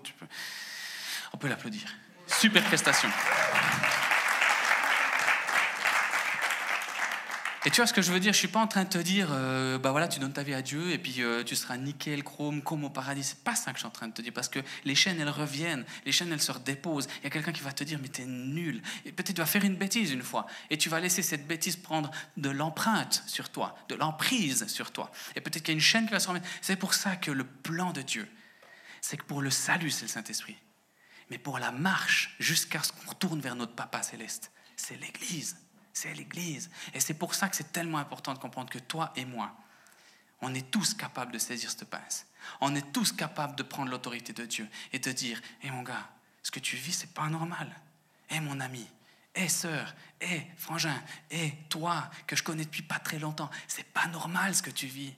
On 1.34 1.38
peut 1.38 1.48
l'applaudir. 1.48 1.94
Super 2.28 2.64
prestation. 2.64 3.10
Et 7.68 7.72
tu 7.72 7.78
vois 7.78 7.88
ce 7.88 7.94
que 7.94 8.04
je 8.04 8.12
veux 8.12 8.20
dire? 8.20 8.32
Je 8.32 8.38
suis 8.38 8.48
pas 8.48 8.60
en 8.60 8.68
train 8.68 8.84
de 8.84 8.90
te 8.90 9.00
dire, 9.00 9.30
euh, 9.32 9.80
bah 9.80 9.90
voilà, 9.90 10.08
tu 10.08 10.20
donnes 10.20 10.34
ta 10.34 10.44
vie 10.44 10.54
à 10.54 10.62
Dieu 10.62 10.92
et 10.92 11.00
puis 11.00 11.24
euh, 11.24 11.44
tu 11.44 11.56
seras 11.56 11.78
nickel, 11.78 12.24
chrome, 12.24 12.62
comme 12.62 12.84
au 12.84 12.92
paradis. 12.92 13.24
C'est 13.24 13.44
pas 13.44 13.56
ça 13.56 13.72
que 13.72 13.78
je 13.78 13.80
suis 13.80 13.88
en 13.88 13.92
train 13.92 14.08
de 14.08 14.14
te 14.14 14.22
dire 14.22 14.32
parce 14.34 14.50
que 14.50 14.60
les 14.84 14.94
chaînes 14.94 15.20
elles 15.20 15.30
reviennent, 15.30 15.84
les 16.06 16.12
chaînes 16.12 16.32
elles 16.32 16.44
se 16.44 16.52
redéposent. 16.52 17.08
Il 17.22 17.24
y 17.24 17.28
a 17.28 17.32
quelqu'un 17.32 17.52
qui 17.52 17.64
va 17.64 17.72
te 17.72 17.84
dire 17.84 17.98
mais 18.00 18.08
t'es 18.08 18.26
nul. 18.26 18.84
Et 19.04 19.12
peut-être 19.12 19.34
tu 19.34 19.42
vas 19.42 19.48
faire 19.48 19.66
une 19.66 19.78
bêtise 19.78 20.12
une 20.12 20.22
fois 20.22 20.46
et 20.70 20.78
tu 20.78 20.90
vas 20.90 21.00
laisser 21.00 21.24
cette 21.24 21.48
bêtise 21.48 21.76
prendre 21.76 22.12
de 22.38 22.52
l'empreinte 22.52 23.24
sur 23.26 23.50
toi, 23.50 23.76
de 23.90 23.96
l'emprise 23.96 24.68
sur 24.68 24.92
toi. 24.92 25.12
Et 25.36 25.42
peut-être 25.42 25.64
qu'il 25.64 25.70
y 25.70 25.72
a 25.72 25.80
une 25.80 25.82
chaîne 25.82 26.06
qui 26.06 26.12
va 26.12 26.20
se 26.20 26.28
remettre. 26.28 26.48
C'est 26.62 26.76
pour 26.76 26.94
ça 26.94 27.16
que 27.16 27.32
le 27.32 27.46
plan 27.46 27.94
de 27.94 28.04
Dieu, 28.04 28.28
c'est 29.02 29.18
que 29.18 29.24
pour 29.24 29.42
le 29.42 29.50
salut 29.50 29.90
c'est 29.90 30.04
le 30.04 30.10
Saint 30.10 30.24
Esprit, 30.24 30.58
mais 31.32 31.40
pour 31.40 31.58
la 31.58 31.72
marche 31.72 32.36
jusqu'à 32.40 32.84
ce 32.84 32.92
qu'on 32.92 33.10
retourne 33.10 33.42
vers 33.42 33.56
notre 33.56 33.74
Papa 33.74 34.04
céleste, 34.04 34.52
c'est 34.76 35.02
l'Église 35.02 35.58
c'est 35.96 36.14
l'Église. 36.14 36.70
Et 36.94 37.00
c'est 37.00 37.14
pour 37.14 37.34
ça 37.34 37.48
que 37.50 37.56
c'est 37.56 37.72
tellement 37.72 37.98
important 37.98 38.34
de 38.34 38.38
comprendre 38.38 38.70
que 38.70 38.80
toi 38.80 39.12
et 39.16 39.26
moi, 39.26 39.56
on 40.42 40.54
est 40.54 40.70
tous 40.70 40.94
capables 40.94 41.32
de 41.32 41.40
saisir 41.40 41.72
cette 41.72 41.86
pince. 41.86 42.28
On 42.62 42.76
est 42.76 42.92
tous 42.92 43.14
capables 43.14 43.56
de 43.56 43.64
prendre 43.64 43.90
l'autorité 43.90 44.34
de 44.34 44.46
Dieu 44.46 44.68
et 44.92 45.00
de 45.00 45.12
dire, 45.12 45.42
hé 45.64 45.72
mon 45.72 45.82
gars, 45.82 46.10
ce 46.44 46.52
que 46.52 46.60
tu 46.60 46.76
vis, 46.76 46.92
c'est 46.92 47.14
pas 47.14 47.28
normal. 47.30 47.74
Hé 48.30 48.42
mon 48.42 48.60
ami, 48.60 48.86
hé 49.34 49.48
sœur, 49.48 49.96
hé 50.20 50.46
frangin, 50.58 51.02
hé 51.32 51.54
toi 51.70 52.12
que 52.28 52.36
je 52.36 52.44
connais 52.44 52.66
depuis 52.66 52.84
pas 52.84 53.00
très 53.00 53.18
longtemps, 53.18 53.50
c'est 53.68 53.88
pas 53.88 54.08
normal 54.08 54.54
ce 54.54 54.62
que 54.62 54.72
tu 54.72 54.88
vis. 54.88 55.16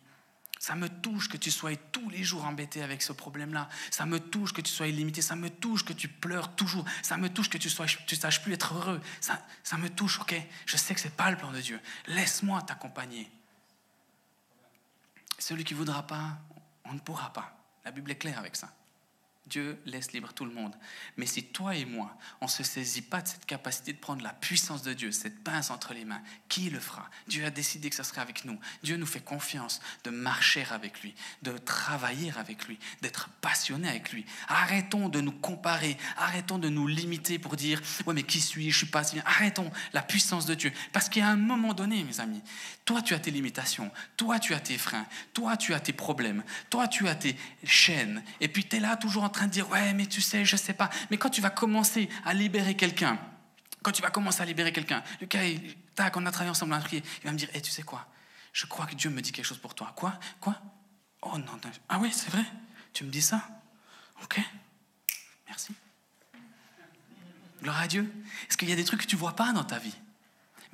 Ça 0.59 0.75
me 0.75 0.89
touche 0.89 1.29
que 1.29 1.37
tu 1.37 1.51
sois 1.51 1.75
tous 1.75 2.09
les 2.09 2.23
jours 2.23 2.45
embêté 2.45 2.81
avec 2.81 3.01
ce 3.01 3.13
problème-là. 3.13 3.69
Ça 3.91 4.05
me 4.05 4.19
touche 4.19 4.53
que 4.53 4.61
tu 4.61 4.71
sois 4.71 4.87
illimité. 4.87 5.21
Ça 5.21 5.35
me 5.35 5.49
touche 5.49 5.85
que 5.85 5.93
tu 5.93 6.07
pleures 6.07 6.55
toujours. 6.55 6.85
Ça 7.03 7.17
me 7.17 7.29
touche 7.29 7.49
que 7.49 7.57
tu 7.57 7.67
ne 7.67 8.05
tu 8.05 8.15
saches 8.15 8.41
plus 8.41 8.53
être 8.53 8.73
heureux. 8.73 9.01
Ça, 9.21 9.41
ça 9.63 9.77
me 9.77 9.89
touche, 9.89 10.19
ok? 10.19 10.35
Je 10.65 10.77
sais 10.77 10.93
que 10.93 10.99
ce 10.99 11.07
n'est 11.07 11.13
pas 11.13 11.29
le 11.31 11.37
plan 11.37 11.51
de 11.51 11.61
Dieu. 11.61 11.79
Laisse-moi 12.07 12.61
t'accompagner. 12.63 13.29
Celui 15.39 15.63
qui 15.63 15.73
ne 15.73 15.79
voudra 15.79 16.05
pas, 16.05 16.39
on 16.85 16.93
ne 16.93 16.99
pourra 16.99 17.31
pas. 17.31 17.53
La 17.85 17.91
Bible 17.91 18.11
est 18.11 18.15
claire 18.15 18.39
avec 18.39 18.55
ça. 18.55 18.73
Dieu 19.49 19.79
laisse 19.85 20.11
libre 20.11 20.33
tout 20.33 20.45
le 20.45 20.51
monde. 20.51 20.75
Mais 21.15 21.25
si 21.25 21.43
toi 21.43 21.75
et 21.75 21.85
moi, 21.85 22.15
on 22.41 22.45
ne 22.45 22.51
se 22.51 22.63
saisit 22.63 23.01
pas 23.01 23.21
de 23.21 23.27
cette 23.27 23.45
capacité 23.45 23.93
de 23.93 23.97
prendre 23.97 24.23
la 24.23 24.33
puissance 24.33 24.83
de 24.83 24.93
Dieu, 24.93 25.11
cette 25.11 25.43
pince 25.43 25.69
entre 25.69 25.93
les 25.93 26.05
mains, 26.05 26.21
qui 26.49 26.69
le 26.69 26.79
fera? 26.79 27.09
Dieu 27.27 27.45
a 27.45 27.49
décidé 27.49 27.89
que 27.89 27.95
ça 27.95 28.03
serait 28.03 28.21
avec 28.21 28.45
nous. 28.45 28.59
Dieu 28.83 28.97
nous 28.97 29.05
fait 29.05 29.23
confiance 29.23 29.81
de 30.03 30.09
marcher 30.09 30.65
avec 30.71 31.01
lui, 31.01 31.15
de 31.43 31.57
travailler 31.57 32.33
avec 32.37 32.67
lui, 32.67 32.79
d'être 33.01 33.29
passionné 33.41 33.87
avec 33.87 34.11
lui. 34.11 34.25
Arrêtons 34.47 35.09
de 35.09 35.21
nous 35.21 35.31
comparer, 35.31 35.97
arrêtons 36.17 36.57
de 36.57 36.69
nous 36.69 36.87
limiter 36.87 37.39
pour 37.39 37.55
dire 37.55 37.81
Ouais, 38.05 38.13
mais 38.13 38.23
qui 38.23 38.41
suis-je? 38.41 38.71
Je 38.71 38.77
suis 38.77 38.87
pas 38.87 39.03
si 39.03 39.15
bien. 39.15 39.23
Arrêtons 39.25 39.71
la 39.93 40.01
puissance 40.01 40.45
de 40.45 40.55
Dieu. 40.55 40.71
Parce 40.91 41.09
qu'à 41.09 41.27
un 41.27 41.35
moment 41.35 41.73
donné, 41.73 42.03
mes 42.03 42.19
amis, 42.19 42.41
toi 42.85 43.01
tu 43.01 43.13
as 43.13 43.19
tes 43.19 43.31
limitations, 43.31 43.91
toi 44.15 44.39
tu 44.39 44.53
as 44.53 44.59
tes 44.59 44.77
freins, 44.77 45.05
toi 45.33 45.57
tu 45.57 45.73
as 45.73 45.79
tes 45.79 45.93
problèmes, 45.93 46.43
toi 46.69 46.87
tu 46.87 47.07
as 47.07 47.15
tes 47.15 47.35
chaînes, 47.63 48.23
et 48.41 48.47
puis 48.47 48.65
tu 48.65 48.77
es 48.77 48.79
là 48.79 48.97
toujours 48.97 49.23
en 49.23 49.29
train 49.29 49.36
train 49.37 49.47
de 49.47 49.51
dire, 49.51 49.69
ouais, 49.69 49.93
mais 49.93 50.05
tu 50.05 50.21
sais, 50.21 50.43
je 50.45 50.55
sais 50.55 50.73
pas. 50.73 50.89
Mais 51.09 51.17
quand 51.17 51.29
tu 51.29 51.41
vas 51.41 51.49
commencer 51.49 52.09
à 52.25 52.33
libérer 52.33 52.75
quelqu'un, 52.75 53.19
quand 53.83 53.91
tu 53.91 54.01
vas 54.01 54.09
commencer 54.09 54.41
à 54.41 54.45
libérer 54.45 54.73
quelqu'un, 54.73 55.03
Lucas, 55.21 55.39
tac, 55.95 56.17
on 56.17 56.25
a 56.25 56.31
travaillé 56.31 56.51
ensemble, 56.51 56.73
on 56.73 56.77
a 56.77 56.83
il 56.91 57.01
va 57.23 57.31
me 57.31 57.37
dire, 57.37 57.49
hé, 57.53 57.61
tu 57.61 57.71
sais 57.71 57.83
quoi? 57.83 58.07
Je 58.51 58.65
crois 58.65 58.85
que 58.85 58.95
Dieu 58.95 59.09
me 59.09 59.21
dit 59.21 59.31
quelque 59.31 59.45
chose 59.45 59.59
pour 59.59 59.75
toi. 59.75 59.93
Quoi? 59.95 60.19
Quoi? 60.41 60.59
Oh 61.21 61.37
non, 61.37 61.59
ah 61.89 61.99
oui, 61.99 62.11
c'est 62.11 62.29
vrai. 62.31 62.45
Tu 62.93 63.03
me 63.03 63.09
dis 63.09 63.21
ça? 63.21 63.47
Ok, 64.23 64.39
merci. 65.47 65.73
Gloire 67.61 67.81
à 67.81 67.87
Dieu. 67.87 68.11
Est-ce 68.49 68.57
qu'il 68.57 68.69
y 68.69 68.73
a 68.73 68.75
des 68.75 68.83
trucs 68.83 69.01
que 69.01 69.07
tu 69.07 69.15
vois 69.15 69.35
pas 69.35 69.51
dans 69.53 69.63
ta 69.63 69.77
vie? 69.77 69.95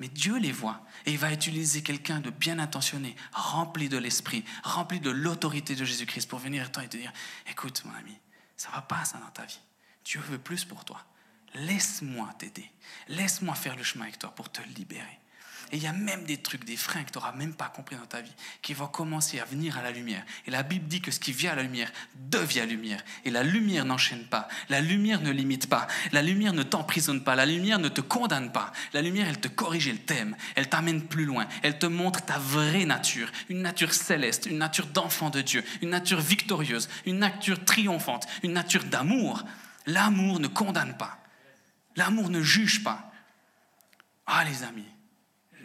Mais 0.00 0.08
Dieu 0.08 0.38
les 0.38 0.52
voit. 0.52 0.84
Et 1.06 1.12
il 1.12 1.18
va 1.18 1.32
utiliser 1.32 1.82
quelqu'un 1.82 2.20
de 2.20 2.30
bien 2.30 2.58
intentionné, 2.58 3.14
rempli 3.32 3.88
de 3.88 3.98
l'esprit, 3.98 4.44
rempli 4.62 5.00
de 5.00 5.10
l'autorité 5.10 5.74
de 5.74 5.84
Jésus-Christ 5.84 6.28
pour 6.28 6.38
venir 6.38 6.64
à 6.64 6.68
toi 6.68 6.84
et 6.84 6.88
te 6.88 6.96
dire, 6.96 7.12
écoute 7.50 7.84
mon 7.84 7.94
ami, 7.94 8.18
ça 8.56 8.70
va 8.70 8.82
pas 8.82 9.04
ça 9.04 9.18
dans 9.18 9.30
ta 9.30 9.44
vie. 9.44 9.60
Dieu 10.04 10.20
veut 10.20 10.38
plus 10.38 10.64
pour 10.64 10.84
toi. 10.84 11.00
Laisse-moi 11.54 12.28
t'aider. 12.38 12.70
Laisse-moi 13.08 13.54
faire 13.54 13.76
le 13.76 13.82
chemin 13.82 14.04
avec 14.04 14.18
toi 14.18 14.34
pour 14.34 14.50
te 14.50 14.60
libérer. 14.62 15.18
Et 15.74 15.78
il 15.78 15.82
y 15.82 15.88
a 15.88 15.92
même 15.92 16.22
des 16.22 16.36
trucs, 16.36 16.64
des 16.64 16.76
freins 16.76 17.02
que 17.02 17.10
tu 17.10 17.18
n'auras 17.18 17.32
même 17.32 17.52
pas 17.52 17.66
compris 17.66 17.96
dans 17.96 18.06
ta 18.06 18.20
vie, 18.20 18.32
qui 18.62 18.74
vont 18.74 18.86
commencer 18.86 19.40
à 19.40 19.44
venir 19.44 19.76
à 19.76 19.82
la 19.82 19.90
lumière. 19.90 20.24
Et 20.46 20.52
la 20.52 20.62
Bible 20.62 20.86
dit 20.86 21.00
que 21.00 21.10
ce 21.10 21.18
qui 21.18 21.32
vient 21.32 21.50
à 21.50 21.56
la 21.56 21.64
lumière 21.64 21.90
devient 22.14 22.64
lumière. 22.64 23.02
Et 23.24 23.30
la 23.32 23.42
lumière 23.42 23.84
n'enchaîne 23.84 24.24
pas. 24.26 24.46
La 24.68 24.80
lumière 24.80 25.20
ne 25.20 25.32
limite 25.32 25.68
pas. 25.68 25.88
La 26.12 26.22
lumière 26.22 26.52
ne 26.52 26.62
t'emprisonne 26.62 27.24
pas. 27.24 27.34
La 27.34 27.44
lumière 27.44 27.80
ne 27.80 27.88
te 27.88 28.00
condamne 28.00 28.52
pas. 28.52 28.72
La 28.92 29.02
lumière, 29.02 29.26
elle 29.28 29.40
te 29.40 29.48
corrige, 29.48 29.88
elle 29.88 29.98
t'aime. 29.98 30.36
Elle 30.54 30.68
t'amène 30.68 31.02
plus 31.02 31.24
loin. 31.24 31.48
Elle 31.64 31.76
te 31.76 31.86
montre 31.86 32.24
ta 32.24 32.38
vraie 32.38 32.84
nature. 32.84 33.28
Une 33.48 33.62
nature 33.62 33.92
céleste, 33.92 34.46
une 34.46 34.58
nature 34.58 34.86
d'enfant 34.86 35.28
de 35.28 35.40
Dieu, 35.40 35.64
une 35.82 35.90
nature 35.90 36.20
victorieuse, 36.20 36.88
une 37.04 37.18
nature 37.18 37.64
triomphante, 37.64 38.28
une 38.44 38.52
nature 38.52 38.84
d'amour. 38.84 39.42
L'amour 39.86 40.38
ne 40.38 40.46
condamne 40.46 40.96
pas. 40.96 41.18
L'amour 41.96 42.30
ne 42.30 42.42
juge 42.42 42.84
pas. 42.84 43.10
Ah 44.24 44.44
les 44.44 44.62
amis, 44.62 44.86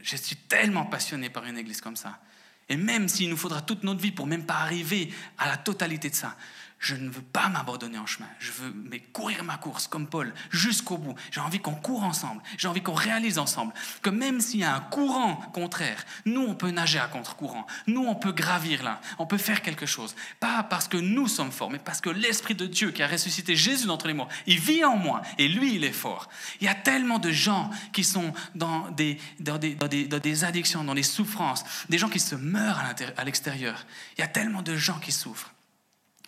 je 0.10 0.16
suis 0.16 0.36
tellement 0.36 0.86
passionné 0.86 1.30
par 1.30 1.46
une 1.46 1.58
église 1.58 1.82
comme 1.82 1.96
ça. 1.96 2.20
Et 2.68 2.78
même 2.78 3.08
s'il 3.08 3.30
nous 3.30 3.38
faudra 3.38 3.62
toute 3.62 3.84
notre 3.84 4.02
vie 4.02 4.12
pour 4.12 4.28
même 4.28 4.46
pas 4.46 4.56
arriver 4.56 5.12
à 5.38 5.48
la 5.48 5.58
totalité 5.58 6.10
de 6.10 6.16
ça, 6.16 6.36
je 6.80 6.96
ne 6.96 7.10
veux 7.10 7.22
pas 7.22 7.50
m'abandonner 7.50 7.98
en 7.98 8.06
chemin. 8.06 8.30
Je 8.40 8.52
veux 8.54 8.74
mais 8.74 9.00
courir 9.00 9.44
ma 9.44 9.58
course 9.58 9.88
comme 9.88 10.08
Paul 10.08 10.34
jusqu'au 10.50 10.98
bout. 10.98 11.14
J'ai 11.30 11.42
envie 11.42 11.60
qu'on 11.60 11.76
court 11.76 12.04
ensemble. 12.04 12.42
J'ai 12.58 12.70
envie 12.70 12.82
qu'on 12.82 12.94
réalise 12.94 13.38
ensemble 13.38 13.74
que 14.02 14.10
même 14.10 14.40
s'il 14.40 14.62
y 14.62 14.64
a 14.64 14.76
un 14.76 14.80
courant 14.80 15.36
contraire, 15.54 16.06
nous 16.26 16.42
on 16.42 16.56
peut 16.56 16.72
nager 16.72 16.98
à 16.98 17.08
contre-courant. 17.08 17.68
Nous 17.88 18.06
on 18.06 18.16
peut 18.16 18.32
gravir 18.32 18.82
là. 18.82 19.02
On 19.18 19.26
peut 19.26 19.38
faire 19.38 19.62
quelque 19.62 19.86
chose. 19.86 20.16
Pas 20.40 20.64
parce 20.64 20.88
que 20.88 20.96
nous 20.96 21.28
sommes 21.28 21.52
forts, 21.52 21.70
mais 21.70 21.80
parce 21.80 22.00
que 22.00 22.10
l'esprit 22.10 22.56
de 22.56 22.66
Dieu 22.66 22.92
qui 22.92 23.04
a 23.04 23.08
ressuscité 23.08 23.58
Jésus 23.58 23.88
d'entre 23.88 24.08
les 24.08 24.14
morts, 24.14 24.30
il 24.48 24.60
vit 24.60 24.86
en 24.86 24.96
moi 24.96 25.22
et 25.38 25.50
lui 25.50 25.76
il 25.76 25.84
est 25.84 25.92
fort. 25.92 26.30
Il 26.62 26.66
y 26.66 26.70
a 26.70 26.76
tellement 26.76 27.20
de 27.20 27.32
gens 27.32 27.70
qui 27.92 28.06
sont 28.06 28.34
dans 28.56 28.90
des, 28.92 29.20
dans 29.42 29.58
des, 29.58 29.76
dans 29.76 29.88
des, 29.88 30.08
dans 30.08 30.20
des 30.20 30.44
addictions, 30.46 30.86
dans 30.86 30.96
des 30.96 31.04
souffrances, 31.04 31.66
des 31.90 31.98
gens 31.98 32.10
qui 32.10 32.22
se 32.22 32.36
meurent 32.36 32.82
à 33.18 33.24
l'extérieur. 33.26 33.86
Il 34.18 34.22
y 34.22 34.24
a 34.24 34.28
tellement 34.28 34.62
de 34.62 34.78
gens 34.78 35.00
qui 35.00 35.12
souffrent. 35.12 35.54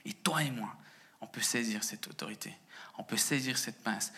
Et 0.05 0.13
toi 0.13 0.43
et 0.43 0.51
moi, 0.51 0.75
on 1.21 1.27
peut 1.27 1.41
saisir 1.41 1.83
cette 1.83 2.07
autorité, 2.07 2.53
on 2.97 3.03
peut 3.03 3.17
saisir 3.17 3.57
cette 3.57 3.83
pince 3.83 4.11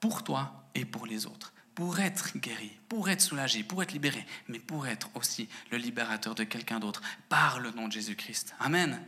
pour 0.00 0.22
toi 0.22 0.64
et 0.74 0.84
pour 0.84 1.06
les 1.06 1.26
autres, 1.26 1.52
pour 1.74 1.98
être 1.98 2.36
guéri, 2.38 2.70
pour 2.88 3.08
être 3.08 3.20
soulagé, 3.20 3.64
pour 3.64 3.82
être 3.82 3.92
libéré, 3.92 4.24
mais 4.48 4.58
pour 4.58 4.86
être 4.86 5.10
aussi 5.14 5.48
le 5.70 5.78
libérateur 5.78 6.34
de 6.34 6.44
quelqu'un 6.44 6.78
d'autre 6.78 7.02
par 7.28 7.58
le 7.58 7.70
nom 7.72 7.88
de 7.88 7.92
Jésus-Christ. 7.92 8.54
Amen. 8.60 9.00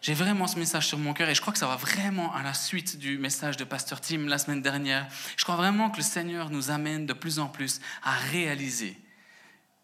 J'ai 0.00 0.14
vraiment 0.14 0.46
ce 0.46 0.58
message 0.58 0.86
sur 0.86 0.98
mon 0.98 1.12
cœur 1.12 1.28
et 1.28 1.34
je 1.34 1.40
crois 1.40 1.52
que 1.52 1.58
ça 1.58 1.66
va 1.66 1.76
vraiment 1.76 2.32
à 2.34 2.42
la 2.42 2.54
suite 2.54 2.98
du 2.98 3.18
message 3.18 3.56
de 3.56 3.64
Pasteur 3.64 4.00
Tim 4.00 4.26
la 4.26 4.38
semaine 4.38 4.62
dernière. 4.62 5.08
Je 5.36 5.42
crois 5.42 5.56
vraiment 5.56 5.90
que 5.90 5.96
le 5.96 6.04
Seigneur 6.04 6.50
nous 6.50 6.70
amène 6.70 7.06
de 7.06 7.12
plus 7.12 7.38
en 7.40 7.48
plus 7.48 7.80
à 8.02 8.12
réaliser 8.12 8.96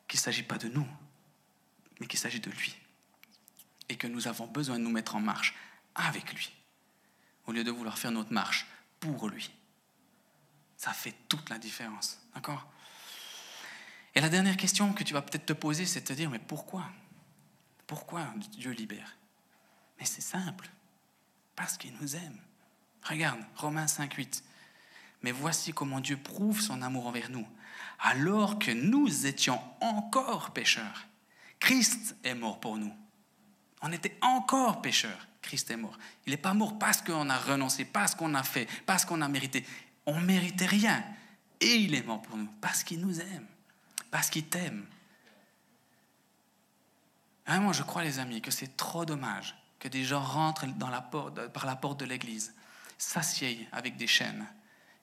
qu'il 0.06 0.18
ne 0.18 0.22
s'agit 0.22 0.42
pas 0.44 0.58
de 0.58 0.68
nous, 0.68 0.86
mais 2.00 2.06
qu'il 2.06 2.18
s'agit 2.18 2.40
de 2.40 2.50
lui 2.50 2.76
et 3.88 3.96
que 3.96 4.06
nous 4.06 4.28
avons 4.28 4.46
besoin 4.46 4.78
de 4.78 4.84
nous 4.84 4.90
mettre 4.90 5.16
en 5.16 5.20
marche 5.20 5.54
avec 5.94 6.32
lui, 6.32 6.52
au 7.46 7.52
lieu 7.52 7.64
de 7.64 7.70
vouloir 7.70 7.98
faire 7.98 8.10
notre 8.10 8.32
marche 8.32 8.66
pour 9.00 9.28
lui. 9.28 9.50
Ça 10.76 10.92
fait 10.92 11.14
toute 11.28 11.50
la 11.50 11.58
différence. 11.58 12.18
D'accord? 12.34 12.66
Et 14.14 14.20
la 14.20 14.28
dernière 14.28 14.56
question 14.56 14.92
que 14.92 15.02
tu 15.02 15.12
vas 15.12 15.22
peut-être 15.22 15.46
te 15.46 15.52
poser, 15.52 15.86
c'est 15.86 16.00
de 16.00 16.06
te 16.06 16.12
dire, 16.12 16.30
mais 16.30 16.38
pourquoi? 16.38 16.88
Pourquoi 17.86 18.26
Dieu 18.52 18.70
libère? 18.70 19.16
Mais 19.98 20.04
c'est 20.04 20.20
simple. 20.20 20.68
Parce 21.56 21.76
qu'il 21.76 21.94
nous 22.00 22.16
aime. 22.16 22.40
Regarde, 23.02 23.40
Romains 23.56 23.86
5, 23.86 24.14
8. 24.14 24.44
Mais 25.22 25.32
voici 25.32 25.72
comment 25.72 26.00
Dieu 26.00 26.16
prouve 26.16 26.60
son 26.60 26.82
amour 26.82 27.06
envers 27.06 27.30
nous. 27.30 27.46
Alors 28.00 28.58
que 28.58 28.70
nous 28.70 29.26
étions 29.26 29.60
encore 29.80 30.52
pécheurs, 30.52 31.06
Christ 31.60 32.16
est 32.24 32.34
mort 32.34 32.60
pour 32.60 32.76
nous. 32.76 32.94
On 33.86 33.92
était 33.92 34.16
encore 34.22 34.80
pécheurs. 34.80 35.28
Christ 35.42 35.70
est 35.70 35.76
mort. 35.76 35.98
Il 36.26 36.30
n'est 36.30 36.38
pas 36.38 36.54
mort 36.54 36.78
parce 36.78 37.02
qu'on 37.02 37.28
a 37.28 37.36
renoncé, 37.36 37.84
parce 37.84 38.14
qu'on 38.14 38.32
a 38.34 38.42
fait, 38.42 38.66
parce 38.86 39.04
qu'on 39.04 39.20
a 39.20 39.28
mérité. 39.28 39.66
On 40.06 40.18
ne 40.18 40.24
méritait 40.24 40.64
rien. 40.64 41.04
Et 41.60 41.74
il 41.76 41.94
est 41.94 42.02
mort 42.02 42.22
pour 42.22 42.38
nous, 42.38 42.48
parce 42.62 42.82
qu'il 42.82 43.00
nous 43.00 43.20
aime, 43.20 43.46
parce 44.10 44.30
qu'il 44.30 44.46
t'aime. 44.46 44.86
Vraiment, 47.46 47.74
je 47.74 47.82
crois, 47.82 48.02
les 48.02 48.18
amis, 48.18 48.40
que 48.40 48.50
c'est 48.50 48.74
trop 48.74 49.04
dommage 49.04 49.54
que 49.78 49.88
des 49.88 50.02
gens 50.02 50.22
rentrent 50.22 50.64
par 51.52 51.66
la 51.66 51.76
porte 51.76 52.00
de 52.00 52.06
l'église, 52.06 52.54
s'assiedent 52.96 53.66
avec 53.70 53.98
des 53.98 54.06
chaînes 54.06 54.46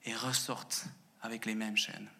et 0.04 0.12
ressortent 0.12 0.86
avec 1.22 1.46
les 1.46 1.54
mêmes 1.54 1.76
chaînes. 1.76 2.10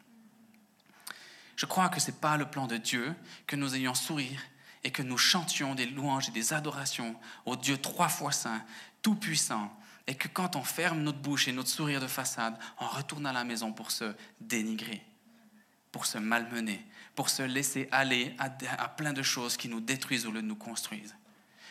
Je 1.57 1.67
crois 1.67 1.89
que 1.89 1.99
ce 1.99 2.13
n'est 2.13 2.19
pas 2.19 2.37
le 2.37 2.49
plan 2.49 2.69
de 2.69 2.77
Dieu 2.77 3.17
que 3.49 3.57
nous 3.57 3.75
ayons 3.75 3.95
sourire 3.95 4.41
et 4.85 4.91
que 4.91 5.03
nous 5.03 5.19
chantions 5.19 5.75
des 5.75 5.87
louanges 5.87 6.29
et 6.29 6.33
des 6.33 6.53
adorations 6.53 7.17
au 7.47 7.57
Dieu 7.57 7.79
trois 7.79 8.09
fois 8.09 8.33
saint, 8.33 8.65
tout-puissant, 9.03 9.77
et 10.07 10.15
que 10.15 10.29
quand 10.29 10.57
on 10.57 10.65
ferme 10.65 11.03
notre 11.03 11.19
bouche 11.19 11.49
et 11.49 11.53
notre 11.53 11.69
sourire 11.69 12.01
de 12.01 12.07
façade, 12.07 12.59
on 12.79 12.87
retourne 12.87 13.27
à 13.27 13.33
la 13.33 13.45
maison 13.45 13.73
pour 13.73 13.91
se 13.91 14.15
dénigrer, 14.41 15.03
pour 15.93 16.07
se 16.07 16.19
malmener, 16.19 16.85
pour 17.15 17.29
se 17.29 17.43
laisser 17.43 17.89
aller 17.93 18.35
à, 18.39 18.89
plein 18.89 19.13
de 19.13 19.23
choses 19.23 19.57
qui 19.57 19.69
nous 19.69 19.81
détruisent 19.81 20.25
de 20.25 20.41
nous 20.41 20.57
construisent. 20.57 21.15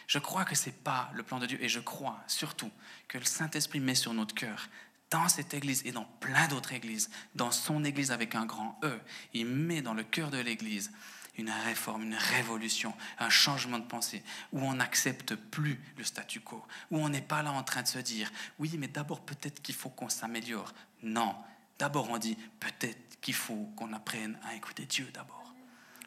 Je 0.08 0.20
crois 0.20 0.46
que 0.46 0.56
ce 0.56 0.68
n'est 0.68 0.76
pas 0.76 1.10
le 1.14 1.24
plan 1.24 1.40
de 1.40 1.46
Dieu 1.46 1.58
et 1.62 1.70
je 1.70 1.80
crois 1.80 2.20
surtout 2.28 2.72
que 3.08 3.18
le 3.18 3.26
Saint-Esprit 3.26 3.80
met 3.80 3.96
sur 3.96 4.14
notre 4.14 4.36
cœur 4.36 4.68
dans 5.10 5.28
cette 5.28 5.54
église 5.54 5.82
et 5.86 5.92
dans 5.92 6.06
plein 6.06 6.48
d'autres 6.48 6.72
églises, 6.72 7.10
dans 7.36 7.52
son 7.52 7.84
église 7.84 8.12
avec 8.12 8.34
un 8.36 8.46
grand 8.46 8.80
E, 8.84 9.00
il 9.34 9.46
met 9.46 9.82
dans 9.82 9.94
le 9.94 10.04
cœur 10.04 10.32
de 10.32 10.38
l'église 10.38 10.92
une 11.38 11.50
réforme, 11.50 12.04
une 12.04 12.16
révolution, 12.16 12.94
un 13.20 13.30
changement 13.30 13.80
de 13.80 13.86
pensée, 13.86 14.24
où 14.52 14.62
on 14.62 14.76
n'accepte 14.76 15.36
plus 15.36 15.80
le 15.98 16.04
statu 16.04 16.40
quo, 16.40 16.64
où 16.92 16.98
on 17.00 17.10
n'est 17.10 17.22
pas 17.22 17.42
là 17.42 17.52
en 17.52 17.64
train 17.64 17.84
de 17.84 17.88
se 17.88 18.00
dire, 18.00 18.32
oui, 18.60 18.76
mais 18.78 18.88
d'abord 18.88 19.22
peut-être 19.22 19.62
qu'il 19.62 19.76
faut 19.76 19.90
qu'on 19.90 20.10
s'améliore. 20.10 20.74
Non, 21.04 21.36
d'abord 21.80 22.10
on 22.10 22.18
dit, 22.18 22.38
peut-être 22.60 23.20
qu'il 23.22 23.34
faut 23.34 23.72
qu'on 23.76 23.94
apprenne 23.94 24.38
à 24.44 24.56
écouter 24.56 24.86
Dieu 24.86 25.10
d'abord. 25.14 25.42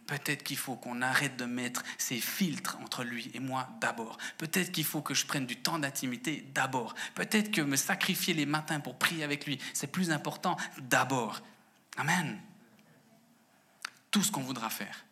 Peut-être 0.06 0.42
qu'il 0.42 0.58
faut 0.58 0.76
qu'on 0.76 1.00
arrête 1.00 1.36
de 1.36 1.46
mettre 1.46 1.82
ces 1.96 2.20
filtres 2.20 2.76
entre 2.82 3.04
lui 3.04 3.30
et 3.32 3.40
moi 3.40 3.68
d'abord. 3.80 4.18
Peut-être 4.36 4.70
qu'il 4.70 4.84
faut 4.84 5.00
que 5.00 5.14
je 5.14 5.24
prenne 5.24 5.46
du 5.46 5.56
temps 5.56 5.78
d'intimité 5.78 6.46
d'abord. 6.54 6.94
Peut-être 7.14 7.50
que 7.50 7.62
me 7.62 7.76
sacrifier 7.76 8.34
les 8.34 8.44
matins 8.44 8.80
pour 8.80 8.98
prier 8.98 9.24
avec 9.24 9.46
lui, 9.46 9.58
c'est 9.72 9.86
plus 9.86 10.10
important 10.10 10.58
d'abord. 10.78 11.40
Amen. 11.96 12.38
Tout 14.10 14.22
ce 14.22 14.30
qu'on 14.30 14.42
voudra 14.42 14.68
faire, 14.68 15.06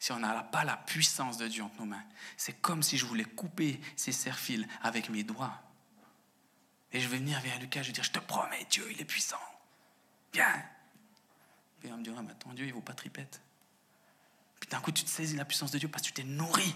si 0.00 0.12
on 0.12 0.18
n'a 0.18 0.42
pas 0.42 0.64
la 0.64 0.78
puissance 0.78 1.36
de 1.36 1.46
Dieu 1.46 1.62
entre 1.62 1.78
nos 1.78 1.84
mains, 1.84 2.02
c'est 2.38 2.54
comme 2.54 2.82
si 2.82 2.96
je 2.96 3.04
voulais 3.04 3.24
couper 3.24 3.78
ces 3.96 4.12
serre-fils 4.12 4.66
avec 4.82 5.10
mes 5.10 5.22
doigts. 5.22 5.62
Et 6.90 7.00
je 7.00 7.06
vais 7.06 7.18
venir 7.18 7.38
vers 7.40 7.58
Lucas, 7.60 7.82
je 7.82 7.88
vais 7.88 7.92
dire, 7.92 8.02
je 8.02 8.10
te 8.10 8.18
promets, 8.18 8.66
Dieu, 8.70 8.84
il 8.90 9.00
est 9.00 9.04
puissant. 9.04 9.36
Viens. 10.32 10.64
Et 11.84 11.92
on 11.92 11.98
me 11.98 12.02
dira, 12.02 12.22
mais 12.22 12.30
attends, 12.30 12.52
Dieu, 12.54 12.64
il 12.64 12.70
ne 12.70 12.74
vaut 12.74 12.80
pas 12.80 12.94
tripette. 12.94 13.42
Puis 14.58 14.70
d'un 14.70 14.80
coup, 14.80 14.90
tu 14.90 15.04
te 15.04 15.10
saisis 15.10 15.36
la 15.36 15.44
puissance 15.44 15.70
de 15.70 15.78
Dieu 15.78 15.88
parce 15.88 16.02
que 16.02 16.08
tu 16.08 16.14
t'es 16.14 16.24
nourri, 16.24 16.74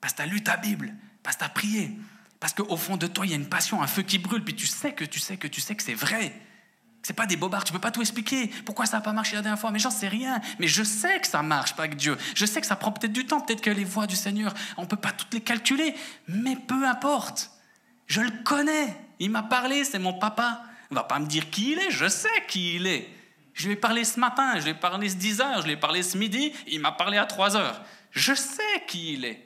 parce 0.00 0.12
que 0.12 0.18
tu 0.18 0.22
as 0.22 0.26
lu 0.26 0.42
ta 0.42 0.56
Bible, 0.56 0.94
parce 1.24 1.34
que 1.34 1.40
tu 1.40 1.44
as 1.44 1.50
prié, 1.50 1.98
parce 2.38 2.52
qu'au 2.54 2.76
fond 2.76 2.96
de 2.96 3.08
toi, 3.08 3.26
il 3.26 3.30
y 3.30 3.32
a 3.32 3.36
une 3.36 3.48
passion, 3.48 3.82
un 3.82 3.88
feu 3.88 4.02
qui 4.02 4.18
brûle, 4.18 4.44
puis 4.44 4.54
tu 4.54 4.66
sais 4.66 4.94
que 4.94 5.04
tu 5.04 5.18
sais 5.18 5.36
que 5.36 5.48
tu 5.48 5.60
sais 5.60 5.74
que 5.74 5.82
c'est 5.82 5.94
vrai. 5.94 6.40
C'est 7.02 7.14
pas 7.14 7.26
des 7.26 7.36
bobards, 7.36 7.64
tu 7.64 7.72
peux 7.72 7.78
pas 7.78 7.90
tout 7.90 8.00
expliquer. 8.00 8.48
Pourquoi 8.66 8.84
ça 8.86 8.98
n'a 8.98 9.02
pas 9.02 9.12
marché 9.12 9.36
la 9.36 9.42
dernière 9.42 9.58
fois? 9.58 9.70
Mais 9.70 9.78
j'en 9.78 9.90
sais 9.90 10.08
rien. 10.08 10.40
Mais 10.58 10.66
je 10.66 10.82
sais 10.82 11.20
que 11.20 11.26
ça 11.26 11.42
marche 11.42 11.74
pas 11.74 11.84
avec 11.84 11.96
Dieu. 11.96 12.18
Je 12.34 12.44
sais 12.44 12.60
que 12.60 12.66
ça 12.66 12.76
prend 12.76 12.92
peut-être 12.92 13.12
du 13.12 13.24
temps, 13.24 13.40
peut-être 13.40 13.60
que 13.60 13.70
les 13.70 13.84
voies 13.84 14.06
du 14.06 14.16
Seigneur, 14.16 14.52
on 14.76 14.86
peut 14.86 14.96
pas 14.96 15.12
toutes 15.12 15.32
les 15.32 15.40
calculer. 15.40 15.94
Mais 16.26 16.56
peu 16.56 16.86
importe. 16.86 17.50
Je 18.06 18.20
le 18.20 18.30
connais. 18.44 18.96
Il 19.20 19.30
m'a 19.30 19.42
parlé, 19.42 19.84
c'est 19.84 19.98
mon 19.98 20.12
papa. 20.12 20.64
Il 20.90 20.94
va 20.94 21.04
pas 21.04 21.18
me 21.18 21.26
dire 21.26 21.50
qui 21.50 21.72
il 21.72 21.78
est, 21.78 21.90
je 21.90 22.08
sais 22.08 22.28
qui 22.48 22.76
il 22.76 22.86
est. 22.86 23.08
Je 23.52 23.66
lui 23.66 23.72
ai 23.72 23.76
parlé 23.76 24.04
ce 24.04 24.20
matin, 24.20 24.58
je 24.58 24.64
lui 24.64 24.70
ai 24.70 24.74
parlé 24.74 25.08
ce 25.08 25.16
10 25.16 25.40
heures, 25.40 25.60
je 25.60 25.66
lui 25.66 25.72
ai 25.72 25.76
parlé 25.76 26.02
ce 26.02 26.16
midi, 26.16 26.52
il 26.68 26.80
m'a 26.80 26.92
parlé 26.92 27.18
à 27.18 27.26
3 27.26 27.56
heures. 27.56 27.82
Je 28.12 28.32
sais 28.32 28.84
qui 28.86 29.14
il 29.14 29.24
est. 29.24 29.44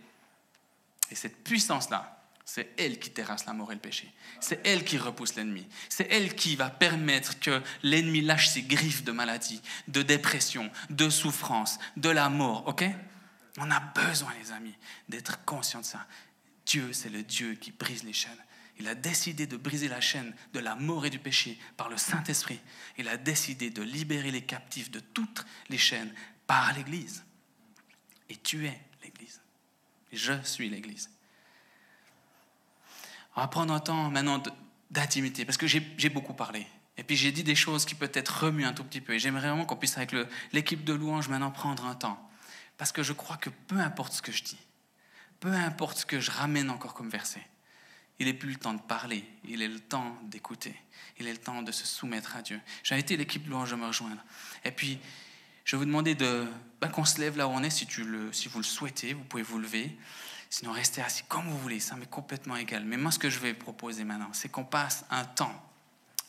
Et 1.10 1.14
cette 1.14 1.42
puissance-là, 1.42 2.11
c'est 2.44 2.72
elle 2.78 2.98
qui 2.98 3.10
terrasse 3.10 3.46
la 3.46 3.52
mort 3.52 3.70
et 3.72 3.74
le 3.74 3.80
péché. 3.80 4.12
C'est 4.40 4.66
elle 4.66 4.84
qui 4.84 4.98
repousse 4.98 5.36
l'ennemi. 5.36 5.66
C'est 5.88 6.08
elle 6.10 6.34
qui 6.34 6.56
va 6.56 6.70
permettre 6.70 7.38
que 7.38 7.62
l'ennemi 7.82 8.20
lâche 8.20 8.48
ses 8.48 8.62
griffes 8.62 9.04
de 9.04 9.12
maladie, 9.12 9.62
de 9.88 10.02
dépression, 10.02 10.70
de 10.90 11.08
souffrance, 11.08 11.78
de 11.96 12.08
la 12.08 12.28
mort. 12.28 12.66
OK? 12.66 12.84
On 13.58 13.70
a 13.70 13.80
besoin, 13.80 14.32
les 14.40 14.52
amis, 14.52 14.74
d'être 15.08 15.44
conscients 15.44 15.80
de 15.80 15.86
ça. 15.86 16.06
Dieu, 16.66 16.92
c'est 16.92 17.10
le 17.10 17.22
Dieu 17.22 17.54
qui 17.54 17.70
brise 17.70 18.02
les 18.02 18.12
chaînes. 18.12 18.32
Il 18.78 18.88
a 18.88 18.94
décidé 18.94 19.46
de 19.46 19.56
briser 19.56 19.88
la 19.88 20.00
chaîne 20.00 20.34
de 20.54 20.58
la 20.58 20.74
mort 20.74 21.06
et 21.06 21.10
du 21.10 21.18
péché 21.18 21.58
par 21.76 21.88
le 21.88 21.96
Saint-Esprit. 21.96 22.60
Il 22.98 23.08
a 23.08 23.16
décidé 23.16 23.70
de 23.70 23.82
libérer 23.82 24.30
les 24.30 24.42
captifs 24.42 24.90
de 24.90 25.00
toutes 25.00 25.44
les 25.68 25.78
chaînes 25.78 26.12
par 26.46 26.72
l'Église. 26.72 27.24
Et 28.28 28.36
tu 28.36 28.66
es 28.66 28.80
l'Église. 29.02 29.40
Je 30.12 30.32
suis 30.42 30.68
l'Église. 30.68 31.10
On 33.36 33.40
va 33.40 33.48
prendre 33.48 33.72
un 33.72 33.80
temps 33.80 34.10
maintenant 34.10 34.42
d'intimité, 34.90 35.44
parce 35.44 35.56
que 35.56 35.66
j'ai 35.66 36.08
beaucoup 36.10 36.34
parlé. 36.34 36.66
Et 36.98 37.04
puis 37.04 37.16
j'ai 37.16 37.32
dit 37.32 37.42
des 37.42 37.54
choses 37.54 37.84
qui 37.84 37.94
peut-être 37.94 38.44
remuent 38.44 38.66
un 38.66 38.74
tout 38.74 38.84
petit 38.84 39.00
peu. 39.00 39.14
Et 39.14 39.18
j'aimerais 39.18 39.48
vraiment 39.48 39.64
qu'on 39.64 39.76
puisse, 39.76 39.96
avec 39.96 40.14
l'équipe 40.52 40.84
de 40.84 40.92
louange, 40.92 41.28
maintenant 41.28 41.50
prendre 41.50 41.86
un 41.86 41.94
temps. 41.94 42.30
Parce 42.76 42.92
que 42.92 43.02
je 43.02 43.12
crois 43.12 43.36
que 43.36 43.50
peu 43.50 43.78
importe 43.78 44.12
ce 44.12 44.22
que 44.22 44.32
je 44.32 44.42
dis, 44.42 44.58
peu 45.40 45.52
importe 45.52 45.98
ce 45.98 46.06
que 46.06 46.20
je 46.20 46.30
ramène 46.30 46.70
encore 46.70 46.94
comme 46.94 47.08
verset, 47.08 47.46
il 48.18 48.26
n'est 48.26 48.34
plus 48.34 48.50
le 48.50 48.56
temps 48.56 48.74
de 48.74 48.80
parler, 48.80 49.24
il 49.44 49.62
est 49.62 49.68
le 49.68 49.80
temps 49.80 50.16
d'écouter, 50.24 50.74
il 51.18 51.26
est 51.26 51.32
le 51.32 51.38
temps 51.38 51.62
de 51.62 51.72
se 51.72 51.86
soumettre 51.86 52.36
à 52.36 52.42
Dieu. 52.42 52.60
J'ai 52.82 52.94
invité 52.94 53.16
l'équipe 53.16 53.46
louange 53.48 53.72
à 53.72 53.76
me 53.76 53.86
rejoindre. 53.86 54.22
Et 54.64 54.70
puis, 54.70 54.98
je 55.64 55.76
vais 55.76 55.80
vous 55.80 55.86
demander 55.86 56.14
de, 56.14 56.46
ben, 56.80 56.88
qu'on 56.88 57.04
se 57.04 57.20
lève 57.20 57.36
là 57.36 57.48
où 57.48 57.50
on 57.50 57.62
est, 57.62 57.70
si, 57.70 57.86
tu 57.86 58.04
le, 58.04 58.32
si 58.32 58.48
vous 58.48 58.58
le 58.58 58.64
souhaitez, 58.64 59.14
vous 59.14 59.24
pouvez 59.24 59.42
vous 59.42 59.58
lever. 59.58 59.96
Sinon, 60.52 60.72
restez 60.72 61.00
assis 61.00 61.22
comme 61.28 61.48
vous 61.48 61.56
voulez, 61.56 61.80
ça 61.80 61.96
m'est 61.96 62.04
complètement 62.04 62.56
égal. 62.56 62.84
Mais 62.84 62.98
moi, 62.98 63.10
ce 63.10 63.18
que 63.18 63.30
je 63.30 63.38
vais 63.38 63.54
proposer 63.54 64.04
maintenant, 64.04 64.28
c'est 64.34 64.50
qu'on 64.50 64.66
passe 64.66 65.06
un 65.08 65.24
temps 65.24 65.54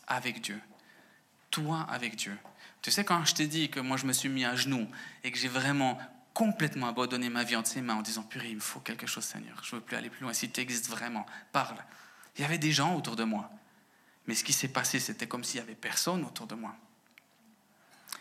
avec 0.08 0.40
Dieu. 0.40 0.62
Toi 1.52 1.86
avec 1.90 2.16
Dieu. 2.16 2.38
Tu 2.82 2.90
sais, 2.90 3.04
quand 3.04 3.26
je 3.26 3.36
t'ai 3.36 3.48
dit 3.48 3.70
que 3.70 3.82
moi, 3.82 3.98
je 3.98 4.06
me 4.06 4.14
suis 4.14 4.30
mis 4.30 4.46
à 4.46 4.56
genoux 4.56 4.88
et 5.26 5.32
que 5.34 5.38
j'ai 5.38 5.50
vraiment 5.50 6.00
complètement 6.34 6.88
abandonné 6.88 7.28
ma 7.28 7.44
vie 7.44 7.58
entre 7.58 7.68
ses 7.68 7.82
mains 7.82 7.96
en 7.96 8.02
disant, 8.02 8.24
purée, 8.24 8.48
il 8.48 8.56
me 8.56 8.62
faut 8.62 8.80
quelque 8.80 9.08
chose, 9.08 9.26
Seigneur. 9.26 9.62
Je 9.62 9.76
ne 9.76 9.82
veux 9.82 9.86
plus 9.86 9.98
aller 9.98 10.10
plus 10.10 10.22
loin. 10.22 10.32
Si 10.32 10.50
tu 10.50 10.62
existes 10.62 10.88
vraiment, 10.88 11.26
parle. 11.52 11.84
Il 12.38 12.44
y 12.44 12.46
avait 12.46 12.58
des 12.58 12.72
gens 12.72 12.96
autour 12.96 13.18
de 13.18 13.26
moi. 13.26 13.52
Mais 14.28 14.36
ce 14.36 14.46
qui 14.46 14.54
s'est 14.54 14.70
passé, 14.70 15.02
c'était 15.02 15.28
comme 15.28 15.44
s'il 15.44 15.60
n'y 15.60 15.68
avait 15.68 15.76
personne 15.76 16.24
autour 16.24 16.48
de 16.48 16.56
moi. 16.56 16.74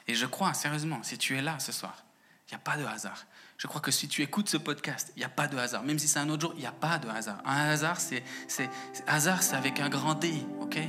Et 0.09 0.17
je 0.17 0.27
crois, 0.27 0.53
sérieusement, 0.53 1.05
si 1.05 1.17
tu 1.17 1.39
es 1.39 1.43
là 1.43 1.61
ce 1.61 1.71
soir, 1.71 2.05
il 2.49 2.55
n'y 2.55 2.57
a 2.57 2.59
pas 2.59 2.77
de 2.77 2.85
hasard. 2.85 3.25
Je 3.63 3.69
crois 3.69 3.81
que 3.81 3.93
si 3.93 4.09
tu 4.09 4.23
écoutes 4.23 4.49
ce 4.49 4.57
podcast, 4.57 5.13
il 5.15 5.21
n'y 5.21 5.25
a 5.25 5.29
pas 5.29 5.47
de 5.47 5.57
hasard. 5.57 5.85
Même 5.85 5.97
si 5.97 6.09
c'est 6.09 6.19
un 6.19 6.29
autre 6.31 6.41
jour, 6.41 6.53
il 6.57 6.63
n'y 6.63 6.67
a 6.67 6.73
pas 6.73 6.99
de 6.99 7.09
hasard. 7.09 7.41
Un 7.45 7.71
hasard, 7.71 8.01
c'est, 8.01 8.25
c'est, 8.49 8.69
hasard, 9.07 9.41
c'est 9.41 9.55
avec 9.55 9.79
un 9.79 9.89
grand 9.89 10.15
D, 10.15 10.33
ok? 10.61 10.81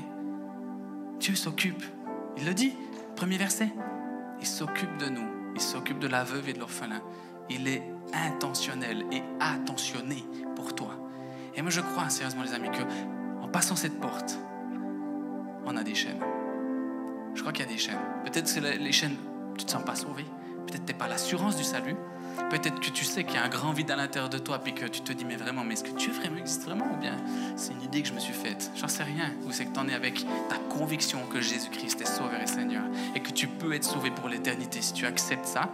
Dieu 1.19 1.35
s'occupe. 1.35 1.83
Il 2.35 2.47
le 2.47 2.55
dit, 2.55 2.73
premier 3.15 3.37
verset. 3.37 3.71
Il 4.39 4.47
s'occupe 4.47 4.97
de 4.97 5.07
nous. 5.07 5.53
Il 5.53 5.61
s'occupe 5.61 5.99
de 5.99 6.07
la 6.07 6.23
veuve 6.23 6.49
et 6.49 6.53
de 6.53 6.59
l'orphelin. 6.59 7.03
Il 7.47 7.67
est 7.67 7.83
intentionnel 8.11 9.05
et 9.11 9.21
attentionné 9.39 10.25
pour 10.55 10.73
toi. 10.73 10.95
Et 11.53 11.61
moi, 11.61 11.69
je 11.69 11.81
crois 11.81 12.09
sérieusement, 12.09 12.41
les 12.41 12.53
amis, 12.53 12.71
que 12.71 12.81
en 13.43 13.49
passant 13.49 13.75
cette 13.75 13.99
porte, 13.99 14.39
on 15.67 15.77
a 15.77 15.83
des 15.83 15.93
chaînes. 15.93 16.23
Je 17.35 17.41
crois 17.41 17.53
qu'il 17.53 17.65
y 17.65 17.69
a 17.69 17.71
des 17.71 17.77
chaînes. 17.77 18.01
Peut-être 18.25 18.51
que 18.51 18.59
les 18.61 18.91
chaînes, 18.91 19.17
tu 19.57 19.61
ne 19.61 19.67
te 19.67 19.71
sens 19.71 19.83
pas 19.83 19.93
sauvé. 19.93 20.25
Peut-être 20.65 20.81
que 20.81 20.87
tu 20.87 20.93
n'es 20.93 20.97
pas 20.97 21.07
l'assurance 21.07 21.55
du 21.55 21.63
salut. 21.63 21.95
Peut-être 22.49 22.79
que 22.79 22.89
tu 22.89 23.05
sais 23.05 23.23
qu'il 23.23 23.35
y 23.35 23.37
a 23.37 23.43
un 23.43 23.49
grand 23.49 23.71
vide 23.71 23.91
à 23.91 23.95
l'intérieur 23.95 24.29
de 24.29 24.37
toi, 24.37 24.59
puis 24.59 24.73
que 24.73 24.85
tu 24.85 25.01
te 25.01 25.11
dis, 25.11 25.25
mais 25.25 25.35
vraiment, 25.35 25.63
mais 25.63 25.73
est-ce 25.73 25.83
que 25.83 25.97
Dieu 25.97 26.11
vraiment 26.11 26.37
existe 26.37 26.63
vraiment 26.63 26.87
Ou 26.93 26.97
bien 26.97 27.15
c'est 27.55 27.73
une 27.73 27.81
idée 27.81 28.01
que 28.01 28.07
je 28.07 28.13
me 28.13 28.19
suis 28.19 28.33
faite? 28.33 28.71
J'en 28.75 28.87
sais 28.87 29.03
rien. 29.03 29.31
Ou 29.45 29.51
c'est 29.51 29.65
que 29.65 29.73
tu 29.73 29.79
en 29.79 29.87
es 29.87 29.93
avec 29.93 30.25
ta 30.49 30.57
conviction 30.69 31.19
que 31.31 31.41
Jésus-Christ 31.41 32.01
est 32.01 32.05
Sauveur 32.05 32.41
et 32.41 32.47
Seigneur, 32.47 32.83
et 33.15 33.19
que 33.19 33.31
tu 33.31 33.47
peux 33.47 33.73
être 33.73 33.83
sauvé 33.83 34.11
pour 34.11 34.29
l'éternité 34.29 34.81
si 34.81 34.93
tu 34.93 35.05
acceptes 35.05 35.45
ça. 35.45 35.69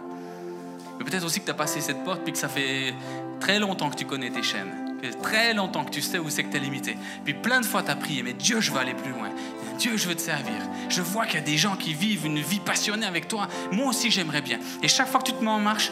Mais 0.98 1.04
peut-être 1.04 1.24
aussi 1.24 1.40
que 1.40 1.46
tu 1.46 1.50
as 1.50 1.54
passé 1.54 1.80
cette 1.80 2.04
porte, 2.04 2.22
puis 2.22 2.32
que 2.32 2.38
ça 2.38 2.48
fait 2.48 2.94
très 3.40 3.58
longtemps 3.58 3.90
que 3.90 3.96
tu 3.96 4.04
connais 4.04 4.30
tes 4.30 4.42
chaînes. 4.42 4.90
Fait 5.00 5.12
très 5.12 5.54
longtemps 5.54 5.84
que 5.84 5.90
tu 5.90 6.02
sais 6.02 6.18
où 6.18 6.28
c'est 6.28 6.44
que 6.44 6.50
tu 6.50 6.58
es 6.58 6.60
limité. 6.60 6.96
Puis 7.24 7.32
plein 7.32 7.60
de 7.60 7.66
fois 7.66 7.82
tu 7.82 7.90
as 7.90 7.96
prié, 7.96 8.22
mais 8.22 8.34
Dieu, 8.34 8.60
je 8.60 8.70
veux 8.70 8.78
aller 8.78 8.94
plus 8.94 9.12
loin. 9.12 9.30
Dieu, 9.78 9.96
je 9.96 10.08
veux 10.08 10.14
te 10.14 10.20
servir. 10.20 10.60
Je 10.90 11.00
vois 11.00 11.24
qu'il 11.24 11.36
y 11.36 11.42
a 11.42 11.44
des 11.44 11.56
gens 11.56 11.74
qui 11.74 11.94
vivent 11.94 12.26
une 12.26 12.40
vie 12.40 12.60
passionnée 12.60 13.06
avec 13.06 13.28
toi. 13.28 13.48
Moi 13.72 13.86
aussi, 13.86 14.10
j'aimerais 14.10 14.42
bien. 14.42 14.58
Et 14.82 14.88
chaque 14.88 15.08
fois 15.08 15.20
que 15.20 15.26
tu 15.26 15.32
te 15.32 15.42
mets 15.42 15.50
en 15.50 15.58
marche, 15.58 15.90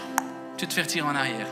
tu 0.58 0.66
te 0.66 0.74
fais 0.74 0.82
retirer 0.82 1.08
en 1.08 1.14
arrière. 1.14 1.46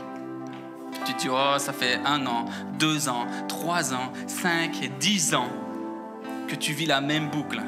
Tu 1.05 1.13
te 1.13 1.19
dis, 1.21 1.29
oh, 1.29 1.57
ça 1.57 1.73
fait 1.73 1.99
un 2.05 2.25
an, 2.27 2.45
deux 2.77 3.07
ans, 3.07 3.25
trois 3.47 3.93
ans, 3.93 4.11
cinq 4.27 4.91
dix 4.99 5.33
ans 5.33 5.49
que 6.47 6.55
tu 6.55 6.73
vis 6.73 6.85
la 6.85 7.01
même 7.01 7.29
boucle. 7.29 7.61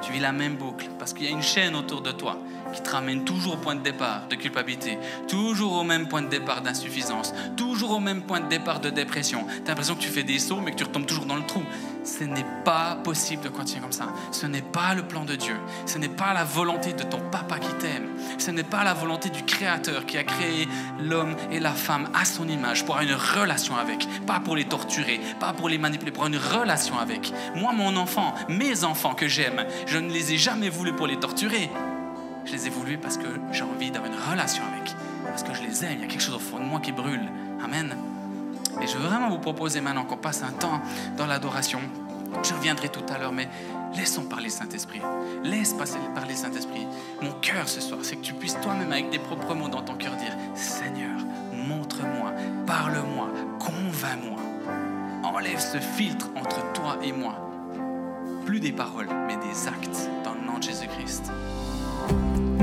Tu 0.00 0.12
vis 0.12 0.20
la 0.20 0.32
même 0.32 0.56
boucle 0.56 0.88
parce 0.98 1.12
qu'il 1.12 1.24
y 1.24 1.28
a 1.28 1.32
une 1.32 1.42
chaîne 1.42 1.74
autour 1.74 2.00
de 2.00 2.12
toi 2.12 2.38
qui 2.74 2.82
te 2.82 2.90
ramène 2.90 3.24
toujours 3.24 3.54
au 3.54 3.56
point 3.56 3.74
de 3.74 3.82
départ 3.82 4.26
de 4.28 4.34
culpabilité, 4.34 4.98
toujours 5.28 5.74
au 5.74 5.84
même 5.84 6.08
point 6.08 6.22
de 6.22 6.28
départ 6.28 6.60
d'insuffisance, 6.60 7.32
toujours 7.56 7.92
au 7.92 8.00
même 8.00 8.22
point 8.22 8.40
de 8.40 8.48
départ 8.48 8.80
de 8.80 8.90
dépression. 8.90 9.46
Tu 9.46 9.62
as 9.62 9.68
l'impression 9.68 9.94
que 9.94 10.00
tu 10.00 10.08
fais 10.08 10.24
des 10.24 10.38
sauts 10.38 10.60
mais 10.60 10.72
que 10.72 10.76
tu 10.76 10.84
retombes 10.84 11.06
toujours 11.06 11.26
dans 11.26 11.36
le 11.36 11.46
trou. 11.46 11.62
Ce 12.04 12.22
n'est 12.24 12.46
pas 12.64 12.96
possible 13.02 13.42
de 13.42 13.48
continuer 13.48 13.80
comme 13.80 13.92
ça. 13.92 14.08
Ce 14.30 14.46
n'est 14.46 14.62
pas 14.62 14.94
le 14.94 15.02
plan 15.02 15.24
de 15.24 15.36
Dieu. 15.36 15.56
Ce 15.86 15.96
n'est 15.96 16.08
pas 16.08 16.34
la 16.34 16.44
volonté 16.44 16.92
de 16.92 17.02
ton 17.02 17.18
papa 17.30 17.58
qui 17.58 17.72
t'aime. 17.78 18.08
Ce 18.38 18.50
n'est 18.50 18.62
pas 18.62 18.84
la 18.84 18.92
volonté 18.92 19.30
du 19.30 19.42
Créateur 19.42 20.04
qui 20.04 20.18
a 20.18 20.24
créé 20.24 20.68
l'homme 21.00 21.34
et 21.50 21.60
la 21.60 21.72
femme 21.72 22.10
à 22.12 22.26
son 22.26 22.46
image 22.46 22.84
pour 22.84 22.96
avoir 22.96 23.10
une 23.10 23.40
relation 23.40 23.76
avec. 23.76 24.06
Pas 24.26 24.40
pour 24.40 24.54
les 24.54 24.66
torturer, 24.66 25.20
pas 25.40 25.54
pour 25.54 25.68
les 25.68 25.78
manipuler, 25.78 26.10
pour 26.10 26.24
avoir 26.24 26.42
une 26.42 26.60
relation 26.60 26.98
avec. 26.98 27.32
Moi, 27.54 27.72
mon 27.72 27.96
enfant, 27.96 28.34
mes 28.48 28.84
enfants 28.84 29.14
que 29.14 29.28
j'aime, 29.28 29.64
je 29.86 29.98
ne 29.98 30.10
les 30.10 30.34
ai 30.34 30.36
jamais 30.36 30.68
voulus 30.68 30.92
pour 30.92 31.06
les 31.06 31.18
torturer. 31.18 31.70
Je 32.44 32.52
les 32.52 32.66
ai 32.66 32.70
voulus 32.70 32.98
parce 32.98 33.16
que 33.16 33.26
j'ai 33.52 33.62
envie 33.62 33.90
d'avoir 33.90 34.12
une 34.12 34.18
relation 34.30 34.62
avec. 34.72 34.94
Parce 35.24 35.42
que 35.42 35.54
je 35.54 35.62
les 35.62 35.84
aime. 35.84 35.94
Il 35.94 36.00
y 36.00 36.04
a 36.04 36.06
quelque 36.06 36.22
chose 36.22 36.34
au 36.34 36.38
fond 36.38 36.58
de 36.58 36.64
moi 36.64 36.80
qui 36.80 36.92
brûle. 36.92 37.28
Amen. 37.64 37.96
Et 38.82 38.86
je 38.86 38.96
veux 38.96 39.06
vraiment 39.06 39.30
vous 39.30 39.38
proposer 39.38 39.80
maintenant 39.80 40.04
qu'on 40.04 40.16
passe 40.16 40.42
un 40.42 40.52
temps 40.52 40.80
dans 41.16 41.26
l'adoration. 41.26 41.80
Je 42.42 42.52
reviendrai 42.52 42.88
tout 42.88 43.04
à 43.14 43.18
l'heure, 43.18 43.32
mais 43.32 43.48
laissons 43.94 44.24
parler 44.24 44.50
Saint-Esprit. 44.50 45.00
Laisse 45.44 45.72
passer, 45.72 45.98
parler 46.14 46.34
Saint-Esprit. 46.34 46.86
Mon 47.22 47.32
cœur 47.40 47.68
ce 47.68 47.80
soir, 47.80 48.00
c'est 48.02 48.16
que 48.16 48.22
tu 48.22 48.34
puisses 48.34 48.58
toi-même, 48.60 48.90
avec 48.90 49.10
des 49.10 49.18
propres 49.18 49.54
mots 49.54 49.68
dans 49.68 49.82
ton 49.82 49.94
cœur, 49.94 50.16
dire 50.16 50.36
Seigneur, 50.54 51.20
montre-moi, 51.52 52.32
parle-moi, 52.66 53.28
convainc-moi. 53.58 54.40
Enlève 55.22 55.60
ce 55.60 55.78
filtre 55.78 56.28
entre 56.36 56.72
toi 56.72 56.98
et 57.02 57.12
moi. 57.12 57.36
Plus 58.44 58.60
des 58.60 58.72
paroles, 58.72 59.08
mais 59.26 59.36
des 59.36 59.68
actes 59.68 60.10
dans 60.24 60.34
le 60.34 60.40
nom 60.40 60.58
de 60.58 60.64
Jésus-Christ. 60.64 61.30